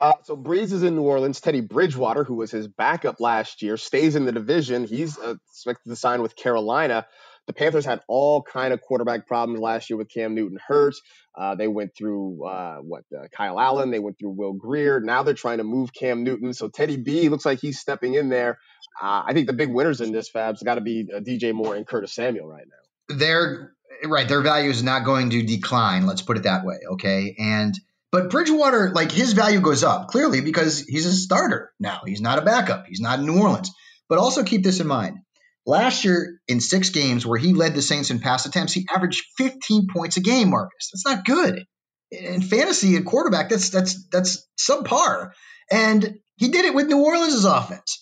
Uh, 0.00 0.12
so 0.24 0.36
Brees 0.36 0.72
is 0.72 0.82
in 0.82 0.96
New 0.96 1.02
Orleans. 1.02 1.40
Teddy 1.40 1.60
Bridgewater, 1.60 2.24
who 2.24 2.34
was 2.34 2.50
his 2.50 2.68
backup 2.68 3.20
last 3.20 3.62
year, 3.62 3.76
stays 3.76 4.16
in 4.16 4.24
the 4.24 4.32
division. 4.32 4.86
He's 4.86 5.18
uh, 5.18 5.34
expected 5.50 5.88
to 5.88 5.96
sign 5.96 6.22
with 6.22 6.36
Carolina. 6.36 7.06
The 7.46 7.52
Panthers 7.52 7.84
had 7.84 8.00
all 8.08 8.42
kind 8.42 8.74
of 8.74 8.80
quarterback 8.80 9.26
problems 9.26 9.60
last 9.60 9.88
year 9.88 9.96
with 9.96 10.08
Cam 10.08 10.34
Newton 10.34 10.58
hurt. 10.66 10.94
Uh, 11.36 11.54
they 11.54 11.68
went 11.68 11.94
through 11.96 12.44
uh, 12.44 12.78
what 12.78 13.04
uh, 13.16 13.28
Kyle 13.32 13.60
Allen. 13.60 13.90
They 13.90 14.00
went 14.00 14.18
through 14.18 14.30
Will 14.30 14.52
Grier. 14.52 15.00
Now 15.00 15.22
they're 15.22 15.34
trying 15.34 15.58
to 15.58 15.64
move 15.64 15.92
Cam 15.92 16.24
Newton. 16.24 16.52
So 16.52 16.68
Teddy 16.68 16.96
B 16.96 17.28
looks 17.28 17.46
like 17.46 17.60
he's 17.60 17.78
stepping 17.78 18.14
in 18.14 18.28
there. 18.28 18.58
Uh, 19.00 19.22
I 19.24 19.32
think 19.32 19.46
the 19.46 19.52
big 19.52 19.72
winners 19.72 20.00
in 20.00 20.10
this 20.12 20.28
Fab's 20.28 20.62
got 20.62 20.74
to 20.74 20.80
be 20.80 21.04
DJ 21.04 21.52
Moore 21.52 21.76
and 21.76 21.86
Curtis 21.86 22.14
Samuel 22.14 22.48
right 22.48 22.66
now. 22.66 23.16
They're 23.16 23.72
right. 24.04 24.26
Their 24.26 24.42
value 24.42 24.70
is 24.70 24.82
not 24.82 25.04
going 25.04 25.30
to 25.30 25.42
decline. 25.42 26.06
Let's 26.06 26.22
put 26.22 26.36
it 26.36 26.42
that 26.44 26.64
way. 26.64 26.78
Okay. 26.92 27.36
And 27.38 27.74
but 28.16 28.30
Bridgewater, 28.30 28.92
like 28.94 29.12
his 29.12 29.34
value 29.34 29.60
goes 29.60 29.84
up 29.84 30.08
clearly 30.08 30.40
because 30.40 30.80
he's 30.80 31.04
a 31.04 31.12
starter 31.12 31.70
now. 31.78 32.00
He's 32.06 32.22
not 32.22 32.38
a 32.38 32.42
backup. 32.42 32.86
He's 32.86 33.00
not 33.00 33.18
in 33.18 33.26
New 33.26 33.38
Orleans. 33.38 33.70
But 34.08 34.16
also 34.16 34.42
keep 34.42 34.62
this 34.62 34.80
in 34.80 34.86
mind. 34.86 35.18
Last 35.66 36.02
year, 36.02 36.40
in 36.48 36.60
six 36.60 36.88
games 36.88 37.26
where 37.26 37.38
he 37.38 37.52
led 37.52 37.74
the 37.74 37.82
Saints 37.82 38.10
in 38.10 38.20
pass 38.20 38.46
attempts, 38.46 38.72
he 38.72 38.86
averaged 38.90 39.22
15 39.36 39.88
points 39.92 40.16
a 40.16 40.20
game. 40.20 40.48
Marcus, 40.48 40.88
that's 40.90 41.04
not 41.04 41.26
good 41.26 41.66
in 42.10 42.40
fantasy 42.40 42.96
and 42.96 43.04
quarterback. 43.04 43.50
That's 43.50 43.68
that's 43.68 44.08
that's 44.08 44.48
subpar. 44.58 45.32
And 45.70 46.18
he 46.36 46.48
did 46.48 46.64
it 46.64 46.74
with 46.74 46.86
New 46.86 47.04
Orleans' 47.04 47.44
offense. 47.44 48.00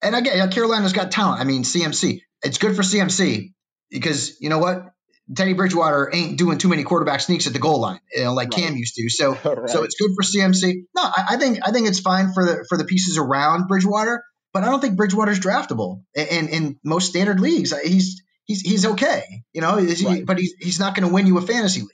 And 0.00 0.14
again, 0.14 0.48
Carolina's 0.52 0.92
got 0.92 1.10
talent. 1.10 1.40
I 1.40 1.44
mean, 1.44 1.64
CMC. 1.64 2.20
It's 2.44 2.58
good 2.58 2.76
for 2.76 2.82
CMC 2.82 3.52
because 3.90 4.40
you 4.40 4.48
know 4.48 4.60
what? 4.60 4.84
Teddy 5.34 5.54
Bridgewater 5.54 6.10
ain't 6.12 6.38
doing 6.38 6.58
too 6.58 6.68
many 6.68 6.84
quarterback 6.84 7.20
sneaks 7.20 7.46
at 7.46 7.52
the 7.52 7.58
goal 7.58 7.80
line, 7.80 8.00
you 8.14 8.24
know, 8.24 8.34
like 8.34 8.50
right. 8.50 8.62
Cam 8.62 8.76
used 8.76 8.94
to. 8.94 9.08
So, 9.08 9.32
right. 9.44 9.68
so 9.68 9.82
it's 9.82 9.96
good 9.96 10.12
for 10.14 10.22
CMC. 10.22 10.84
No, 10.94 11.02
I, 11.02 11.26
I, 11.30 11.36
think 11.36 11.58
I 11.66 11.72
think 11.72 11.88
it's 11.88 12.00
fine 12.00 12.32
for 12.32 12.44
the 12.44 12.64
for 12.68 12.78
the 12.78 12.84
pieces 12.84 13.18
around 13.18 13.66
Bridgewater, 13.66 14.22
but 14.52 14.62
I 14.62 14.66
don't 14.66 14.80
think 14.80 14.96
Bridgewater's 14.96 15.40
draftable 15.40 16.02
in 16.14 16.48
in 16.48 16.78
most 16.84 17.10
standard 17.10 17.40
leagues. 17.40 17.76
He's 17.82 18.22
he's 18.44 18.60
he's 18.60 18.86
okay, 18.86 19.42
you 19.52 19.60
know, 19.60 19.76
right. 19.76 19.88
he, 19.88 20.22
but 20.22 20.38
he's 20.38 20.54
he's 20.60 20.80
not 20.80 20.94
going 20.94 21.08
to 21.08 21.12
win 21.12 21.26
you 21.26 21.38
a 21.38 21.42
fantasy 21.42 21.80
league. 21.80 21.90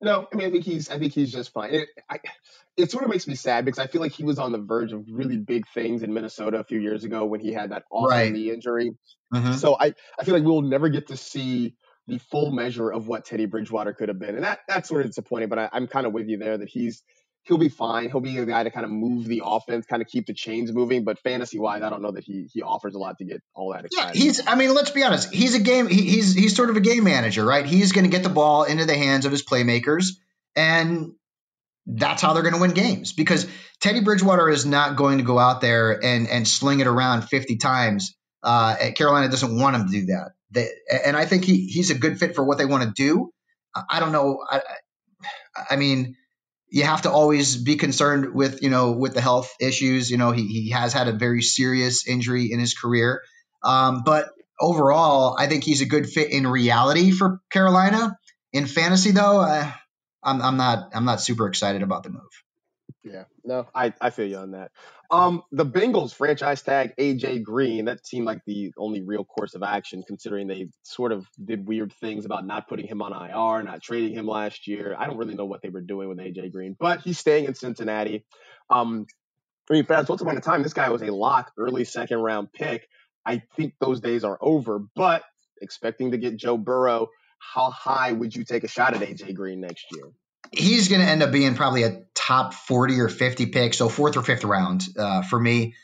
No, 0.00 0.26
I 0.32 0.36
mean 0.36 0.46
I 0.46 0.50
think 0.50 0.64
he's 0.64 0.88
I 0.88 0.98
think 0.98 1.12
he's 1.12 1.32
just 1.32 1.52
fine. 1.52 1.74
It, 1.74 1.88
I, 2.08 2.20
it 2.76 2.90
sort 2.90 3.04
of 3.04 3.10
makes 3.10 3.26
me 3.26 3.34
sad 3.34 3.64
because 3.64 3.78
I 3.78 3.86
feel 3.86 4.00
like 4.00 4.12
he 4.12 4.24
was 4.24 4.38
on 4.38 4.52
the 4.52 4.58
verge 4.58 4.92
of 4.92 5.04
really 5.10 5.36
big 5.36 5.64
things 5.74 6.02
in 6.02 6.14
Minnesota 6.14 6.58
a 6.58 6.64
few 6.64 6.80
years 6.80 7.04
ago 7.04 7.24
when 7.24 7.40
he 7.40 7.52
had 7.52 7.70
that 7.70 7.84
awful 7.90 8.30
knee 8.30 8.50
injury. 8.50 8.92
Mm-hmm. 9.34 9.54
So 9.54 9.76
I, 9.78 9.94
I 10.18 10.24
feel 10.24 10.34
like 10.34 10.44
we'll 10.44 10.62
never 10.62 10.88
get 10.88 11.08
to 11.08 11.16
see 11.16 11.74
the 12.12 12.18
full 12.18 12.50
measure 12.52 12.92
of 12.92 13.08
what 13.08 13.24
Teddy 13.24 13.46
Bridgewater 13.46 13.94
could 13.94 14.08
have 14.08 14.18
been. 14.18 14.34
And 14.34 14.44
that 14.44 14.60
that's 14.68 14.88
sort 14.88 15.00
of 15.00 15.08
disappointing, 15.08 15.48
but 15.48 15.58
I, 15.58 15.68
I'm 15.72 15.86
kind 15.86 16.06
of 16.06 16.12
with 16.12 16.28
you 16.28 16.36
there 16.36 16.58
that 16.58 16.68
he's 16.68 17.02
he'll 17.44 17.58
be 17.58 17.70
fine. 17.70 18.10
He'll 18.10 18.20
be 18.20 18.36
a 18.36 18.44
guy 18.44 18.64
to 18.64 18.70
kind 18.70 18.84
of 18.84 18.90
move 18.90 19.26
the 19.26 19.42
offense, 19.44 19.86
kind 19.86 20.02
of 20.02 20.08
keep 20.08 20.26
the 20.26 20.34
chains 20.34 20.72
moving. 20.72 21.04
But 21.04 21.18
fantasy 21.18 21.58
wise, 21.58 21.82
I 21.82 21.88
don't 21.88 22.02
know 22.02 22.12
that 22.12 22.24
he 22.24 22.48
he 22.52 22.62
offers 22.62 22.94
a 22.94 22.98
lot 22.98 23.18
to 23.18 23.24
get 23.24 23.42
all 23.54 23.72
that 23.72 23.86
excited. 23.86 24.14
Yeah, 24.14 24.22
he's. 24.22 24.46
I 24.46 24.54
mean, 24.56 24.74
let's 24.74 24.90
be 24.90 25.02
honest. 25.02 25.32
He's 25.32 25.54
a 25.54 25.60
game. 25.60 25.88
He, 25.88 26.02
he's 26.02 26.34
he's 26.34 26.54
sort 26.54 26.68
of 26.68 26.76
a 26.76 26.80
game 26.80 27.04
manager, 27.04 27.44
right? 27.44 27.64
He's 27.64 27.92
going 27.92 28.04
to 28.04 28.10
get 28.10 28.22
the 28.22 28.28
ball 28.28 28.64
into 28.64 28.84
the 28.84 28.96
hands 28.96 29.24
of 29.24 29.32
his 29.32 29.42
playmakers, 29.42 30.08
and 30.54 31.12
that's 31.86 32.20
how 32.20 32.34
they're 32.34 32.42
going 32.42 32.54
to 32.54 32.60
win 32.60 32.72
games. 32.72 33.14
Because 33.14 33.48
Teddy 33.80 34.00
Bridgewater 34.00 34.50
is 34.50 34.66
not 34.66 34.96
going 34.96 35.16
to 35.16 35.24
go 35.24 35.38
out 35.38 35.62
there 35.62 35.92
and 36.04 36.28
and 36.28 36.46
sling 36.46 36.80
it 36.80 36.86
around 36.86 37.22
50 37.22 37.56
times. 37.56 38.14
Uh, 38.42 38.76
Carolina 38.96 39.28
doesn't 39.28 39.56
want 39.56 39.76
him 39.76 39.86
to 39.86 39.92
do 39.92 40.06
that. 40.06 40.32
They, 40.52 40.70
and 41.04 41.16
I 41.16 41.26
think 41.26 41.44
he 41.44 41.66
he's 41.66 41.90
a 41.90 41.94
good 41.94 42.18
fit 42.18 42.34
for 42.34 42.44
what 42.44 42.58
they 42.58 42.66
want 42.66 42.84
to 42.84 42.92
do. 42.94 43.30
I 43.88 44.00
don't 44.00 44.12
know. 44.12 44.44
I, 44.48 44.60
I 45.70 45.76
mean, 45.76 46.16
you 46.68 46.84
have 46.84 47.02
to 47.02 47.10
always 47.10 47.56
be 47.56 47.76
concerned 47.76 48.34
with 48.34 48.62
you 48.62 48.70
know 48.70 48.92
with 48.92 49.14
the 49.14 49.20
health 49.20 49.54
issues. 49.60 50.10
You 50.10 50.18
know, 50.18 50.32
he 50.32 50.46
he 50.46 50.70
has 50.70 50.92
had 50.92 51.08
a 51.08 51.12
very 51.12 51.42
serious 51.42 52.06
injury 52.06 52.52
in 52.52 52.60
his 52.60 52.74
career, 52.74 53.22
um, 53.62 54.02
but 54.04 54.28
overall, 54.60 55.36
I 55.38 55.48
think 55.48 55.64
he's 55.64 55.80
a 55.80 55.86
good 55.86 56.08
fit 56.08 56.30
in 56.30 56.46
reality 56.46 57.10
for 57.10 57.40
Carolina. 57.50 58.16
In 58.52 58.66
fantasy, 58.66 59.12
though, 59.12 59.40
I, 59.40 59.74
I'm 60.22 60.40
I'm 60.42 60.56
not 60.56 60.90
I'm 60.94 61.04
not 61.04 61.20
super 61.20 61.48
excited 61.48 61.82
about 61.82 62.02
the 62.04 62.10
move. 62.10 62.22
Yeah, 63.04 63.24
no, 63.44 63.66
I, 63.74 63.92
I 64.00 64.10
feel 64.10 64.26
you 64.26 64.36
on 64.36 64.52
that. 64.52 64.70
Um, 65.12 65.42
the 65.52 65.66
Bengals 65.66 66.14
franchise 66.14 66.62
tag 66.62 66.94
AJ 66.98 67.42
Green. 67.42 67.84
That 67.84 68.06
seemed 68.06 68.24
like 68.24 68.40
the 68.46 68.72
only 68.78 69.02
real 69.02 69.26
course 69.26 69.54
of 69.54 69.62
action, 69.62 70.02
considering 70.06 70.46
they 70.46 70.70
sort 70.84 71.12
of 71.12 71.26
did 71.44 71.68
weird 71.68 71.92
things 71.92 72.24
about 72.24 72.46
not 72.46 72.66
putting 72.66 72.86
him 72.86 73.02
on 73.02 73.12
IR, 73.12 73.62
not 73.62 73.82
trading 73.82 74.14
him 74.14 74.26
last 74.26 74.66
year. 74.66 74.96
I 74.98 75.06
don't 75.06 75.18
really 75.18 75.34
know 75.34 75.44
what 75.44 75.60
they 75.60 75.68
were 75.68 75.82
doing 75.82 76.08
with 76.08 76.16
AJ 76.16 76.50
Green, 76.50 76.74
but 76.80 77.02
he's 77.02 77.18
staying 77.18 77.44
in 77.44 77.54
Cincinnati. 77.54 78.24
Um, 78.70 79.06
I 79.70 79.74
mean, 79.74 79.84
fast 79.84 80.08
once 80.08 80.22
upon 80.22 80.38
a 80.38 80.40
time, 80.40 80.62
this 80.62 80.72
guy 80.72 80.88
was 80.88 81.02
a 81.02 81.12
lock, 81.12 81.52
early 81.58 81.84
second 81.84 82.18
round 82.18 82.50
pick. 82.50 82.88
I 83.26 83.42
think 83.54 83.74
those 83.80 84.00
days 84.00 84.24
are 84.24 84.38
over, 84.40 84.80
but 84.96 85.22
expecting 85.60 86.12
to 86.12 86.16
get 86.16 86.38
Joe 86.38 86.56
Burrow, 86.56 87.08
how 87.38 87.70
high 87.70 88.12
would 88.12 88.34
you 88.34 88.44
take 88.44 88.64
a 88.64 88.68
shot 88.68 88.94
at 88.94 89.02
AJ 89.02 89.34
Green 89.34 89.60
next 89.60 89.84
year? 89.92 90.06
He's 90.52 90.88
going 90.88 91.00
to 91.00 91.06
end 91.06 91.22
up 91.22 91.32
being 91.32 91.54
probably 91.54 91.82
a 91.82 92.02
top 92.14 92.54
40 92.54 93.00
or 93.00 93.08
50 93.08 93.46
pick. 93.46 93.74
So 93.74 93.88
fourth 93.88 94.16
or 94.16 94.22
fifth 94.22 94.44
round 94.44 94.82
uh, 94.98 95.22
for 95.22 95.40
me. 95.40 95.74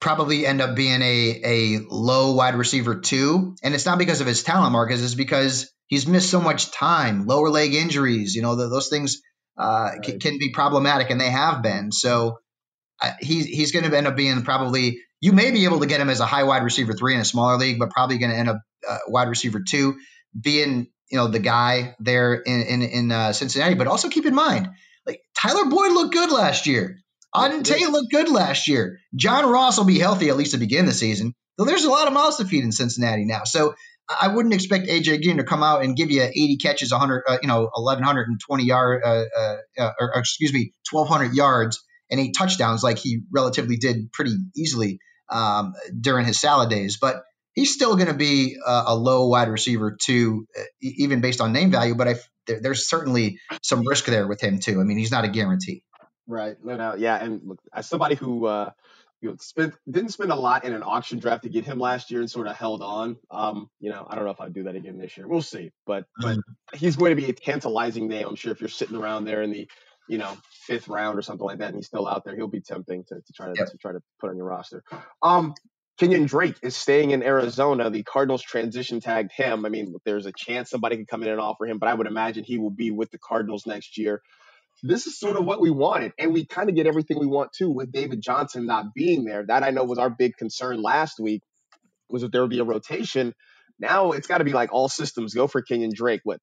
Probably 0.00 0.44
end 0.46 0.60
up 0.60 0.74
being 0.74 1.00
a, 1.00 1.40
a 1.44 1.78
low 1.88 2.32
wide 2.32 2.56
receiver 2.56 2.96
too. 2.96 3.54
And 3.62 3.74
it's 3.74 3.86
not 3.86 3.98
because 3.98 4.20
of 4.20 4.26
his 4.26 4.42
talent, 4.42 4.72
Marcus. 4.72 5.02
It's 5.02 5.14
because 5.14 5.72
he's 5.86 6.06
missed 6.06 6.28
so 6.28 6.40
much 6.40 6.72
time, 6.72 7.26
lower 7.26 7.50
leg 7.50 7.74
injuries. 7.74 8.34
You 8.34 8.42
know, 8.42 8.56
the, 8.56 8.68
those 8.68 8.88
things 8.88 9.22
uh, 9.56 9.90
right. 9.92 10.02
can, 10.02 10.18
can, 10.18 10.38
be 10.38 10.50
problematic, 10.50 11.10
and 11.10 11.20
they 11.20 11.30
have 11.30 11.62
been. 11.62 11.92
So 11.92 12.38
uh, 13.00 13.12
he's 13.20 13.46
he's 13.46 13.70
going 13.70 13.88
to 13.88 13.96
end 13.96 14.06
up 14.06 14.16
being 14.16 14.42
probably. 14.42 14.98
You 15.20 15.32
may 15.32 15.52
be 15.52 15.64
able 15.66 15.80
to 15.80 15.86
get 15.86 16.00
him 16.00 16.10
as 16.10 16.18
a 16.18 16.26
high 16.26 16.42
wide 16.42 16.64
receiver 16.64 16.94
three 16.94 17.14
in 17.14 17.20
a 17.20 17.24
smaller 17.24 17.56
league, 17.56 17.78
but 17.78 17.90
probably 17.90 18.18
going 18.18 18.32
to 18.32 18.36
end 18.36 18.48
up 18.48 18.60
uh, 18.88 18.98
wide 19.06 19.28
receiver 19.28 19.60
two, 19.60 19.98
being 20.38 20.88
you 21.12 21.18
know 21.18 21.28
the 21.28 21.38
guy 21.38 21.94
there 22.00 22.34
in 22.34 22.62
in, 22.62 22.82
in 22.82 23.12
uh, 23.12 23.32
Cincinnati, 23.32 23.74
but 23.74 23.86
also 23.86 24.08
keep 24.08 24.26
in 24.26 24.34
mind 24.34 24.70
like 25.06 25.20
Tyler 25.36 25.66
Boyd 25.66 25.92
looked 25.92 26.14
good 26.14 26.32
last 26.32 26.66
year. 26.66 26.98
Auden 27.34 27.64
Tate 27.64 27.88
looked 27.88 28.10
good 28.10 28.28
last 28.28 28.68
year. 28.68 28.98
John 29.14 29.48
Ross 29.48 29.78
will 29.78 29.86
be 29.86 29.98
healthy 29.98 30.28
at 30.28 30.36
least 30.36 30.52
to 30.52 30.58
begin 30.58 30.84
the 30.84 30.92
season. 30.92 31.34
Though 31.56 31.64
there's 31.64 31.84
a 31.84 31.90
lot 31.90 32.06
of 32.06 32.12
mouths 32.12 32.36
to 32.38 32.44
feed 32.44 32.64
in 32.64 32.72
Cincinnati 32.72 33.24
now, 33.24 33.44
so 33.44 33.74
I 34.08 34.28
wouldn't 34.28 34.54
expect 34.54 34.88
AJ 34.88 35.22
Green 35.22 35.36
to 35.36 35.44
come 35.44 35.62
out 35.62 35.84
and 35.84 35.96
give 35.96 36.10
you 36.10 36.22
80 36.22 36.56
catches, 36.58 36.90
100, 36.90 37.24
uh, 37.26 37.38
you 37.40 37.48
know, 37.48 37.68
1120 37.72 38.64
yard, 38.64 39.02
uh, 39.04 39.24
uh, 39.36 39.56
uh, 39.78 39.92
or, 40.00 40.16
or, 40.16 40.20
excuse 40.20 40.52
me, 40.52 40.72
1200 40.90 41.34
yards 41.34 41.82
and 42.10 42.20
eight 42.20 42.34
touchdowns 42.36 42.82
like 42.82 42.98
he 42.98 43.20
relatively 43.32 43.76
did 43.76 44.12
pretty 44.12 44.36
easily 44.56 44.98
um, 45.30 45.74
during 45.98 46.26
his 46.26 46.40
salad 46.40 46.68
days. 46.68 46.98
But 47.00 47.22
he's 47.54 47.72
still 47.72 47.96
going 47.96 48.08
to 48.08 48.14
be 48.14 48.56
a, 48.64 48.82
a, 48.88 48.96
low 48.96 49.28
wide 49.28 49.48
receiver 49.48 49.96
too, 50.00 50.46
even 50.80 51.20
based 51.20 51.40
on 51.40 51.52
name 51.52 51.70
value. 51.70 51.94
But 51.94 52.08
I, 52.08 52.14
there, 52.46 52.60
there's 52.60 52.88
certainly 52.88 53.38
some 53.62 53.86
risk 53.86 54.06
there 54.06 54.26
with 54.26 54.40
him 54.40 54.58
too. 54.58 54.80
I 54.80 54.84
mean, 54.84 54.98
he's 54.98 55.10
not 55.10 55.24
a 55.24 55.28
guarantee. 55.28 55.82
Right. 56.26 56.56
No 56.62 56.76
doubt. 56.76 56.98
Yeah. 56.98 57.22
And 57.22 57.40
look, 57.44 57.58
as 57.72 57.88
somebody 57.88 58.14
who, 58.14 58.46
uh, 58.46 58.70
you 59.20 59.30
know, 59.30 59.36
spent 59.40 59.74
didn't 59.88 60.10
spend 60.10 60.32
a 60.32 60.36
lot 60.36 60.64
in 60.64 60.72
an 60.74 60.82
auction 60.82 61.20
draft 61.20 61.44
to 61.44 61.48
get 61.48 61.64
him 61.64 61.78
last 61.78 62.10
year 62.10 62.20
and 62.20 62.30
sort 62.30 62.48
of 62.48 62.56
held 62.56 62.82
on. 62.82 63.16
Um, 63.30 63.70
you 63.78 63.90
know, 63.90 64.04
I 64.08 64.16
don't 64.16 64.24
know 64.24 64.32
if 64.32 64.40
I'd 64.40 64.52
do 64.52 64.64
that 64.64 64.74
again 64.74 64.98
this 64.98 65.16
year. 65.16 65.28
We'll 65.28 65.42
see. 65.42 65.70
But 65.86 66.06
but 66.18 66.36
mm-hmm. 66.36 66.76
he's 66.76 66.96
going 66.96 67.14
to 67.14 67.22
be 67.22 67.28
a 67.28 67.32
tantalizing 67.32 68.08
name. 68.08 68.26
I'm 68.26 68.34
sure 68.34 68.52
if 68.52 68.60
you're 68.60 68.68
sitting 68.68 68.96
around 68.96 69.24
there 69.24 69.42
in 69.42 69.52
the, 69.52 69.68
you 70.08 70.18
know, 70.18 70.36
fifth 70.66 70.88
round 70.88 71.16
or 71.18 71.22
something 71.22 71.46
like 71.46 71.58
that, 71.58 71.68
and 71.68 71.76
he's 71.76 71.86
still 71.86 72.08
out 72.08 72.24
there, 72.24 72.34
he'll 72.34 72.48
be 72.48 72.60
tempting 72.60 73.04
to, 73.04 73.14
to 73.14 73.32
try 73.32 73.46
to, 73.46 73.54
yep. 73.56 73.70
to 73.70 73.78
try 73.78 73.92
to 73.92 74.00
put 74.20 74.30
on 74.30 74.36
your 74.36 74.46
roster. 74.46 74.82
Um, 75.22 75.54
Kenyon 75.98 76.26
Drake 76.26 76.56
is 76.62 76.74
staying 76.74 77.10
in 77.10 77.22
Arizona. 77.22 77.90
The 77.90 78.02
Cardinals 78.02 78.42
transition 78.42 79.00
tagged 79.00 79.30
him. 79.32 79.64
I 79.66 79.68
mean, 79.68 79.94
there's 80.04 80.26
a 80.26 80.32
chance 80.36 80.70
somebody 80.70 80.96
could 80.96 81.08
come 81.08 81.22
in 81.22 81.28
and 81.28 81.40
offer 81.40 81.66
him, 81.66 81.78
but 81.78 81.88
I 81.88 81.94
would 81.94 82.06
imagine 82.06 82.44
he 82.44 82.58
will 82.58 82.70
be 82.70 82.90
with 82.90 83.10
the 83.10 83.18
Cardinals 83.18 83.66
next 83.66 83.98
year 83.98 84.22
this 84.82 85.06
is 85.06 85.18
sort 85.18 85.36
of 85.36 85.44
what 85.44 85.60
we 85.60 85.70
wanted. 85.70 86.12
And 86.18 86.32
we 86.32 86.44
kind 86.44 86.68
of 86.68 86.74
get 86.74 86.86
everything 86.86 87.18
we 87.18 87.26
want 87.26 87.52
too 87.52 87.70
with 87.70 87.92
David 87.92 88.20
Johnson 88.20 88.66
not 88.66 88.94
being 88.94 89.24
there. 89.24 89.44
That 89.46 89.62
I 89.62 89.70
know 89.70 89.84
was 89.84 89.98
our 89.98 90.10
big 90.10 90.36
concern 90.36 90.82
last 90.82 91.20
week 91.20 91.42
was 92.08 92.22
that 92.22 92.32
there 92.32 92.40
would 92.40 92.50
be 92.50 92.58
a 92.58 92.64
rotation. 92.64 93.34
Now 93.78 94.12
it's 94.12 94.26
got 94.26 94.38
to 94.38 94.44
be 94.44 94.52
like 94.52 94.72
all 94.72 94.88
systems 94.88 95.34
go 95.34 95.46
for 95.46 95.62
Kenyon 95.62 95.92
Drake. 95.94 96.20
What 96.24 96.40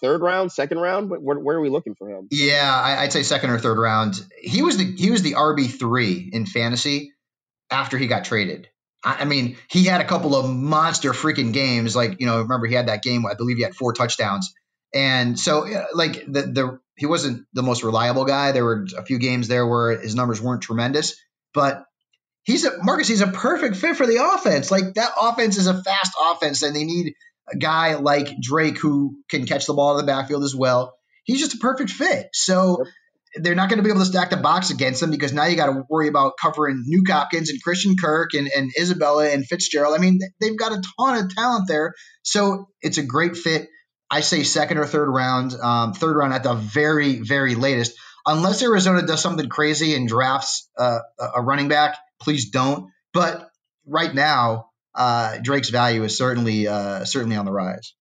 third 0.00 0.22
round, 0.22 0.52
second 0.52 0.78
round? 0.78 1.10
Where, 1.10 1.38
where 1.38 1.56
are 1.56 1.60
we 1.60 1.68
looking 1.68 1.96
for 1.96 2.08
him? 2.08 2.28
Yeah, 2.30 2.72
I, 2.72 3.02
would 3.02 3.12
say 3.12 3.24
second 3.24 3.50
or 3.50 3.58
third 3.58 3.78
round. 3.78 4.20
He 4.40 4.62
was 4.62 4.76
the 4.76 4.84
he 4.96 5.10
was 5.10 5.22
the 5.22 5.32
RB 5.32 5.68
three 5.68 6.30
in 6.32 6.46
fantasy 6.46 7.12
after 7.70 7.98
he 7.98 8.06
got 8.06 8.24
traded. 8.24 8.68
I, 9.04 9.22
I 9.22 9.24
mean, 9.24 9.56
he 9.70 9.84
had 9.84 10.00
a 10.00 10.04
couple 10.04 10.34
of 10.34 10.50
monster 10.50 11.12
freaking 11.12 11.52
games. 11.52 11.96
Like 11.96 12.20
you 12.20 12.26
know, 12.26 12.40
remember 12.42 12.66
he 12.66 12.74
had 12.74 12.88
that 12.88 13.02
game. 13.02 13.24
I 13.26 13.34
believe 13.34 13.56
he 13.56 13.62
had 13.62 13.74
four 13.74 13.92
touchdowns. 13.92 14.54
And 14.94 15.38
so, 15.38 15.66
like 15.94 16.24
the 16.26 16.42
the 16.42 16.80
he 16.96 17.06
wasn't 17.06 17.46
the 17.52 17.62
most 17.62 17.82
reliable 17.82 18.24
guy. 18.24 18.52
There 18.52 18.64
were 18.64 18.86
a 18.96 19.04
few 19.04 19.18
games 19.18 19.48
there 19.48 19.66
where 19.66 19.98
his 19.98 20.14
numbers 20.14 20.40
weren't 20.40 20.62
tremendous, 20.62 21.20
but 21.52 21.84
he's 22.44 22.64
a 22.64 22.82
Marcus. 22.82 23.08
He's 23.08 23.20
a 23.20 23.26
perfect 23.28 23.76
fit 23.76 23.96
for 23.96 24.06
the 24.06 24.24
offense. 24.34 24.70
Like 24.70 24.94
that 24.94 25.12
offense 25.20 25.58
is 25.58 25.66
a 25.66 25.82
fast 25.82 26.12
offense, 26.20 26.62
and 26.62 26.74
they 26.74 26.84
need 26.84 27.14
a 27.52 27.56
guy 27.56 27.94
like 27.94 28.40
Drake 28.40 28.78
who 28.78 29.18
can 29.28 29.46
catch 29.46 29.66
the 29.66 29.74
ball 29.74 29.98
in 29.98 30.04
the 30.04 30.10
backfield 30.10 30.44
as 30.44 30.54
well. 30.54 30.94
He's 31.24 31.40
just 31.40 31.54
a 31.54 31.58
perfect 31.58 31.90
fit. 31.90 32.28
So. 32.32 32.84
They're 33.36 33.54
not 33.54 33.68
going 33.68 33.78
to 33.78 33.82
be 33.82 33.90
able 33.90 34.00
to 34.00 34.06
stack 34.06 34.30
the 34.30 34.36
box 34.36 34.70
against 34.70 35.00
them 35.00 35.10
because 35.10 35.32
now 35.32 35.44
you 35.46 35.56
got 35.56 35.66
to 35.66 35.84
worry 35.88 36.08
about 36.08 36.34
covering 36.40 36.84
Nuk 36.90 37.10
Hopkins 37.10 37.50
and 37.50 37.62
Christian 37.62 37.96
Kirk 37.96 38.34
and, 38.34 38.48
and 38.48 38.70
Isabella 38.78 39.28
and 39.28 39.46
Fitzgerald. 39.46 39.94
I 39.94 39.98
mean, 39.98 40.20
they've 40.40 40.58
got 40.58 40.72
a 40.72 40.82
ton 40.98 41.24
of 41.24 41.34
talent 41.34 41.68
there. 41.68 41.94
So 42.22 42.68
it's 42.80 42.98
a 42.98 43.02
great 43.02 43.36
fit. 43.36 43.68
I 44.10 44.20
say 44.20 44.42
second 44.44 44.78
or 44.78 44.86
third 44.86 45.08
round, 45.08 45.54
um, 45.54 45.92
third 45.92 46.16
round 46.16 46.32
at 46.32 46.42
the 46.42 46.54
very, 46.54 47.20
very 47.20 47.54
latest. 47.54 47.96
Unless 48.24 48.62
Arizona 48.62 49.06
does 49.06 49.20
something 49.20 49.48
crazy 49.48 49.94
and 49.94 50.08
drafts 50.08 50.68
uh, 50.78 50.98
a 51.34 51.42
running 51.42 51.68
back, 51.68 51.96
please 52.20 52.50
don't. 52.50 52.90
But 53.12 53.48
right 53.86 54.12
now, 54.14 54.70
uh, 54.94 55.38
Drake's 55.42 55.70
value 55.70 56.02
is 56.04 56.16
certainly 56.16 56.66
uh, 56.66 57.04
certainly 57.04 57.36
on 57.36 57.44
the 57.44 57.52
rise. 57.52 57.94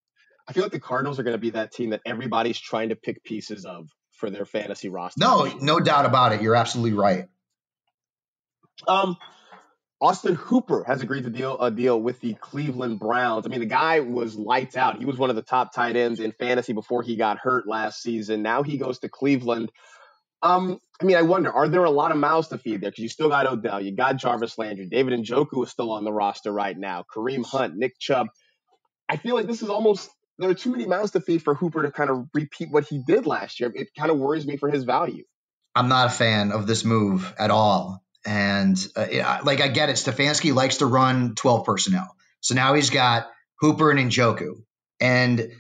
I 0.48 0.54
feel 0.54 0.64
like 0.64 0.72
the 0.72 0.80
Cardinals 0.80 1.20
are 1.20 1.24
going 1.24 1.36
to 1.36 1.42
be 1.42 1.52
that 1.52 1.72
team 1.72 1.90
that 1.92 2.02
everybody's 2.06 2.60
trying 2.60 2.90
to 2.90 2.96
pick 2.96 3.24
pieces 3.24 3.66
of 3.66 3.88
for 4.16 4.30
their 4.30 4.46
fantasy 4.46 4.90
roster. 4.90 5.20
No, 5.20 5.46
no 5.62 5.80
doubt 5.80 6.06
about 6.06 6.34
it. 6.34 6.42
You're 6.42 6.56
absolutely 6.56 6.94
right. 6.94 7.28
Um, 8.88 9.18
Austin 10.02 10.36
Hooper 10.36 10.84
has 10.86 11.02
agreed 11.02 11.24
to 11.24 11.30
deal 11.30 11.60
a 11.60 11.72
deal 11.72 12.00
with 12.00 12.20
the 12.20 12.34
Cleveland 12.36 13.00
Browns. 13.00 13.46
I 13.46 13.50
mean, 13.50 13.62
the 13.62 13.66
guy 13.66 14.02
was 14.02 14.36
lights 14.36 14.76
out. 14.76 15.00
He 15.00 15.06
was 15.06 15.18
one 15.18 15.30
of 15.30 15.36
the 15.36 15.42
top 15.42 15.74
tight 15.74 15.96
ends 15.96 16.20
in 16.20 16.32
fantasy 16.32 16.74
before 16.74 17.02
he 17.02 17.16
got 17.16 17.38
hurt 17.38 17.68
last 17.68 18.02
season. 18.02 18.42
Now 18.42 18.64
he 18.64 18.78
goes 18.78 19.00
to 19.00 19.10
Cleveland. 19.10 19.72
Um, 20.42 20.80
I 21.02 21.06
mean, 21.06 21.18
I 21.18 21.24
wonder, 21.24 21.52
are 21.52 21.68
there 21.68 21.84
a 21.84 21.90
lot 21.90 22.12
of 22.12 22.18
mouths 22.18 22.50
to 22.50 22.58
feed 22.58 22.82
there? 22.82 22.92
Because 22.92 23.02
you 23.02 23.10
still 23.10 23.30
got 23.30 23.48
Odell, 23.48 23.82
you 23.82 23.96
got 23.96 24.18
Jarvis 24.18 24.58
Landry, 24.58 24.86
David 24.86 25.14
and 25.14 25.26
Njoku 25.26 25.64
is 25.64 25.72
still 25.72 25.92
on 25.92 26.04
the 26.04 26.14
roster 26.14 26.52
right 26.52 26.78
now, 26.78 27.04
Kareem 27.14 27.46
Hunt, 27.46 27.76
Nick 27.76 27.98
Chubb. 27.98 28.28
I 29.10 29.18
feel 29.18 29.36
like 29.36 29.48
this 29.48 29.62
is 29.62 29.70
almost 29.70 30.10
there 30.38 30.50
are 30.50 30.54
too 30.56 30.72
many 30.72 30.86
mouths 30.86 31.12
to 31.12 31.22
feed 31.22 31.44
for 31.44 31.56
Hooper 31.56 31.84
to 31.84 31.92
kind 31.92 32.10
of 32.10 32.28
repeat 32.34 32.70
what 32.72 32.86
he 32.88 33.00
did 33.00 33.26
last 33.26 33.60
year. 33.60 33.72
It 33.74 33.90
kind 33.98 34.12
of 34.12 34.18
worries 34.18 34.46
me 34.46 34.58
for 34.58 34.70
his 34.70 34.84
value. 34.84 35.24
I'm 35.76 35.90
not 35.90 36.08
a 36.08 36.10
fan 36.10 36.52
of 36.52 36.68
this 36.68 36.86
move 36.86 37.34
at 37.38 37.52
all. 37.52 38.04
And 38.26 38.78
uh, 38.96 39.40
like 39.44 39.62
I 39.62 39.68
get 39.68 39.90
it, 39.90 39.98
Stefanski 39.98 40.54
likes 40.54 40.78
to 40.78 40.86
run 40.86 41.36
12 41.36 41.66
personnel. 41.66 42.16
So 42.42 42.56
now 42.56 42.74
he's 42.74 42.90
got 42.90 43.28
Hooper 43.60 43.92
and 43.92 44.12
Njoku. 44.12 44.64
And 45.00 45.52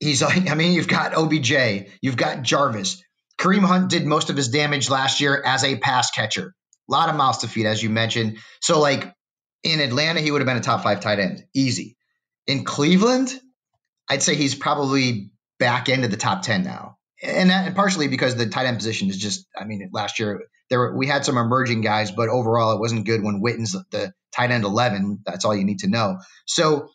he's 0.00 0.22
like, 0.22 0.50
I 0.50 0.54
mean, 0.54 0.72
you've 0.72 0.88
got 0.88 1.14
OBJ, 1.14 1.88
you've 2.00 2.16
got 2.16 2.42
Jarvis. 2.42 3.02
Kareem 3.38 3.64
Hunt 3.64 3.90
did 3.90 4.06
most 4.06 4.30
of 4.30 4.36
his 4.36 4.48
damage 4.48 4.88
last 4.88 5.20
year 5.20 5.42
as 5.44 5.64
a 5.64 5.76
pass 5.76 6.10
catcher. 6.10 6.54
A 6.88 6.92
lot 6.92 7.08
of 7.08 7.16
mouths 7.16 7.38
to 7.38 7.48
feed, 7.48 7.66
as 7.66 7.82
you 7.82 7.90
mentioned. 7.90 8.38
So, 8.60 8.78
like 8.78 9.12
in 9.64 9.80
Atlanta, 9.80 10.20
he 10.20 10.30
would 10.30 10.40
have 10.40 10.46
been 10.46 10.56
a 10.56 10.60
top 10.60 10.82
five 10.82 11.00
tight 11.00 11.18
end, 11.18 11.44
easy. 11.54 11.96
In 12.46 12.64
Cleveland, 12.64 13.32
I'd 14.08 14.22
say 14.22 14.34
he's 14.34 14.54
probably 14.54 15.30
back 15.58 15.88
into 15.88 16.08
the 16.08 16.16
top 16.16 16.42
10 16.42 16.62
now. 16.62 16.96
And 17.22 17.50
that 17.50 17.66
and 17.66 17.76
partially 17.76 18.08
because 18.08 18.36
the 18.36 18.46
tight 18.46 18.66
end 18.66 18.76
position 18.76 19.08
is 19.08 19.16
just, 19.16 19.46
I 19.56 19.64
mean, 19.64 19.88
last 19.92 20.18
year 20.18 20.42
there 20.68 20.78
were, 20.78 20.96
we 20.96 21.06
had 21.06 21.24
some 21.24 21.38
emerging 21.38 21.80
guys, 21.80 22.10
but 22.10 22.28
overall 22.28 22.72
it 22.72 22.80
wasn't 22.80 23.06
good 23.06 23.22
when 23.22 23.40
Witten's 23.40 23.72
the 23.72 24.12
tight 24.32 24.50
end 24.50 24.64
11. 24.64 25.20
That's 25.24 25.44
all 25.44 25.56
you 25.56 25.64
need 25.64 25.80
to 25.80 25.88
know. 25.88 26.18
So 26.46 26.90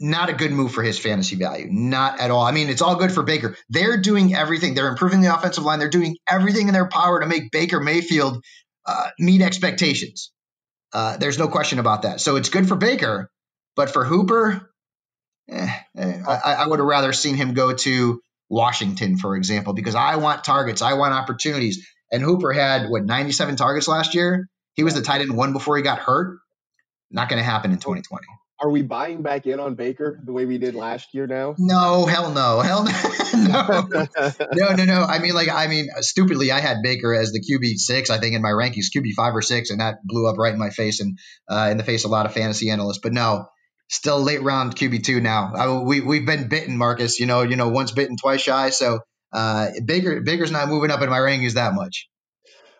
not 0.00 0.28
a 0.28 0.32
good 0.32 0.50
move 0.50 0.72
for 0.72 0.82
his 0.82 0.98
fantasy 0.98 1.36
value. 1.36 1.68
Not 1.70 2.20
at 2.20 2.30
all. 2.30 2.44
I 2.44 2.52
mean, 2.52 2.68
it's 2.68 2.82
all 2.82 2.96
good 2.96 3.12
for 3.12 3.22
Baker. 3.22 3.56
They're 3.68 4.00
doing 4.00 4.34
everything. 4.34 4.74
They're 4.74 4.88
improving 4.88 5.20
the 5.20 5.34
offensive 5.34 5.64
line. 5.64 5.78
They're 5.78 5.88
doing 5.88 6.16
everything 6.28 6.68
in 6.68 6.74
their 6.74 6.88
power 6.88 7.20
to 7.20 7.26
make 7.26 7.52
Baker 7.52 7.80
Mayfield 7.80 8.42
uh, 8.86 9.10
meet 9.18 9.40
expectations. 9.40 10.32
Uh, 10.92 11.16
there's 11.16 11.38
no 11.38 11.48
question 11.48 11.78
about 11.78 12.02
that. 12.02 12.20
So 12.20 12.36
it's 12.36 12.48
good 12.48 12.68
for 12.68 12.76
Baker, 12.76 13.30
but 13.76 13.90
for 13.90 14.04
Hooper, 14.04 14.70
eh, 15.48 15.68
eh, 15.96 16.22
I, 16.26 16.54
I 16.54 16.66
would 16.66 16.78
have 16.78 16.88
rather 16.88 17.12
seen 17.12 17.34
him 17.36 17.54
go 17.54 17.74
to 17.74 18.20
Washington, 18.48 19.16
for 19.16 19.36
example, 19.36 19.72
because 19.72 19.94
I 19.94 20.16
want 20.16 20.44
targets. 20.44 20.82
I 20.82 20.94
want 20.94 21.14
opportunities. 21.14 21.86
And 22.12 22.22
Hooper 22.22 22.52
had 22.52 22.88
what 22.88 23.04
97 23.04 23.56
targets 23.56 23.88
last 23.88 24.14
year. 24.14 24.48
He 24.74 24.84
was 24.84 24.94
the 24.94 25.02
tight 25.02 25.20
end 25.20 25.36
one 25.36 25.52
before 25.52 25.76
he 25.76 25.82
got 25.82 25.98
hurt. 25.98 26.38
Not 27.10 27.28
going 27.28 27.38
to 27.38 27.44
happen 27.44 27.70
in 27.72 27.78
2020. 27.78 28.26
Are 28.60 28.70
we 28.70 28.82
buying 28.82 29.22
back 29.22 29.46
in 29.46 29.58
on 29.58 29.74
Baker 29.74 30.20
the 30.24 30.32
way 30.32 30.46
we 30.46 30.58
did 30.58 30.74
last 30.74 31.12
year 31.12 31.26
now? 31.26 31.54
No, 31.58 32.06
hell 32.06 32.32
no. 32.32 32.60
Hell 32.60 32.84
no. 32.84 32.92
no. 33.34 34.06
no, 34.52 34.74
no, 34.74 34.84
no. 34.84 35.02
I 35.02 35.18
mean, 35.18 35.34
like, 35.34 35.48
I 35.48 35.66
mean, 35.66 35.88
stupidly, 36.00 36.52
I 36.52 36.60
had 36.60 36.78
Baker 36.82 37.14
as 37.14 37.32
the 37.32 37.40
QB 37.40 37.78
six, 37.78 38.10
I 38.10 38.18
think, 38.18 38.34
in 38.36 38.42
my 38.42 38.50
rankings, 38.50 38.86
QB 38.96 39.12
five 39.16 39.34
or 39.34 39.42
six, 39.42 39.70
and 39.70 39.80
that 39.80 39.98
blew 40.04 40.28
up 40.28 40.38
right 40.38 40.52
in 40.52 40.58
my 40.58 40.70
face 40.70 41.00
and 41.00 41.18
uh, 41.48 41.68
in 41.70 41.76
the 41.76 41.84
face 41.84 42.04
of 42.04 42.10
a 42.10 42.14
lot 42.14 42.26
of 42.26 42.32
fantasy 42.32 42.70
analysts. 42.70 43.00
But 43.02 43.12
no, 43.12 43.48
still 43.88 44.20
late 44.20 44.42
round 44.42 44.76
QB 44.76 45.04
two 45.04 45.20
now. 45.20 45.52
I, 45.54 45.82
we 45.82 46.00
we've 46.00 46.26
been 46.26 46.48
bitten, 46.48 46.76
Marcus. 46.76 47.20
You 47.20 47.26
know, 47.26 47.42
you 47.42 47.56
know, 47.56 47.68
once 47.68 47.92
bitten, 47.92 48.16
twice 48.16 48.40
shy. 48.40 48.70
So 48.70 49.00
uh, 49.32 49.68
Baker 49.84 50.20
Baker's 50.20 50.50
not 50.50 50.68
moving 50.68 50.90
up 50.90 51.02
in 51.02 51.10
my 51.10 51.18
rankings 51.18 51.54
that 51.54 51.74
much. 51.74 52.08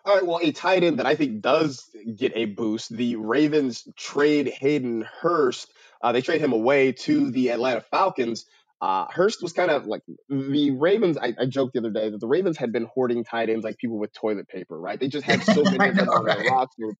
All 0.05 0.13
right, 0.13 0.25
well, 0.25 0.39
a 0.41 0.51
tight 0.51 0.83
end 0.83 0.99
that 0.99 1.07
I 1.07 1.15
think 1.15 1.41
does 1.41 1.83
get 2.15 2.33
a 2.35 2.45
boost. 2.45 2.95
The 2.95 3.15
Ravens 3.15 3.87
trade 3.97 4.47
Hayden 4.47 5.01
Hurst. 5.01 5.67
Uh, 5.99 6.11
they 6.11 6.21
trade 6.21 6.41
him 6.41 6.53
away 6.53 6.91
to 6.91 7.31
the 7.31 7.49
Atlanta 7.49 7.81
Falcons. 7.81 8.45
Uh, 8.79 9.07
Hurst 9.09 9.41
was 9.41 9.53
kind 9.53 9.71
of 9.71 9.87
like 9.87 10.03
the 10.29 10.71
Ravens. 10.71 11.17
I, 11.17 11.33
I, 11.39 11.45
joked 11.47 11.73
the 11.73 11.79
other 11.79 11.89
day 11.89 12.09
that 12.09 12.19
the 12.19 12.27
Ravens 12.27 12.55
had 12.55 12.71
been 12.71 12.85
hoarding 12.93 13.23
tight 13.23 13.49
ends 13.49 13.63
like 13.63 13.77
people 13.77 13.97
with 13.97 14.13
toilet 14.13 14.47
paper, 14.47 14.79
right? 14.79 14.99
They 14.99 15.07
just 15.07 15.25
had 15.25 15.41
so 15.41 15.63
many 15.63 15.89
of 15.89 15.95
them 15.95 16.09
on 16.09 16.25
their 16.25 16.43
roster. 16.51 16.95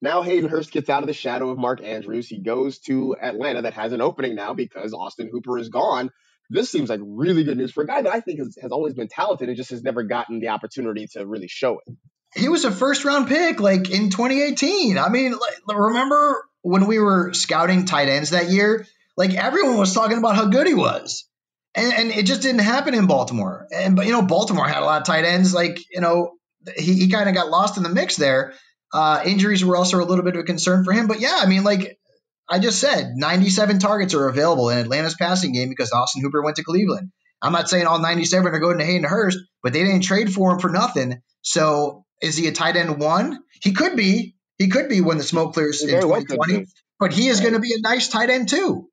Now 0.00 0.22
Hayden 0.22 0.50
Hurst 0.50 0.70
gets 0.72 0.88
out 0.88 1.02
of 1.02 1.06
the 1.06 1.12
shadow 1.12 1.50
of 1.50 1.58
Mark 1.58 1.82
Andrews. 1.82 2.28
He 2.28 2.38
goes 2.38 2.78
to 2.80 3.16
Atlanta 3.20 3.62
that 3.62 3.74
has 3.74 3.92
an 3.92 4.00
opening 4.00 4.34
now 4.34 4.54
because 4.54 4.92
Austin 4.94 5.28
Hooper 5.32 5.58
is 5.58 5.68
gone. 5.68 6.10
This 6.48 6.70
seems 6.70 6.90
like 6.90 7.00
really 7.02 7.44
good 7.44 7.56
news 7.56 7.72
for 7.72 7.84
a 7.84 7.86
guy 7.86 8.02
that 8.02 8.12
I 8.12 8.20
think 8.20 8.40
has, 8.40 8.56
has 8.60 8.72
always 8.72 8.94
been 8.94 9.08
talented 9.08 9.48
and 9.48 9.56
just 9.56 9.70
has 9.70 9.82
never 9.82 10.02
gotten 10.02 10.40
the 10.40 10.48
opportunity 10.48 11.06
to 11.12 11.24
really 11.26 11.48
show 11.48 11.78
it. 11.86 11.94
He 12.34 12.48
was 12.48 12.64
a 12.64 12.72
first 12.72 13.04
round 13.04 13.28
pick 13.28 13.60
like 13.60 13.90
in 13.90 14.10
2018. 14.10 14.98
I 14.98 15.08
mean, 15.08 15.32
like, 15.32 15.76
remember 15.78 16.44
when 16.62 16.86
we 16.86 16.98
were 16.98 17.32
scouting 17.34 17.84
tight 17.84 18.08
ends 18.08 18.30
that 18.30 18.50
year? 18.50 18.86
Like 19.16 19.34
everyone 19.34 19.78
was 19.78 19.94
talking 19.94 20.18
about 20.18 20.36
how 20.36 20.46
good 20.46 20.66
he 20.66 20.74
was. 20.74 21.26
and, 21.74 21.92
and 21.92 22.10
it 22.10 22.26
just 22.26 22.42
didn't 22.42 22.60
happen 22.60 22.94
in 22.94 23.06
Baltimore. 23.06 23.66
And 23.72 23.94
but 23.96 24.06
you 24.06 24.12
know, 24.12 24.22
Baltimore 24.22 24.66
had 24.66 24.82
a 24.82 24.86
lot 24.86 25.00
of 25.00 25.06
tight 25.06 25.24
ends. 25.24 25.54
Like 25.54 25.78
you 25.92 26.00
know, 26.00 26.32
he, 26.76 26.94
he 26.94 27.08
kind 27.10 27.28
of 27.28 27.34
got 27.34 27.48
lost 27.48 27.76
in 27.76 27.82
the 27.82 27.88
mix 27.88 28.16
there. 28.16 28.54
Uh, 28.92 29.22
injuries 29.24 29.64
were 29.64 29.76
also 29.76 29.98
a 29.98 30.04
little 30.04 30.24
bit 30.24 30.34
of 30.34 30.40
a 30.40 30.44
concern 30.44 30.84
for 30.84 30.92
him. 30.92 31.06
But 31.06 31.20
yeah, 31.20 31.38
I 31.40 31.46
mean, 31.46 31.64
like 31.64 31.98
I 32.48 32.58
just 32.58 32.80
said, 32.80 33.12
97 33.14 33.78
targets 33.78 34.14
are 34.14 34.28
available 34.28 34.70
in 34.70 34.78
Atlanta's 34.78 35.14
passing 35.14 35.52
game 35.52 35.68
because 35.68 35.92
Austin 35.92 36.22
Hooper 36.22 36.42
went 36.42 36.56
to 36.56 36.64
Cleveland. 36.64 37.10
I'm 37.42 37.52
not 37.52 37.70
saying 37.70 37.86
all 37.86 38.00
97 38.00 38.52
are 38.52 38.58
going 38.58 38.78
to 38.78 38.84
Hayden 38.84 39.04
Hurst, 39.04 39.38
but 39.62 39.72
they 39.72 39.84
didn't 39.84 40.02
trade 40.02 40.32
for 40.32 40.52
him 40.52 40.58
for 40.58 40.68
nothing. 40.68 41.22
So 41.42 42.04
is 42.20 42.36
he 42.36 42.48
a 42.48 42.52
tight 42.52 42.76
end 42.76 42.98
one? 43.00 43.38
He 43.62 43.72
could 43.72 43.96
be. 43.96 44.34
He 44.58 44.68
could 44.68 44.90
be 44.90 45.00
when 45.00 45.16
the 45.16 45.24
smoke 45.24 45.54
clears 45.54 45.82
in 45.82 45.88
2020. 45.88 46.66
But 46.98 47.14
he 47.14 47.28
is 47.28 47.40
going 47.40 47.54
to 47.54 47.60
be 47.60 47.72
a 47.72 47.80
nice 47.80 48.08
tight 48.08 48.28
end 48.28 48.50
too 48.50 48.89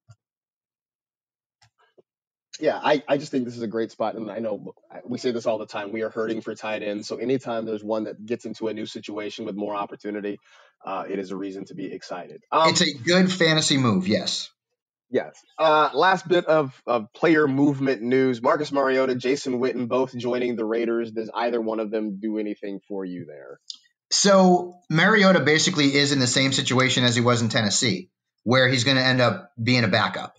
yeah, 2.59 2.79
I, 2.81 3.03
I 3.07 3.17
just 3.17 3.31
think 3.31 3.45
this 3.45 3.55
is 3.55 3.61
a 3.61 3.67
great 3.67 3.91
spot. 3.91 4.15
And 4.15 4.31
I 4.31 4.39
know 4.39 4.73
we 5.05 5.17
say 5.17 5.31
this 5.31 5.45
all 5.45 5.57
the 5.57 5.65
time. 5.65 5.91
We 5.91 6.01
are 6.01 6.09
hurting 6.09 6.41
for 6.41 6.55
tight 6.55 6.83
ends. 6.83 7.07
So 7.07 7.17
anytime 7.17 7.65
there's 7.65 7.83
one 7.83 8.05
that 8.05 8.25
gets 8.25 8.45
into 8.45 8.67
a 8.67 8.73
new 8.73 8.85
situation 8.85 9.45
with 9.45 9.55
more 9.55 9.75
opportunity, 9.75 10.39
uh, 10.85 11.05
it 11.09 11.19
is 11.19 11.31
a 11.31 11.35
reason 11.35 11.65
to 11.65 11.75
be 11.75 11.91
excited. 11.91 12.41
Um, 12.51 12.69
it's 12.69 12.81
a 12.81 12.93
good 12.93 13.31
fantasy 13.31 13.77
move, 13.77 14.07
yes. 14.07 14.49
Yes. 15.09 15.41
Uh, 15.57 15.89
last 15.93 16.27
bit 16.27 16.45
of, 16.45 16.81
of 16.85 17.13
player 17.13 17.47
movement 17.47 18.01
news 18.01 18.41
Marcus 18.41 18.71
Mariota, 18.71 19.15
Jason 19.15 19.59
Witten, 19.59 19.87
both 19.87 20.15
joining 20.15 20.55
the 20.55 20.65
Raiders. 20.65 21.11
Does 21.11 21.31
either 21.33 21.61
one 21.61 21.79
of 21.79 21.91
them 21.91 22.19
do 22.19 22.37
anything 22.37 22.81
for 22.87 23.05
you 23.05 23.25
there? 23.25 23.59
So 24.11 24.79
Mariota 24.89 25.41
basically 25.41 25.95
is 25.95 26.11
in 26.11 26.19
the 26.19 26.27
same 26.27 26.53
situation 26.53 27.03
as 27.03 27.15
he 27.15 27.21
was 27.21 27.41
in 27.41 27.49
Tennessee, 27.49 28.09
where 28.43 28.67
he's 28.67 28.83
going 28.83 28.97
to 28.97 29.03
end 29.03 29.21
up 29.21 29.51
being 29.61 29.83
a 29.83 29.89
backup 29.89 30.36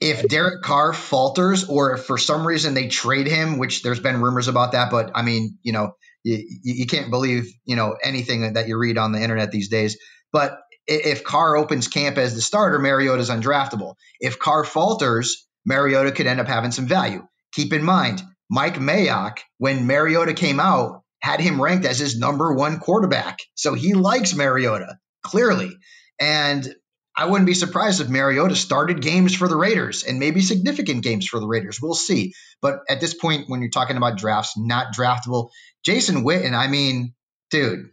if 0.00 0.28
Derek 0.28 0.62
Carr 0.62 0.92
falters 0.92 1.68
or 1.68 1.94
if 1.94 2.04
for 2.04 2.18
some 2.18 2.46
reason 2.46 2.74
they 2.74 2.88
trade 2.88 3.26
him, 3.26 3.58
which 3.58 3.82
there's 3.82 4.00
been 4.00 4.20
rumors 4.20 4.48
about 4.48 4.72
that, 4.72 4.90
but 4.90 5.12
I 5.14 5.22
mean, 5.22 5.58
you 5.62 5.72
know, 5.72 5.92
you, 6.22 6.44
you 6.62 6.86
can't 6.86 7.10
believe, 7.10 7.52
you 7.64 7.76
know, 7.76 7.96
anything 8.02 8.54
that 8.54 8.68
you 8.68 8.76
read 8.78 8.98
on 8.98 9.12
the 9.12 9.22
internet 9.22 9.50
these 9.50 9.68
days. 9.68 9.98
But 10.32 10.58
if 10.86 11.24
Carr 11.24 11.56
opens 11.56 11.88
camp 11.88 12.18
as 12.18 12.34
the 12.34 12.42
starter, 12.42 12.78
Mariota 12.78 13.20
is 13.20 13.30
undraftable. 13.30 13.94
If 14.20 14.38
Carr 14.38 14.64
falters, 14.64 15.46
Mariota 15.64 16.12
could 16.12 16.26
end 16.26 16.40
up 16.40 16.46
having 16.46 16.72
some 16.72 16.86
value. 16.86 17.26
Keep 17.52 17.72
in 17.72 17.82
mind, 17.82 18.22
Mike 18.50 18.76
Mayock, 18.76 19.38
when 19.58 19.86
Mariota 19.86 20.34
came 20.34 20.60
out, 20.60 21.02
had 21.20 21.40
him 21.40 21.60
ranked 21.60 21.86
as 21.86 21.98
his 21.98 22.18
number 22.18 22.52
one 22.52 22.78
quarterback. 22.78 23.40
So 23.54 23.74
he 23.74 23.94
likes 23.94 24.34
Mariota, 24.34 24.98
clearly. 25.22 25.76
And 26.20 26.72
I 27.16 27.24
wouldn't 27.24 27.46
be 27.46 27.54
surprised 27.54 28.00
if 28.00 28.08
Mariota 28.08 28.54
started 28.54 29.00
games 29.00 29.34
for 29.34 29.48
the 29.48 29.56
Raiders 29.56 30.04
and 30.04 30.18
maybe 30.18 30.42
significant 30.42 31.02
games 31.02 31.26
for 31.26 31.40
the 31.40 31.46
Raiders. 31.46 31.80
We'll 31.80 31.94
see. 31.94 32.34
But 32.60 32.80
at 32.90 33.00
this 33.00 33.14
point, 33.14 33.48
when 33.48 33.62
you're 33.62 33.70
talking 33.70 33.96
about 33.96 34.18
drafts, 34.18 34.56
not 34.58 34.94
draftable, 34.94 35.48
Jason 35.82 36.24
Witten, 36.24 36.52
I 36.52 36.66
mean, 36.66 37.14
dude, 37.50 37.88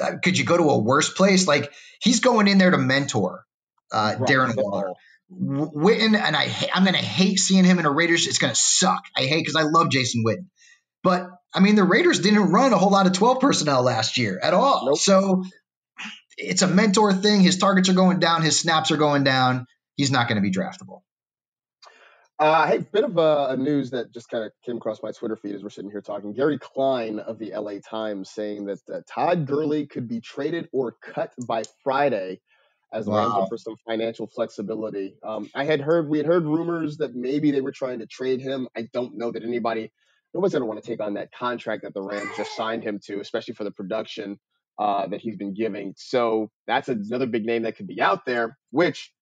uh, 0.00 0.12
could 0.24 0.38
you 0.38 0.44
go 0.44 0.56
to 0.56 0.70
a 0.70 0.78
worse 0.78 1.12
place? 1.12 1.46
Like 1.46 1.70
he's 2.00 2.20
going 2.20 2.48
in 2.48 2.56
there 2.56 2.70
to 2.70 2.78
mentor 2.78 3.44
uh, 3.92 4.16
right. 4.18 4.28
Darren 4.28 4.54
Waller. 4.56 4.92
Witten, 5.30 6.14
and 6.14 6.36
I, 6.36 6.50
I'm 6.74 6.84
going 6.84 6.94
to 6.94 7.00
hate 7.00 7.38
seeing 7.38 7.64
him 7.64 7.78
in 7.78 7.86
a 7.86 7.90
Raiders. 7.90 8.26
It's 8.26 8.38
going 8.38 8.52
to 8.52 8.58
suck. 8.58 9.02
I 9.16 9.22
hate 9.22 9.40
because 9.40 9.56
I 9.56 9.62
love 9.62 9.90
Jason 9.90 10.24
Witten. 10.26 10.46
But 11.02 11.26
I 11.54 11.60
mean, 11.60 11.74
the 11.74 11.84
Raiders 11.84 12.20
didn't 12.20 12.50
run 12.52 12.72
a 12.72 12.78
whole 12.78 12.90
lot 12.90 13.06
of 13.06 13.12
12 13.12 13.40
personnel 13.40 13.82
last 13.82 14.16
year 14.16 14.38
at 14.42 14.54
all. 14.54 14.86
Nope. 14.86 14.98
So 14.98 15.44
it's 16.36 16.62
a 16.62 16.68
mentor 16.68 17.12
thing. 17.12 17.40
His 17.40 17.58
targets 17.58 17.88
are 17.88 17.94
going 17.94 18.20
down, 18.20 18.42
his 18.42 18.58
snaps 18.58 18.90
are 18.90 18.96
going 18.96 19.24
down. 19.24 19.66
He's 19.96 20.10
not 20.10 20.28
going 20.28 20.36
to 20.36 20.42
be 20.42 20.50
draftable. 20.50 21.02
Uh, 22.38 22.66
hey, 22.66 22.78
bit 22.78 23.04
of 23.04 23.16
a, 23.18 23.48
a 23.50 23.56
news 23.56 23.90
that 23.90 24.12
just 24.12 24.28
kind 24.28 24.42
of 24.44 24.50
came 24.64 24.76
across 24.76 25.00
my 25.02 25.12
Twitter 25.12 25.36
feed 25.36 25.54
as 25.54 25.62
we're 25.62 25.70
sitting 25.70 25.90
here 25.90 26.00
talking. 26.00 26.32
Gary 26.32 26.58
Klein 26.58 27.20
of 27.20 27.38
the 27.38 27.52
LA 27.54 27.74
Times 27.78 28.30
saying 28.30 28.64
that 28.66 28.80
uh, 28.92 29.00
Todd 29.08 29.46
Gurley 29.46 29.86
could 29.86 30.08
be 30.08 30.20
traded 30.20 30.68
or 30.72 30.96
cut 31.00 31.32
by 31.46 31.62
Friday 31.84 32.40
as 32.92 33.06
wow. 33.06 33.46
for 33.48 33.56
some 33.56 33.76
financial 33.86 34.26
flexibility. 34.26 35.14
Um, 35.22 35.50
I 35.54 35.64
had 35.64 35.80
heard 35.80 36.08
we 36.08 36.18
had 36.18 36.26
heard 36.26 36.44
rumors 36.44 36.96
that 36.96 37.14
maybe 37.14 37.52
they 37.52 37.60
were 37.60 37.72
trying 37.72 38.00
to 38.00 38.06
trade 38.06 38.40
him. 38.40 38.68
I 38.76 38.88
don't 38.92 39.16
know 39.16 39.30
that 39.30 39.44
anybody, 39.44 39.92
nobody's 40.34 40.52
going 40.52 40.62
to 40.62 40.66
want 40.66 40.82
to 40.82 40.88
take 40.88 41.00
on 41.00 41.14
that 41.14 41.32
contract 41.32 41.84
that 41.84 41.94
the 41.94 42.02
Rams 42.02 42.28
just 42.36 42.56
signed 42.56 42.82
him 42.82 42.98
to, 43.04 43.20
especially 43.20 43.54
for 43.54 43.64
the 43.64 43.70
production 43.70 44.40
uh, 44.78 45.06
that 45.06 45.20
he's 45.20 45.36
been 45.36 45.54
giving. 45.54 45.94
So 45.96 46.50
that's 46.66 46.88
another 46.88 47.26
big 47.26 47.44
name 47.44 47.62
that 47.62 47.76
could 47.76 47.86
be 47.86 48.00
out 48.00 48.24
there, 48.24 48.58
which 48.70 49.12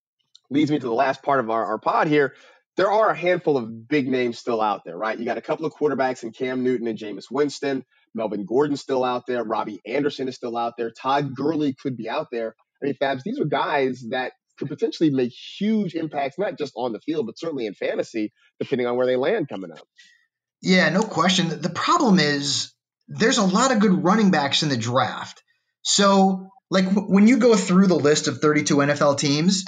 leads 0.50 0.70
me 0.70 0.78
to 0.78 0.86
the 0.86 0.92
last 0.92 1.22
part 1.22 1.40
of 1.40 1.50
our, 1.50 1.64
our 1.64 1.78
pod 1.78 2.08
here. 2.08 2.34
There 2.76 2.90
are 2.90 3.10
a 3.10 3.16
handful 3.16 3.56
of 3.56 3.88
big 3.88 4.08
names 4.08 4.38
still 4.38 4.60
out 4.60 4.82
there, 4.84 4.96
right? 4.96 5.18
You 5.18 5.24
got 5.24 5.38
a 5.38 5.42
couple 5.42 5.66
of 5.66 5.72
quarterbacks 5.74 6.22
in 6.22 6.32
Cam 6.32 6.62
Newton 6.62 6.86
and 6.86 6.98
Jameis 6.98 7.30
Winston. 7.30 7.84
Melvin 8.14 8.46
Gordon's 8.46 8.80
still 8.80 9.04
out 9.04 9.26
there. 9.26 9.44
Robbie 9.44 9.80
Anderson 9.86 10.28
is 10.28 10.34
still 10.34 10.56
out 10.56 10.74
there. 10.78 10.90
Todd 10.90 11.34
Gurley 11.34 11.74
could 11.80 11.96
be 11.96 12.08
out 12.08 12.28
there. 12.32 12.54
I 12.82 12.86
mean, 12.86 12.94
Fabs, 13.00 13.22
these 13.24 13.38
are 13.38 13.44
guys 13.44 14.04
that 14.10 14.32
could 14.58 14.68
potentially 14.68 15.10
make 15.10 15.32
huge 15.32 15.94
impacts, 15.94 16.38
not 16.38 16.58
just 16.58 16.72
on 16.76 16.92
the 16.92 17.00
field, 17.00 17.26
but 17.26 17.38
certainly 17.38 17.66
in 17.66 17.74
fantasy, 17.74 18.32
depending 18.58 18.86
on 18.86 18.96
where 18.96 19.06
they 19.06 19.16
land 19.16 19.48
coming 19.48 19.72
up. 19.72 19.86
Yeah, 20.62 20.88
no 20.90 21.02
question. 21.02 21.48
The 21.60 21.70
problem 21.70 22.18
is 22.18 22.72
there's 23.10 23.38
a 23.38 23.44
lot 23.44 23.72
of 23.72 23.80
good 23.80 24.04
running 24.04 24.30
backs 24.30 24.62
in 24.62 24.68
the 24.68 24.76
draft. 24.76 25.42
So, 25.82 26.50
like 26.70 26.86
when 26.92 27.26
you 27.26 27.38
go 27.38 27.56
through 27.56 27.88
the 27.88 27.96
list 27.96 28.28
of 28.28 28.38
32 28.38 28.76
NFL 28.76 29.18
teams, 29.18 29.64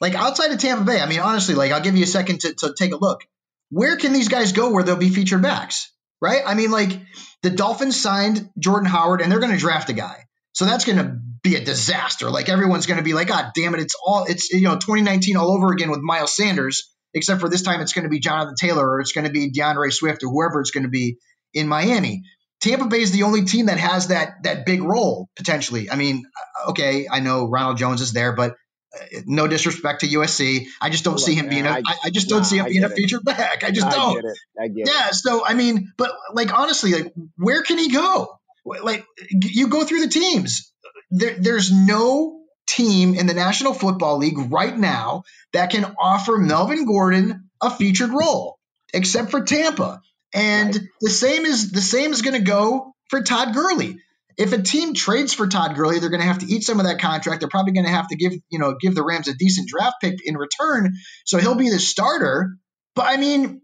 like 0.00 0.14
outside 0.14 0.52
of 0.52 0.58
Tampa 0.58 0.84
Bay, 0.84 1.00
I 1.00 1.06
mean, 1.06 1.20
honestly, 1.20 1.54
like 1.56 1.72
I'll 1.72 1.82
give 1.82 1.96
you 1.96 2.04
a 2.04 2.06
second 2.06 2.40
to, 2.40 2.54
to 2.54 2.74
take 2.78 2.92
a 2.92 2.96
look. 2.96 3.22
Where 3.70 3.96
can 3.96 4.12
these 4.12 4.28
guys 4.28 4.52
go 4.52 4.70
where 4.70 4.84
they'll 4.84 4.96
be 4.96 5.10
featured 5.10 5.42
backs? 5.42 5.92
Right? 6.20 6.42
I 6.46 6.54
mean, 6.54 6.70
like 6.70 7.00
the 7.42 7.50
Dolphins 7.50 8.00
signed 8.00 8.48
Jordan 8.58 8.88
Howard 8.88 9.20
and 9.20 9.30
they're 9.30 9.40
going 9.40 9.52
to 9.52 9.58
draft 9.58 9.90
a 9.90 9.92
guy. 9.92 10.24
So 10.52 10.64
that's 10.64 10.84
going 10.84 10.98
to 10.98 11.18
be 11.42 11.56
a 11.56 11.64
disaster. 11.64 12.30
Like 12.30 12.48
everyone's 12.48 12.86
going 12.86 12.98
to 12.98 13.04
be 13.04 13.12
like, 13.12 13.28
God 13.28 13.50
damn 13.54 13.74
it, 13.74 13.80
it's 13.80 13.96
all 14.06 14.24
it's 14.24 14.50
you 14.52 14.62
know 14.62 14.74
2019 14.74 15.36
all 15.36 15.50
over 15.50 15.72
again 15.72 15.90
with 15.90 16.00
Miles 16.00 16.36
Sanders, 16.36 16.94
except 17.12 17.40
for 17.40 17.48
this 17.48 17.62
time 17.62 17.80
it's 17.80 17.92
going 17.92 18.04
to 18.04 18.08
be 18.08 18.20
Jonathan 18.20 18.54
Taylor 18.54 18.88
or 18.88 19.00
it's 19.00 19.12
going 19.12 19.26
to 19.26 19.32
be 19.32 19.50
D'Andre 19.50 19.90
Swift 19.90 20.22
or 20.22 20.30
whoever 20.30 20.60
it's 20.60 20.70
going 20.70 20.84
to 20.84 20.90
be 20.90 21.18
in 21.52 21.66
Miami. 21.66 22.22
Tampa 22.64 22.86
Bay 22.86 23.02
is 23.02 23.12
the 23.12 23.24
only 23.24 23.44
team 23.44 23.66
that 23.66 23.76
has 23.76 24.08
that 24.08 24.42
that 24.44 24.64
big 24.64 24.82
role 24.82 25.28
potentially. 25.36 25.90
I 25.90 25.96
mean, 25.96 26.24
okay, 26.68 27.06
I 27.10 27.20
know 27.20 27.46
Ronald 27.46 27.76
Jones 27.76 28.00
is 28.00 28.14
there, 28.14 28.32
but 28.32 28.52
uh, 28.94 29.20
no 29.26 29.46
disrespect 29.46 30.00
to 30.00 30.06
USC, 30.06 30.66
I 30.80 30.88
just 30.88 31.04
don't 31.04 31.16
Look, 31.16 31.22
see 31.22 31.34
him 31.34 31.50
being 31.50 31.66
a. 31.66 31.70
I, 31.70 31.82
I 32.04 32.10
just 32.10 32.30
don't 32.30 32.38
nah, 32.38 32.44
see 32.44 32.56
him 32.56 32.64
being 32.64 32.84
a 32.84 32.88
featured 32.88 33.22
back. 33.22 33.64
I 33.64 33.70
just 33.70 33.86
I 33.86 33.90
don't. 33.90 34.14
Get 34.14 34.24
it. 34.24 34.38
I 34.58 34.68
get 34.68 34.88
yeah, 34.88 35.08
it. 35.08 35.14
so 35.14 35.44
I 35.44 35.52
mean, 35.52 35.92
but 35.98 36.12
like 36.32 36.58
honestly, 36.58 36.92
like 36.92 37.12
where 37.36 37.62
can 37.62 37.76
he 37.76 37.90
go? 37.90 38.28
Like 38.64 39.04
you 39.30 39.68
go 39.68 39.84
through 39.84 40.00
the 40.00 40.08
teams. 40.08 40.72
There, 41.10 41.36
there's 41.38 41.70
no 41.70 42.40
team 42.66 43.14
in 43.14 43.26
the 43.26 43.34
National 43.34 43.74
Football 43.74 44.16
League 44.16 44.50
right 44.50 44.76
now 44.76 45.24
that 45.52 45.70
can 45.70 45.94
offer 46.00 46.38
Melvin 46.38 46.86
Gordon 46.86 47.50
a 47.60 47.68
featured 47.68 48.10
role, 48.10 48.58
except 48.94 49.30
for 49.30 49.42
Tampa. 49.42 50.00
And 50.34 50.74
right. 50.74 50.84
the 51.00 51.10
same 51.10 51.46
is 51.46 51.70
the 51.70 51.80
same 51.80 52.12
is 52.12 52.22
going 52.22 52.34
to 52.34 52.44
go 52.44 52.94
for 53.08 53.22
Todd 53.22 53.54
Gurley. 53.54 53.98
If 54.36 54.52
a 54.52 54.60
team 54.60 54.94
trades 54.94 55.32
for 55.32 55.46
Todd 55.46 55.76
Gurley, 55.76 56.00
they're 56.00 56.10
going 56.10 56.20
to 56.20 56.26
have 56.26 56.40
to 56.40 56.46
eat 56.46 56.64
some 56.64 56.80
of 56.80 56.86
that 56.86 56.98
contract. 56.98 57.40
They're 57.40 57.48
probably 57.48 57.72
going 57.72 57.86
to 57.86 57.92
have 57.92 58.08
to 58.08 58.16
give 58.16 58.32
you 58.50 58.58
know 58.58 58.74
give 58.80 58.96
the 58.96 59.04
Rams 59.04 59.28
a 59.28 59.34
decent 59.34 59.68
draft 59.68 59.96
pick 60.00 60.16
in 60.24 60.36
return, 60.36 60.94
so 61.24 61.38
he'll 61.38 61.54
be 61.54 61.70
the 61.70 61.78
starter. 61.78 62.56
But 62.96 63.06
I 63.06 63.16
mean, 63.16 63.62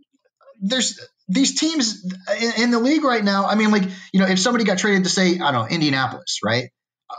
there's 0.61 1.01
these 1.29 1.59
teams 1.59 2.05
in, 2.41 2.65
in 2.65 2.71
the 2.71 2.79
league 2.79 3.03
right 3.03 3.25
now. 3.25 3.47
I 3.47 3.57
mean, 3.57 3.73
like 3.73 3.85
you 4.13 4.21
know, 4.21 4.27
if 4.27 4.39
somebody 4.39 4.65
got 4.65 4.79
traded 4.79 5.05
to 5.05 5.11
say 5.11 5.41
I 5.41 5.51
don't 5.51 5.55
know 5.55 5.67
Indianapolis, 5.67 6.39
right? 6.45 6.71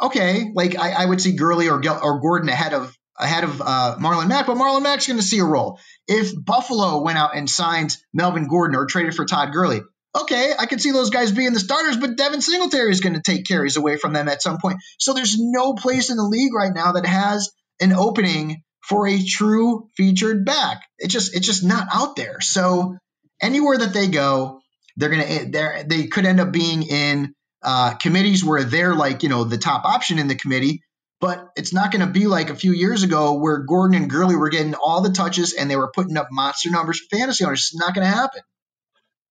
Okay, 0.02 0.50
like 0.56 0.78
I, 0.80 1.04
I 1.04 1.06
would 1.06 1.20
see 1.20 1.34
Gurley 1.34 1.68
or 1.68 1.82
or 2.02 2.22
Gordon 2.22 2.48
ahead 2.48 2.74
of 2.74 2.96
ahead 3.22 3.44
of 3.44 3.62
uh, 3.62 3.98
Marlon 4.00 4.28
Mack, 4.28 4.48
but 4.48 4.58
Marlon 4.58 4.84
Mack's 4.84 5.08
going 5.08 5.20
to 5.20 5.26
see 5.26 5.40
a 5.40 5.46
role. 5.46 5.80
If 6.08 6.34
Buffalo 6.36 7.02
went 7.02 7.18
out 7.18 7.36
and 7.36 7.50
signed 7.50 7.96
Melvin 8.14 8.48
Gordon 8.48 8.76
or 8.76 8.86
traded 8.86 9.16
for 9.16 9.26
Todd 9.26 9.54
Gurley, 9.54 9.82
okay, 10.20 10.54
I 10.58 10.66
could 10.66 10.82
see 10.82 10.92
those 10.92 11.10
guys 11.10 11.32
being 11.32 11.54
the 11.54 11.60
starters, 11.60 11.98
but 11.98 12.18
Devin 12.18 12.42
Singletary 12.42 12.92
is 12.92 13.00
going 13.00 13.14
to 13.14 13.22
take 13.22 13.46
carries 13.46 13.78
away 13.78 13.98
from 13.98 14.14
them 14.14 14.28
at 14.28 14.42
some 14.42 14.58
point. 14.58 14.78
So 15.00 15.14
there's 15.14 15.38
no 15.40 15.74
place 15.74 16.10
in 16.10 16.18
the 16.18 16.24
league 16.24 16.54
right 16.54 16.74
now 16.74 16.94
that 16.94 17.06
has 17.06 17.52
an 17.80 17.94
opening 17.94 18.64
for 18.82 19.08
a 19.08 19.24
true 19.24 19.88
featured 19.96 20.46
back. 20.46 20.84
It's 20.98 21.14
just 21.14 21.36
it's 21.36 21.46
just 21.46 21.64
not 21.64 21.88
out 21.94 22.16
there. 22.16 22.42
So 22.42 22.98
anywhere 23.42 23.78
that 23.78 23.94
they 23.94 24.08
go, 24.08 24.60
they're 24.98 25.10
gonna 25.10 25.46
they 25.46 25.84
they 25.86 26.08
could 26.08 26.26
end 26.26 26.40
up 26.40 26.52
being 26.52 26.84
in 26.84 27.34
uh, 27.64 27.94
committees 27.96 28.44
where 28.44 28.64
they're 28.64 28.96
like 28.96 29.24
you 29.24 29.30
know 29.30 29.44
the 29.44 29.58
top 29.58 29.86
option 29.86 30.20
in 30.20 30.28
the 30.28 30.36
committee, 30.36 30.84
but 31.22 31.52
it's 31.56 31.72
not 31.72 31.92
going 31.92 32.06
to 32.06 32.12
be 32.12 32.26
like 32.26 32.50
a 32.50 32.56
few 32.56 32.74
years 32.74 33.04
ago 33.04 33.36
where 33.36 33.60
Gordon 33.60 33.96
and 33.96 34.10
Gurley 34.10 34.36
were 34.36 34.50
getting 34.50 34.74
all 34.74 35.02
the 35.02 35.12
touches 35.12 35.54
and 35.54 35.70
they 35.70 35.76
were 35.76 35.92
putting 35.92 36.18
up 36.18 36.28
monster 36.32 36.72
numbers 36.72 37.00
fantasy 37.10 37.46
owners. 37.46 37.70
It's 37.72 37.76
not 37.76 37.94
going 37.94 38.06
to 38.06 38.14
happen. 38.14 38.42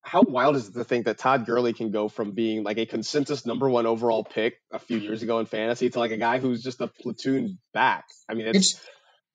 How 0.03 0.23
wild 0.23 0.57
is 0.57 0.69
it 0.69 0.75
to 0.75 0.85
think 0.85 1.05
that 1.05 1.19
Todd 1.19 1.45
Gurley 1.47 1.73
can 1.73 1.91
go 1.91 2.09
from 2.09 2.31
being 2.31 2.63
like 2.63 2.79
a 2.79 2.87
consensus 2.87 3.45
number 3.45 3.69
one 3.69 3.87
overall 3.87 4.25
pick 4.25 4.55
a 4.73 4.79
few 4.79 4.99
years 4.99 5.23
ago 5.23 5.41
in 5.41 5.47
fantasy 5.47 5.91
to 5.91 5.99
like 5.99 6.13
a 6.13 6.17
guy 6.17 6.39
who's 6.39 6.63
just 6.63 6.81
a 6.81 6.87
platoon 6.87 7.59
back? 7.75 8.05
I 8.29 8.35
mean, 8.35 8.47
it's, 8.47 8.57
it's 8.59 8.81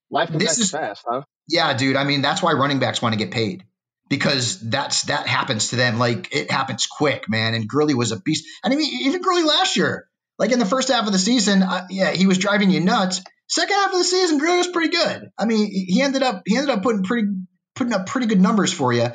life 0.10 0.32
comes 0.32 0.58
is, 0.58 0.72
fast, 0.72 1.04
huh? 1.08 1.22
Yeah, 1.48 1.74
dude. 1.76 1.98
I 1.98 2.04
mean, 2.06 2.22
that's 2.22 2.42
why 2.42 2.54
running 2.54 2.80
backs 2.80 3.02
want 3.02 3.14
to 3.14 3.20
get 3.20 3.32
paid 3.32 3.64
because 4.10 4.60
that's 4.60 5.04
that 5.04 5.28
happens 5.28 5.70
to 5.70 5.76
them. 5.76 6.00
Like 6.00 6.34
it 6.34 6.50
happens 6.50 6.88
quick, 6.88 7.30
man. 7.30 7.54
And 7.54 7.68
Gurley 7.68 7.94
was 7.94 8.12
a 8.12 8.20
beast. 8.20 8.46
And 8.64 8.74
I 8.74 8.78
mean, 8.78 8.92
even 9.04 9.22
Gurley 9.22 9.44
last 9.44 9.78
year, 9.78 10.08
like 10.38 10.52
in 10.52 10.60
the 10.60 10.66
first 10.66 10.90
half 10.90 11.06
of 11.06 11.14
the 11.14 11.20
season, 11.20 11.64
uh, 11.64 11.88
yeah, 11.90 12.12
he 12.12 12.28
was 12.28 12.38
driving 12.38 12.70
you 12.70 12.80
nuts. 12.80 13.22
Second 13.48 13.76
half 13.76 13.92
of 13.92 13.98
the 13.98 14.04
season, 14.04 14.38
Gurley 14.40 14.58
was 14.58 14.68
pretty 14.68 14.90
good. 14.90 15.30
I 15.38 15.46
mean, 15.46 15.70
he 15.72 16.02
ended 16.02 16.24
up 16.24 16.44
he 16.46 16.58
ended 16.58 16.76
up 16.76 16.84
putting 16.84 17.04
pretty 17.04 17.28
putting 17.76 17.94
up 17.94 18.08
pretty 18.08 18.28
good 18.28 18.42
numbers 18.42 18.74
for 18.74 18.92
you. 18.92 19.08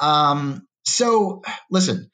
Um, 0.00 0.66
so 0.84 1.42
listen, 1.70 2.10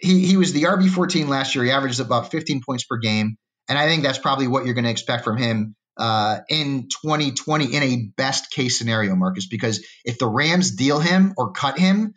he 0.00 0.26
he 0.26 0.36
was 0.36 0.52
the 0.52 0.64
RB 0.64 0.88
fourteen 0.88 1.28
last 1.28 1.54
year. 1.54 1.64
He 1.64 1.70
averages 1.70 2.00
about 2.00 2.30
fifteen 2.30 2.62
points 2.64 2.84
per 2.84 2.98
game, 2.98 3.36
and 3.68 3.78
I 3.78 3.86
think 3.88 4.04
that's 4.04 4.18
probably 4.18 4.46
what 4.46 4.64
you're 4.64 4.74
going 4.74 4.84
to 4.84 4.90
expect 4.90 5.24
from 5.24 5.36
him 5.36 5.74
uh, 5.96 6.40
in 6.48 6.88
2020 7.02 7.74
in 7.74 7.82
a 7.82 8.10
best 8.16 8.50
case 8.50 8.78
scenario, 8.78 9.14
Marcus. 9.14 9.46
Because 9.46 9.84
if 10.04 10.18
the 10.18 10.26
Rams 10.26 10.72
deal 10.72 11.00
him 11.00 11.34
or 11.36 11.52
cut 11.52 11.78
him, 11.78 12.14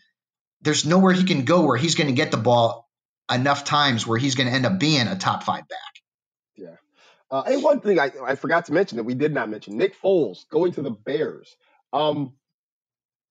there's 0.61 0.85
nowhere 0.85 1.13
he 1.13 1.23
can 1.23 1.45
go 1.45 1.65
where 1.65 1.77
he's 1.77 1.95
going 1.95 2.07
to 2.07 2.15
get 2.15 2.31
the 2.31 2.37
ball 2.37 2.88
enough 3.29 3.63
times 3.63 4.05
where 4.05 4.17
he's 4.17 4.35
going 4.35 4.47
to 4.47 4.53
end 4.53 4.65
up 4.65 4.79
being 4.79 5.07
a 5.07 5.15
top 5.15 5.43
five 5.43 5.67
back. 5.67 5.79
Yeah. 6.55 6.75
Uh, 7.31 7.43
and 7.47 7.63
one 7.63 7.79
thing 7.81 7.99
I, 7.99 8.11
I 8.23 8.35
forgot 8.35 8.65
to 8.65 8.73
mention 8.73 8.97
that 8.97 9.03
we 9.03 9.13
did 9.13 9.33
not 9.33 9.49
mention 9.49 9.77
Nick 9.77 9.99
Foles 10.01 10.47
going 10.49 10.73
to 10.73 10.81
the 10.81 10.91
Bears. 10.91 11.55
Um, 11.93 12.33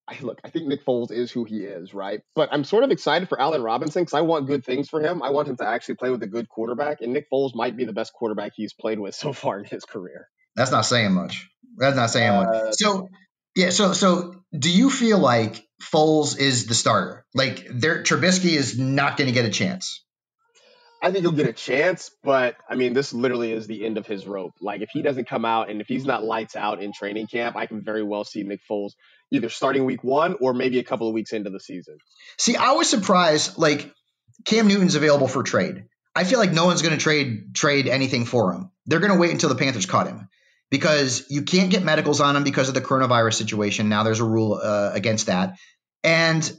I, 0.09 0.17
look, 0.23 0.41
I 0.43 0.49
think 0.49 0.67
Nick 0.67 0.85
Foles 0.87 1.13
is 1.13 1.31
who 1.31 1.45
he 1.45 1.59
is, 1.59 1.93
right? 1.93 2.23
But 2.35 2.49
I'm 2.51 2.65
sort 2.65 2.85
of 2.85 2.91
excited 2.91 3.29
for 3.29 3.39
Allen 3.41 3.63
Robinson 3.63 4.03
because 4.03 4.15
I 4.15 4.23
want 4.23 4.47
good 4.47 4.65
things 4.65 4.89
for 4.89 5.03
him. 5.03 5.23
I 5.23 5.31
want 5.31 5.49
him 5.49 5.57
to 5.59 5.67
actually 5.67 5.97
play 5.97 6.11
with 6.11 6.23
a 6.23 6.27
good 6.27 6.49
quarterback, 6.49 7.03
and 7.03 7.13
Nick 7.13 7.31
Foles 7.31 7.55
might 7.55 7.77
be 7.77 7.85
the 7.85 7.93
best 7.93 8.13
quarterback 8.15 8.53
he's 8.55 8.73
played 8.73 8.99
with 8.99 9.15
so 9.15 9.33
far 9.33 9.59
in 9.59 9.65
his 9.65 9.85
career. 9.85 10.29
That's 10.57 10.71
not 10.71 10.87
saying 10.87 11.13
much. 11.13 11.49
That's 11.77 11.97
not 11.97 12.11
saying 12.11 12.31
uh, 12.31 12.45
much. 12.45 12.75
So, 12.75 13.09
yeah. 13.55 13.71
So, 13.71 13.93
so 13.93 14.43
do 14.57 14.71
you 14.71 14.91
feel 14.91 15.19
like 15.19 15.68
Foles 15.83 16.39
is 16.39 16.67
the 16.67 16.75
starter? 16.75 17.25
Like, 17.35 17.67
there, 17.71 18.03
Trubisky 18.03 18.57
is 18.57 18.79
not 18.79 19.17
going 19.17 19.29
to 19.29 19.35
get 19.35 19.45
a 19.45 19.51
chance. 19.51 20.05
I 21.01 21.13
think 21.13 21.23
he'll 21.23 21.33
get 21.33 21.47
a 21.47 21.53
chance, 21.53 22.11
but 22.25 22.57
I 22.69 22.75
mean, 22.75 22.93
this 22.93 23.13
literally 23.13 23.53
is 23.53 23.69
the 23.69 23.87
end 23.87 23.99
of 23.99 24.07
his 24.07 24.27
rope. 24.27 24.55
Like, 24.61 24.83
if 24.83 24.89
he 24.93 25.03
doesn't 25.03 25.29
come 25.29 25.45
out 25.45 25.71
and 25.71 25.81
if 25.81 25.87
he's 25.87 26.05
not 26.05 26.25
lights 26.25 26.57
out 26.57 26.83
in 26.83 26.93
training 26.93 27.29
camp, 27.29 27.55
I 27.55 27.67
can 27.67 27.85
very 27.85 28.03
well 28.03 28.25
see 28.25 28.43
Nick 28.43 28.61
Foles 28.69 28.93
either 29.31 29.49
starting 29.49 29.85
week 29.85 30.03
one 30.03 30.37
or 30.41 30.53
maybe 30.55 30.81
a 30.81 30.85
couple 30.85 31.07
of 31.07 31.15
weeks 31.15 31.33
into 31.33 31.51
the 31.51 31.61
season. 31.61 31.99
See, 32.37 32.57
I 32.57 32.73
was 32.73 32.91
surprised. 32.91 33.59
Like, 33.59 33.93
Cam 34.45 34.67
Newton's 34.67 34.97
available 34.97 35.29
for 35.29 35.45
trade. 35.45 35.85
I 36.17 36.25
feel 36.25 36.41
like 36.41 36.53
no 36.53 36.67
one's 36.67 36.83
going 36.83 36.95
to 36.95 37.01
trade 37.01 37.55
trade 37.55 37.87
anything 37.87 38.25
for 38.25 38.53
him. 38.53 38.73
They're 38.87 38.99
going 38.99 39.13
to 39.13 39.19
wait 39.19 39.31
until 39.31 39.51
the 39.51 39.55
Panthers 39.55 39.87
caught 39.87 40.09
him 40.09 40.29
because 40.71 41.27
you 41.31 41.43
can't 41.43 41.71
get 41.71 41.83
medicals 41.83 42.21
on 42.21 42.35
them 42.35 42.45
because 42.45 42.69
of 42.69 42.75
the 42.75 42.81
coronavirus 42.81 43.35
situation. 43.35 43.89
Now 43.89 44.03
there's 44.03 44.21
a 44.21 44.25
rule 44.25 44.61
uh, 44.63 44.91
against 44.95 45.27
that, 45.27 45.57
and 46.05 46.51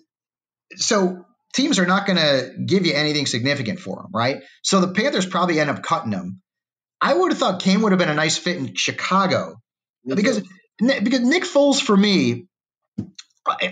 so 0.76 1.26
teams 1.54 1.80
are 1.80 1.86
not 1.86 2.06
going 2.06 2.18
to 2.18 2.54
give 2.66 2.86
you 2.86 2.94
anything 2.94 3.26
significant 3.26 3.80
for 3.80 3.98
them, 3.98 4.12
right? 4.14 4.44
So 4.64 4.82
the 4.82 4.94
Panthers 4.94 5.26
probably 5.26 5.60
end 5.60 5.70
up 5.70 5.82
cutting 5.82 6.12
him. 6.12 6.42
I 7.02 7.14
would 7.14 7.32
have 7.32 7.40
thought 7.40 7.62
Cam 7.62 7.82
would 7.82 7.92
have 7.92 8.00
been 8.00 8.10
a 8.10 8.14
nice 8.14 8.38
fit 8.38 8.58
in 8.58 8.76
Chicago 8.76 9.56
because 10.06 10.42
because 10.78 11.22
Nick 11.22 11.44
Foles 11.44 11.82
for 11.82 11.96
me, 11.96 12.48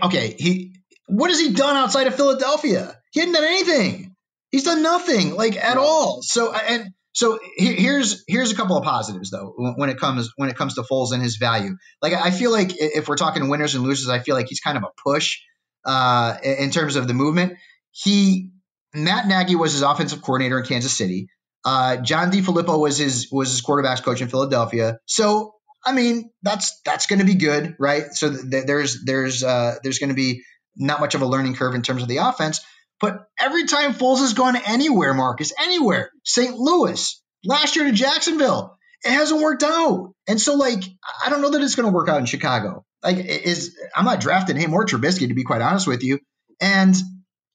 okay, 0.04 0.36
he 0.38 0.76
what 1.08 1.30
has 1.30 1.40
he 1.40 1.52
done 1.54 1.76
outside 1.76 2.08
of 2.08 2.16
Philadelphia? 2.16 2.96
He 3.12 3.20
hadn't 3.20 3.36
done 3.36 3.44
anything. 3.44 4.16
He's 4.52 4.64
done 4.64 4.82
nothing 4.82 5.36
like 5.36 5.58
at 5.58 5.78
all. 5.78 6.22
So 6.22 6.54
and 6.54 6.90
so 7.18 7.40
here's 7.56 8.24
here's 8.28 8.52
a 8.52 8.56
couple 8.56 8.78
of 8.78 8.84
positives 8.84 9.32
though 9.32 9.52
when 9.58 9.90
it 9.90 9.98
comes 9.98 10.32
when 10.36 10.50
it 10.50 10.56
comes 10.56 10.76
to 10.76 10.84
Foles 10.84 11.14
and 11.14 11.24
his 11.24 11.38
value. 11.38 11.76
Like 12.00 12.14
I 12.14 12.30
feel 12.30 12.52
like 12.52 12.74
if 12.76 13.08
we're 13.08 13.16
talking 13.16 13.50
winners 13.50 13.74
and 13.74 13.84
losers, 13.84 14.08
I 14.08 14.20
feel 14.20 14.36
like 14.36 14.46
he's 14.50 14.60
kind 14.60 14.78
of 14.78 14.84
a 14.84 14.90
push 15.04 15.40
uh, 15.84 16.38
in 16.44 16.70
terms 16.70 16.96
of 16.96 17.08
the 17.08 17.16
movement. 17.16 17.58
He 17.90 18.52
Matt 18.94 19.28
Nagy 19.28 19.56
was 19.56 19.74
his 19.74 19.82
offensive 19.82 20.22
coordinator 20.22 20.60
in 20.60 20.66
Kansas 20.68 20.96
City. 20.96 21.30
Uh, 21.66 21.98
John 21.98 22.30
DeFilippo 22.30 22.80
was 22.80 23.00
his 23.00 23.30
was 23.32 23.50
his 23.50 23.64
quarterbacks 23.64 24.04
coach 24.04 24.22
in 24.22 24.28
Philadelphia. 24.28 25.00
So 25.08 25.56
I 25.84 25.94
mean 25.94 26.30
that's 26.44 26.80
that's 26.86 27.08
going 27.08 27.18
to 27.18 27.26
be 27.26 27.34
good, 27.34 27.76
right? 27.80 28.14
So 28.14 28.30
th- 28.30 28.68
there's 28.68 29.04
there's 29.06 29.44
uh, 29.44 29.78
there's 29.82 29.98
going 29.98 30.10
to 30.10 30.16
be 30.16 30.44
not 30.76 31.00
much 31.00 31.16
of 31.16 31.24
a 31.24 31.26
learning 31.26 31.56
curve 31.56 31.74
in 31.74 31.82
terms 31.82 32.04
of 32.04 32.10
the 32.10 32.18
offense. 32.18 32.62
But 33.00 33.28
every 33.40 33.66
time 33.66 33.94
Foles 33.94 34.20
has 34.20 34.34
gone 34.34 34.56
anywhere, 34.56 35.14
Marcus, 35.14 35.54
anywhere, 35.62 36.12
St. 36.24 36.58
Louis, 36.58 37.22
last 37.46 37.76
year 37.76 37.86
to 37.86 37.92
Jacksonville, 37.92 38.78
it 39.04 39.12
hasn't 39.12 39.42
worked 39.42 39.64
out. 39.64 40.14
And 40.28 40.42
so, 40.42 40.56
like, 40.56 40.84
I 41.24 41.30
don't 41.30 41.42
know 41.42 41.52
that 41.52 41.62
it's 41.62 41.76
going 41.76 41.88
to 41.88 41.94
work 41.94 42.10
out 42.10 42.20
in 42.20 42.26
Chicago. 42.26 42.84
Like, 43.04 43.18
is 43.18 43.78
I'm 43.96 44.06
not 44.06 44.20
drafting 44.20 44.58
him 44.58 44.74
or 44.74 44.86
Trubisky 44.86 45.28
to 45.28 45.36
be 45.36 45.44
quite 45.44 45.62
honest 45.62 45.88
with 45.88 46.04
you. 46.04 46.20
And 46.60 46.96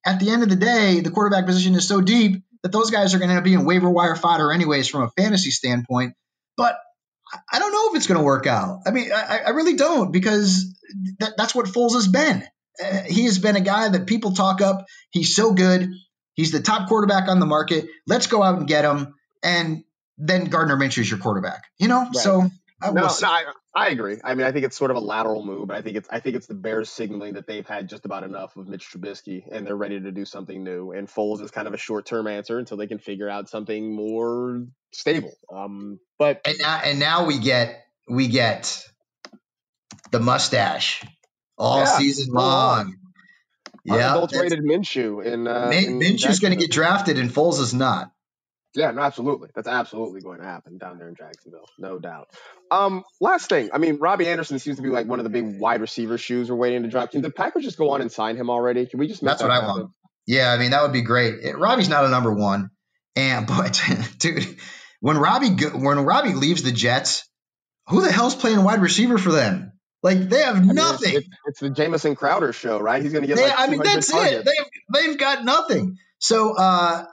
at 0.07 0.21
the 0.21 0.31
end 0.31 0.45
of 0.45 0.49
the 0.49 0.57
day, 0.57 1.01
the 1.01 1.11
quarterback 1.11 1.47
position 1.47 1.75
is 1.75 1.89
so 1.89 2.01
deep 2.01 2.43
that 2.63 2.71
those 2.71 2.91
guys 2.91 3.15
are 3.15 3.19
going 3.19 3.31
to 3.31 3.37
up 3.37 3.45
being 3.45 3.65
waiver 3.65 3.91
wire 3.91 4.15
fodder, 4.15 4.53
anyways, 4.53 4.89
from 4.89 5.03
a 5.03 5.11
fantasy 5.11 5.51
standpoint. 5.51 6.15
But 6.57 6.77
I 7.53 7.59
don't 7.59 7.73
know 7.73 7.91
if 7.91 7.97
it's 7.97 8.07
going 8.07 8.19
to 8.19 8.25
work 8.25 8.47
out. 8.47 8.81
I 8.87 8.91
mean, 8.91 9.11
I, 9.13 9.41
I 9.47 9.51
really 9.51 9.75
don't 9.75 10.13
because 10.13 10.67
that, 11.19 11.35
that's 11.37 11.55
what 11.55 11.67
Foles 11.67 11.95
has 11.95 12.07
been. 12.07 12.45
Uh, 12.83 13.03
he 13.03 13.25
has 13.25 13.39
been 13.39 13.57
a 13.57 13.61
guy 13.61 13.89
that 13.89 14.07
people 14.07 14.33
talk 14.33 14.61
up. 14.61 14.87
He's 15.11 15.35
so 15.35 15.53
good. 15.53 15.91
He's 16.35 16.53
the 16.53 16.61
top 16.61 16.89
quarterback 16.89 17.29
on 17.29 17.41
the 17.41 17.47
market. 17.47 17.87
Let's 18.07 18.27
go 18.27 18.43
out 18.43 18.59
and 18.59 18.67
get 18.67 18.85
him. 18.85 19.15
And 19.43 19.85
then 20.19 20.45
Gardner 20.45 20.77
Minshew 20.77 21.01
is 21.01 21.11
your 21.11 21.19
quarterback. 21.19 21.65
You 21.79 21.89
know, 21.89 22.05
right. 22.05 22.15
so 22.15 22.51
I 22.83 22.91
no, 22.91 23.03
no, 23.03 23.09
I, 23.25 23.45
I, 23.75 23.89
agree. 23.89 24.19
I 24.25 24.35
mean, 24.35 24.47
I 24.47 24.53
think 24.53 24.65
it's 24.65 24.77
sort 24.77 24.91
of 24.91 24.97
a 24.97 25.01
lateral 25.01 25.45
move, 25.45 25.71
I 25.71 25.83
think 25.83 25.97
it's 25.97 26.09
I 26.11 26.21
think 26.21 26.37
it's 26.37 26.47
the 26.47 26.55
Bears 26.55 26.91
signaling 26.91 27.35
that 27.35 27.47
they've 27.47 27.67
had 27.67 27.89
just 27.89 28.05
about 28.05 28.25
enough 28.25 28.57
of 28.57 28.67
Mitch 28.67 28.91
Trubisky 28.91 29.45
and 29.51 29.67
they're 29.67 29.77
ready 29.77 30.01
to 30.01 30.11
do 30.11 30.25
something 30.25 30.65
new. 30.65 30.93
And 30.93 31.09
Foles 31.09 31.43
is 31.43 31.51
kind 31.51 31.69
of 31.69 31.75
a 31.75 31.79
short 31.79 32.07
term 32.07 32.27
answer 32.27 32.59
until 32.59 32.77
they 32.77 32.87
can 32.87 32.99
figure 32.99 33.29
out 33.29 33.49
something 33.49 33.95
more 33.95 34.67
stable. 34.93 35.33
Um, 35.53 36.01
but 36.19 36.41
and 36.45 36.59
now, 36.59 36.81
and 36.85 36.99
now 36.99 37.27
we 37.27 37.39
get 37.39 37.85
we 38.09 38.29
get 38.29 38.85
the 40.11 40.21
mustache 40.21 41.05
all 41.59 41.81
yeah, 41.81 41.99
season 41.99 42.33
long. 42.33 42.97
Yeah, 43.85 44.13
adulterated 44.13 44.61
Minshew 44.61 45.27
and 45.27 45.49
uh, 45.49 45.69
Min- 45.69 45.99
Minshew's 45.99 46.39
going 46.39 46.53
to 46.53 46.59
get 46.59 46.71
drafted, 46.71 47.19
and 47.19 47.31
Foles 47.31 47.61
is 47.61 47.75
not. 47.75 48.13
Yeah, 48.75 48.91
no, 48.93 49.03
absolutely. 49.03 49.51
That's 49.55 49.69
absolutely 49.69 50.23
going 50.23 50.39
to 50.39 50.47
happen 50.47 50.79
down 50.79 50.99
there 50.99 51.09
in 51.09 51.15
Jacksonville, 51.15 51.69
no 51.79 51.99
doubt. 51.99 52.31
Um, 52.71 53.05
last 53.21 53.49
thing, 53.49 53.71
I 53.73 53.79
mean, 53.79 53.99
Robbie 53.99 54.29
Anderson 54.29 54.59
seems 54.59 54.77
to 54.77 54.83
be 54.83 54.89
like 54.89 55.07
one 55.07 55.21
of 55.21 55.25
the 55.25 55.31
big 55.31 55.59
wide 55.59 55.83
receiver 55.83 56.17
shoes 56.17 56.51
we're 56.51 56.57
waiting 56.57 56.83
to 56.85 56.89
drop. 56.89 57.11
Can 57.11 57.21
the 57.21 57.31
Packers 57.31 57.65
just 57.65 57.77
go 57.77 57.91
on 57.91 58.01
and 58.01 58.11
sign 58.11 58.37
him 58.37 58.49
already? 58.49 58.87
Can 58.87 58.99
we 58.99 59.09
just? 59.09 59.23
That's 59.23 59.43
that 59.43 59.49
what 59.49 59.55
happen? 59.55 59.69
I 59.69 59.73
want. 59.73 59.91
Yeah, 60.27 60.53
I 60.53 60.59
mean 60.59 60.71
that 60.71 60.83
would 60.83 60.93
be 60.93 61.03
great. 61.03 61.35
It, 61.43 61.59
Robbie's 61.59 61.89
not 61.89 62.05
a 62.05 62.09
number 62.09 62.33
one, 62.33 62.71
and 63.15 63.47
but 63.49 63.83
dude, 64.19 64.57
when 65.01 65.19
Robbie 65.19 65.51
when 65.75 65.99
Robbie 66.05 66.35
leaves 66.35 66.63
the 66.63 66.73
Jets, 66.73 67.29
who 67.89 68.01
the 68.01 68.13
hell's 68.13 68.35
playing 68.35 68.63
wide 68.63 68.81
receiver 68.81 69.19
for 69.19 69.33
them? 69.33 69.72
Like 70.03 70.29
they 70.29 70.43
have 70.43 70.65
nothing. 70.65 71.09
I 71.09 71.13
mean, 71.13 71.19
it's, 71.19 71.29
it's, 71.47 71.61
the 71.61 71.71
Jamison 71.71 72.17
Crowder 72.17 72.53
show, 72.53 72.81
right? 72.81 73.03
He's 73.03 73.13
going 73.13 73.23
to 73.23 73.29
get. 73.29 73.37
They, 73.37 73.49
like 73.49 73.59
I 73.59 73.67
mean, 73.69 73.83
that's 73.83 74.11
targets. 74.11 74.35
it. 74.35 74.45
They've 74.45 75.03
they've 75.07 75.19
got 75.19 75.45
nothing. 75.45 75.97
So 76.19 76.57
uh, 76.57 77.05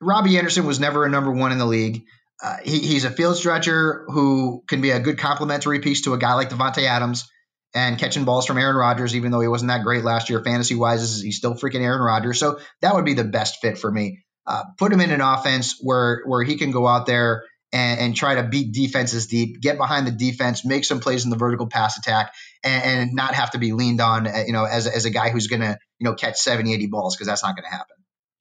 Robbie 0.00 0.36
Anderson 0.36 0.66
was 0.66 0.80
never 0.80 1.04
a 1.04 1.10
number 1.10 1.30
one 1.30 1.52
in 1.52 1.58
the 1.58 1.66
league. 1.66 2.02
Uh, 2.42 2.56
he, 2.62 2.80
he's 2.80 3.04
a 3.04 3.10
field 3.10 3.36
stretcher 3.36 4.04
who 4.08 4.62
can 4.68 4.80
be 4.80 4.90
a 4.90 5.00
good 5.00 5.18
complementary 5.18 5.78
piece 5.78 6.02
to 6.02 6.12
a 6.12 6.18
guy 6.18 6.34
like 6.34 6.50
Davante 6.50 6.82
Adams 6.82 7.30
and 7.74 7.98
catching 7.98 8.24
balls 8.24 8.46
from 8.46 8.58
Aaron 8.58 8.76
Rodgers, 8.76 9.14
even 9.14 9.30
though 9.30 9.40
he 9.40 9.48
wasn't 9.48 9.68
that 9.68 9.84
great 9.84 10.04
last 10.04 10.28
year 10.28 10.42
fantasy 10.42 10.74
wise. 10.74 11.20
He's 11.20 11.36
still 11.36 11.54
freaking 11.54 11.82
Aaron 11.82 12.02
Rodgers. 12.02 12.38
So 12.38 12.58
that 12.82 12.94
would 12.94 13.04
be 13.04 13.14
the 13.14 13.24
best 13.24 13.60
fit 13.60 13.78
for 13.78 13.90
me. 13.90 14.24
Uh, 14.46 14.64
put 14.76 14.92
him 14.92 15.00
in 15.00 15.10
an 15.10 15.20
offense 15.20 15.78
where 15.80 16.22
where 16.26 16.42
he 16.42 16.56
can 16.56 16.72
go 16.72 16.86
out 16.86 17.06
there 17.06 17.44
and, 17.76 18.00
and, 18.00 18.16
try 18.16 18.36
to 18.36 18.42
beat 18.42 18.72
defenses 18.72 19.26
deep, 19.26 19.60
get 19.60 19.76
behind 19.76 20.06
the 20.06 20.10
defense, 20.10 20.64
make 20.64 20.84
some 20.84 21.00
plays 21.00 21.24
in 21.24 21.30
the 21.30 21.36
vertical 21.36 21.66
pass 21.66 21.98
attack, 21.98 22.32
and, 22.64 22.82
and 22.82 23.14
not 23.14 23.34
have 23.34 23.50
to 23.50 23.58
be 23.58 23.72
leaned 23.72 24.00
on, 24.00 24.26
uh, 24.26 24.44
you 24.46 24.52
know, 24.52 24.64
as, 24.64 24.86
as 24.86 25.04
a 25.04 25.10
guy 25.10 25.30
who's 25.30 25.46
going 25.46 25.60
to, 25.60 25.78
you 25.98 26.04
know, 26.04 26.14
catch 26.14 26.36
70, 26.38 26.72
80 26.72 26.86
balls 26.86 27.14
because 27.14 27.26
that's 27.26 27.42
not 27.42 27.54
going 27.56 27.64
to 27.64 27.70
happen. 27.70 27.96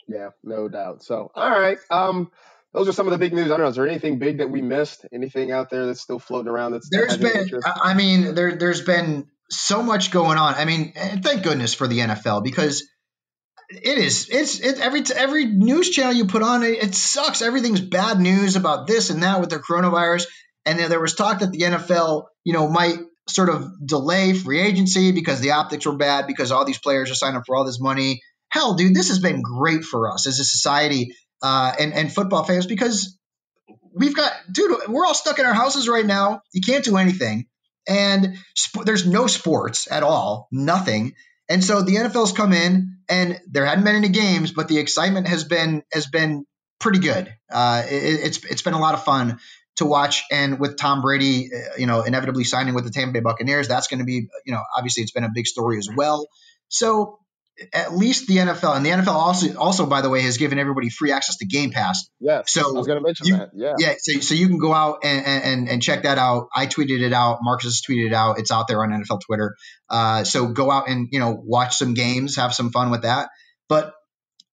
Yeah, 0.07 0.29
no 0.43 0.69
doubt. 0.69 1.03
So, 1.03 1.31
all 1.35 1.49
right. 1.49 1.77
Um, 1.91 2.31
those 2.73 2.87
are 2.87 2.93
some 2.93 3.07
of 3.07 3.11
the 3.11 3.17
big 3.17 3.33
news. 3.33 3.45
I 3.45 3.49
don't 3.49 3.61
know. 3.61 3.67
Is 3.67 3.75
there 3.75 3.87
anything 3.87 4.19
big 4.19 4.39
that 4.39 4.49
we 4.49 4.61
missed? 4.61 5.05
Anything 5.11 5.51
out 5.51 5.69
there 5.69 5.85
that's 5.85 6.01
still 6.01 6.19
floating 6.19 6.49
around? 6.49 6.73
That's 6.73 6.89
there's 6.89 7.17
been. 7.17 7.61
I 7.65 7.93
mean, 7.93 8.35
there 8.35 8.55
there's 8.57 8.81
been 8.81 9.27
so 9.49 9.81
much 9.81 10.11
going 10.11 10.37
on. 10.37 10.55
I 10.55 10.65
mean, 10.65 10.91
thank 10.93 11.43
goodness 11.43 11.73
for 11.73 11.87
the 11.87 11.99
NFL 11.99 12.43
because 12.43 12.85
it 13.69 13.97
is. 13.97 14.29
It's 14.29 14.59
it, 14.59 14.79
every 14.79 15.03
every 15.15 15.45
news 15.45 15.89
channel 15.89 16.13
you 16.13 16.25
put 16.25 16.43
on 16.43 16.63
it, 16.63 16.83
it 16.83 16.95
sucks. 16.95 17.41
Everything's 17.41 17.81
bad 17.81 18.19
news 18.19 18.55
about 18.55 18.87
this 18.87 19.09
and 19.09 19.23
that 19.23 19.41
with 19.41 19.49
the 19.49 19.59
coronavirus. 19.59 20.25
And 20.65 20.79
there 20.79 20.99
was 20.99 21.13
talk 21.13 21.39
that 21.39 21.51
the 21.51 21.59
NFL, 21.59 22.25
you 22.43 22.53
know, 22.53 22.67
might 22.67 22.97
sort 23.27 23.49
of 23.49 23.71
delay 23.85 24.33
free 24.33 24.59
agency 24.61 25.11
because 25.11 25.39
the 25.39 25.51
optics 25.51 25.85
were 25.85 25.97
bad 25.97 26.27
because 26.27 26.51
all 26.51 26.65
these 26.65 26.79
players 26.79 27.11
are 27.11 27.15
signing 27.15 27.37
up 27.37 27.43
for 27.45 27.55
all 27.55 27.65
this 27.65 27.79
money. 27.79 28.21
Hell, 28.49 28.75
dude, 28.75 28.95
this 28.95 29.09
has 29.09 29.19
been 29.19 29.41
great 29.41 29.83
for 29.83 30.11
us 30.11 30.27
as 30.27 30.39
a 30.39 30.43
society 30.45 31.13
uh, 31.41 31.73
and 31.79 31.93
and 31.93 32.13
football 32.13 32.43
fans 32.43 32.65
because 32.67 33.17
we've 33.93 34.15
got, 34.15 34.31
dude, 34.51 34.77
we're 34.87 35.05
all 35.05 35.13
stuck 35.13 35.39
in 35.39 35.45
our 35.45 35.53
houses 35.53 35.87
right 35.87 36.05
now. 36.05 36.41
You 36.53 36.61
can't 36.61 36.85
do 36.85 36.97
anything, 36.97 37.47
and 37.87 38.37
sp- 38.55 38.85
there's 38.85 39.05
no 39.05 39.27
sports 39.27 39.89
at 39.91 40.03
all, 40.03 40.47
nothing. 40.51 41.13
And 41.49 41.63
so 41.63 41.81
the 41.81 41.95
NFL's 41.95 42.31
come 42.31 42.53
in, 42.53 42.97
and 43.07 43.39
there 43.51 43.65
hadn't 43.65 43.83
been 43.83 43.95
any 43.95 44.09
games, 44.09 44.51
but 44.51 44.67
the 44.67 44.79
excitement 44.79 45.27
has 45.27 45.43
been 45.43 45.83
has 45.93 46.07
been 46.07 46.45
pretty 46.79 46.99
good. 46.99 47.33
Uh, 47.51 47.83
it, 47.85 48.25
it's 48.25 48.45
it's 48.45 48.61
been 48.61 48.73
a 48.73 48.79
lot 48.79 48.93
of 48.93 49.03
fun 49.03 49.39
to 49.77 49.85
watch. 49.85 50.23
And 50.31 50.59
with 50.59 50.77
Tom 50.77 51.01
Brady, 51.01 51.49
uh, 51.53 51.75
you 51.77 51.85
know, 51.85 52.01
inevitably 52.01 52.45
signing 52.45 52.73
with 52.73 52.85
the 52.85 52.89
Tampa 52.89 53.13
Bay 53.13 53.19
Buccaneers, 53.19 53.67
that's 53.67 53.87
going 53.87 53.99
to 53.99 54.05
be, 54.05 54.27
you 54.45 54.53
know, 54.53 54.63
obviously 54.75 55.03
it's 55.03 55.11
been 55.11 55.23
a 55.23 55.31
big 55.33 55.47
story 55.47 55.77
as 55.77 55.89
well. 55.93 56.27
So 56.69 57.19
at 57.71 57.95
least 57.95 58.27
the 58.27 58.37
NFL 58.37 58.75
and 58.75 58.85
the 58.85 58.89
NFL 58.89 59.07
also 59.07 59.55
also 59.55 59.85
by 59.85 60.01
the 60.01 60.09
way 60.09 60.21
has 60.21 60.37
given 60.37 60.59
everybody 60.59 60.89
free 60.89 61.11
access 61.11 61.37
to 61.37 61.45
Game 61.45 61.71
Pass. 61.71 62.09
Yes. 62.19 62.51
So 62.51 62.61
I 62.61 62.77
was 62.77 62.87
going 62.87 62.99
to 62.99 63.03
mention 63.03 63.27
you, 63.27 63.37
that. 63.37 63.49
Yeah. 63.53 63.75
Yeah. 63.77 63.93
So, 63.97 64.19
so 64.19 64.35
you 64.35 64.47
can 64.47 64.57
go 64.57 64.73
out 64.73 64.99
and, 65.03 65.25
and 65.25 65.69
and 65.69 65.81
check 65.81 66.03
that 66.03 66.17
out. 66.17 66.49
I 66.53 66.67
tweeted 66.67 67.01
it 67.01 67.13
out. 67.13 67.39
Marcus 67.41 67.65
has 67.65 67.81
tweeted 67.81 68.07
it 68.07 68.13
out. 68.13 68.39
It's 68.39 68.51
out 68.51 68.67
there 68.67 68.83
on 68.83 68.89
NFL 68.89 69.21
Twitter. 69.25 69.55
Uh, 69.89 70.23
so 70.23 70.47
go 70.47 70.69
out 70.69 70.89
and 70.89 71.07
you 71.11 71.19
know 71.19 71.31
watch 71.31 71.77
some 71.77 71.93
games, 71.93 72.35
have 72.35 72.53
some 72.53 72.71
fun 72.71 72.91
with 72.91 73.03
that. 73.03 73.29
But 73.69 73.93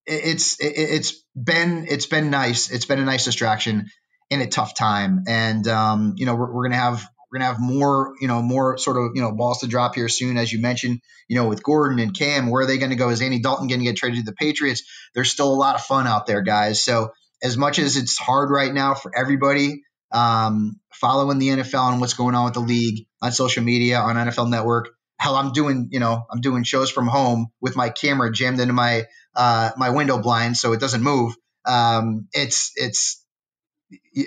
it's 0.06 0.60
it, 0.60 0.72
it's 0.76 1.24
been 1.34 1.86
it's 1.88 2.06
been 2.06 2.30
nice. 2.30 2.70
It's 2.70 2.86
been 2.86 3.00
a 3.00 3.04
nice 3.04 3.24
distraction 3.24 3.90
in 4.30 4.40
a 4.40 4.46
tough 4.46 4.74
time, 4.76 5.24
and 5.26 5.66
um, 5.68 6.14
you 6.16 6.26
know 6.26 6.34
we're, 6.34 6.52
we're 6.52 6.64
gonna 6.64 6.76
have 6.76 7.06
we're 7.32 7.38
gonna 7.38 7.50
have 7.50 7.60
more 7.60 8.14
you 8.20 8.28
know 8.28 8.42
more 8.42 8.76
sort 8.76 8.98
of 8.98 9.12
you 9.14 9.22
know 9.22 9.32
balls 9.32 9.60
to 9.60 9.66
drop 9.66 9.94
here 9.94 10.08
soon, 10.08 10.36
as 10.36 10.52
you 10.52 10.60
mentioned. 10.60 11.00
You 11.28 11.36
know 11.36 11.48
with 11.48 11.62
Gordon 11.62 11.98
and 11.98 12.16
Cam, 12.16 12.48
where 12.48 12.64
are 12.64 12.66
they 12.66 12.78
going 12.78 12.90
to 12.90 12.96
go? 12.96 13.08
Is 13.08 13.22
Andy 13.22 13.40
Dalton 13.40 13.68
going 13.68 13.80
to 13.80 13.86
get 13.86 13.96
traded 13.96 14.18
to 14.18 14.24
the 14.24 14.34
Patriots? 14.34 14.82
There's 15.14 15.30
still 15.30 15.52
a 15.52 15.54
lot 15.54 15.74
of 15.74 15.82
fun 15.82 16.06
out 16.06 16.26
there, 16.26 16.42
guys. 16.42 16.82
So 16.82 17.12
as 17.42 17.56
much 17.56 17.78
as 17.78 17.96
it's 17.96 18.18
hard 18.18 18.50
right 18.50 18.72
now 18.72 18.94
for 18.94 19.16
everybody 19.16 19.82
um, 20.12 20.78
following 20.92 21.38
the 21.38 21.48
NFL 21.48 21.92
and 21.92 22.00
what's 22.00 22.14
going 22.14 22.34
on 22.34 22.44
with 22.44 22.54
the 22.54 22.60
league 22.60 23.06
on 23.22 23.32
social 23.32 23.62
media 23.62 23.98
on 23.98 24.16
NFL 24.16 24.50
Network. 24.50 24.90
Hell, 25.18 25.36
I'm 25.36 25.52
doing 25.52 25.88
you 25.90 26.00
know 26.00 26.24
I'm 26.30 26.40
doing 26.40 26.64
shows 26.64 26.90
from 26.90 27.06
home 27.06 27.46
with 27.60 27.76
my 27.76 27.88
camera 27.88 28.30
jammed 28.30 28.60
into 28.60 28.74
my 28.74 29.06
uh, 29.34 29.70
my 29.76 29.90
window 29.90 30.18
blind 30.20 30.56
so 30.56 30.72
it 30.72 30.80
doesn't 30.80 31.02
move. 31.02 31.34
Um, 31.64 32.28
it's 32.32 32.72
it's 32.76 33.24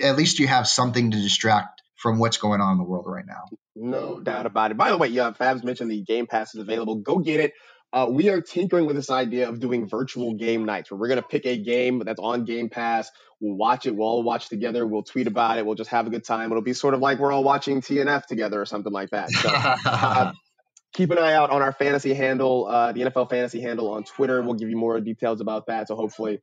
at 0.01 0.15
least 0.15 0.39
you 0.39 0.47
have 0.47 0.67
something 0.67 1.11
to 1.11 1.17
distract 1.21 1.74
from 2.05 2.19
what's 2.19 2.37
going 2.37 2.61
on 2.61 2.73
in 2.73 2.77
the 2.77 2.83
world 2.83 3.05
right 3.07 3.25
now. 3.25 3.45
No 3.75 4.19
doubt 4.19 4.45
about 4.45 4.69
it. 4.69 4.77
By 4.77 4.91
the 4.91 4.97
way, 4.97 5.07
yeah, 5.07 5.31
Fabs 5.31 5.63
mentioned 5.63 5.89
the 5.89 6.03
Game 6.03 6.27
Pass 6.27 6.53
is 6.53 6.61
available. 6.61 6.97
Go 6.97 7.17
get 7.17 7.39
it. 7.39 7.53
Uh, 7.91 8.05
we 8.11 8.29
are 8.29 8.41
tinkering 8.41 8.85
with 8.85 8.95
this 8.95 9.09
idea 9.09 9.49
of 9.49 9.59
doing 9.59 9.89
virtual 9.89 10.35
game 10.35 10.65
nights 10.65 10.91
where 10.91 10.99
we're 10.99 11.07
going 11.07 11.19
to 11.19 11.27
pick 11.27 11.47
a 11.47 11.57
game 11.57 12.03
that's 12.05 12.19
on 12.19 12.45
Game 12.45 12.69
Pass. 12.69 13.09
We'll 13.39 13.55
watch 13.55 13.87
it. 13.87 13.95
We'll 13.95 14.07
all 14.07 14.21
watch 14.21 14.49
together. 14.49 14.85
We'll 14.85 15.01
tweet 15.01 15.25
about 15.25 15.57
it. 15.57 15.65
We'll 15.65 15.73
just 15.73 15.89
have 15.89 16.05
a 16.05 16.11
good 16.11 16.23
time. 16.23 16.51
It'll 16.51 16.61
be 16.61 16.73
sort 16.73 16.93
of 16.93 16.99
like 16.99 17.17
we're 17.17 17.31
all 17.31 17.43
watching 17.43 17.81
TNF 17.81 18.27
together 18.27 18.61
or 18.61 18.67
something 18.67 18.93
like 18.93 19.09
that. 19.09 19.31
So, 19.31 19.49
uh, 19.51 20.33
keep 20.93 21.09
an 21.09 21.17
eye 21.17 21.33
out 21.33 21.49
on 21.49 21.63
our 21.63 21.71
fantasy 21.71 22.13
handle, 22.13 22.67
uh, 22.67 22.91
the 22.91 23.01
NFL 23.01 23.31
fantasy 23.31 23.61
handle 23.61 23.89
on 23.89 24.03
Twitter. 24.03 24.43
We'll 24.43 24.53
give 24.53 24.69
you 24.69 24.77
more 24.77 24.99
details 24.99 25.41
about 25.41 25.65
that. 25.67 25.87
So 25.87 25.95
hopefully 25.95 26.39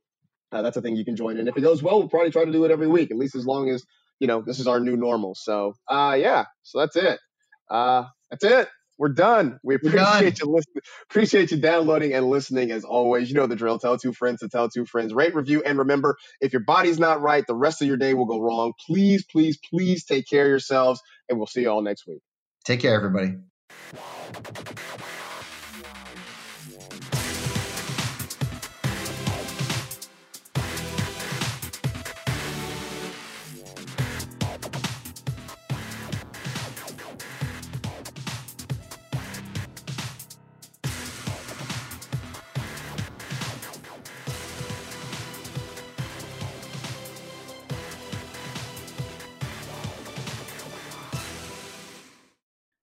uh, 0.51 0.61
that's 0.61 0.75
a 0.75 0.81
thing 0.81 0.97
you 0.97 1.05
can 1.05 1.15
join. 1.15 1.37
And 1.37 1.47
if 1.47 1.55
it 1.55 1.61
goes 1.61 1.81
well, 1.81 1.99
we'll 1.99 2.09
probably 2.09 2.31
try 2.31 2.43
to 2.43 2.51
do 2.51 2.65
it 2.65 2.71
every 2.71 2.87
week, 2.87 3.11
at 3.11 3.17
least 3.17 3.35
as 3.35 3.45
long 3.45 3.69
as, 3.69 3.85
you 4.23 4.27
know, 4.27 4.41
this 4.41 4.61
is 4.61 4.67
our 4.67 4.79
new 4.79 4.95
normal. 4.95 5.35
So, 5.35 5.75
uh, 5.89 6.15
yeah, 6.17 6.45
so 6.61 6.79
that's 6.79 6.95
it. 6.95 7.19
Uh, 7.69 8.05
that's 8.31 8.45
it. 8.45 8.69
We're 8.97 9.09
done. 9.09 9.59
We 9.63 9.75
appreciate 9.75 10.37
done. 10.37 10.47
you 10.47 10.55
listening. 10.55 10.81
Appreciate 11.09 11.51
you 11.51 11.57
downloading 11.57 12.13
and 12.13 12.29
listening 12.29 12.71
as 12.71 12.85
always. 12.85 13.27
You 13.27 13.35
know 13.35 13.47
the 13.47 13.57
drill. 13.57 13.79
Tell 13.79 13.97
two 13.97 14.13
friends 14.13 14.39
to 14.39 14.47
tell 14.47 14.69
two 14.69 14.85
friends. 14.85 15.13
Rate, 15.13 15.35
review, 15.35 15.61
and 15.65 15.77
remember, 15.77 16.15
if 16.39 16.53
your 16.53 16.63
body's 16.63 16.99
not 16.99 17.19
right, 17.19 17.45
the 17.45 17.53
rest 17.53 17.81
of 17.81 17.89
your 17.89 17.97
day 17.97 18.13
will 18.13 18.25
go 18.25 18.39
wrong. 18.39 18.71
Please, 18.87 19.25
please, 19.29 19.57
please 19.57 20.05
take 20.05 20.25
care 20.25 20.45
of 20.45 20.49
yourselves, 20.49 21.01
and 21.27 21.37
we'll 21.37 21.45
see 21.45 21.63
you 21.63 21.69
all 21.69 21.81
next 21.81 22.07
week. 22.07 22.21
Take 22.63 22.79
care, 22.79 22.95
everybody. 22.95 23.35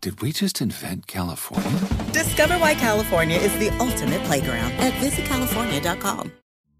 Did 0.00 0.22
we 0.22 0.30
just 0.30 0.60
invent 0.60 1.08
California? 1.08 1.80
Discover 2.12 2.54
why 2.58 2.74
California 2.74 3.36
is 3.36 3.52
the 3.58 3.70
ultimate 3.78 4.22
playground 4.24 4.70
at 4.74 4.92
visitcalifornia.com. 4.94 6.30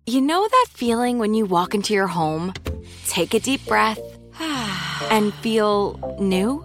You 0.07 0.21
know 0.21 0.47
that 0.49 0.67
feeling 0.71 1.19
when 1.19 1.35
you 1.35 1.45
walk 1.45 1.75
into 1.75 1.95
your 1.95 2.07
home, 2.07 2.55
take 3.09 3.35
a 3.35 3.41
deep 3.41 3.67
breath, 3.67 3.99
and 5.11 5.35
feel 5.35 6.17
new? 6.21 6.65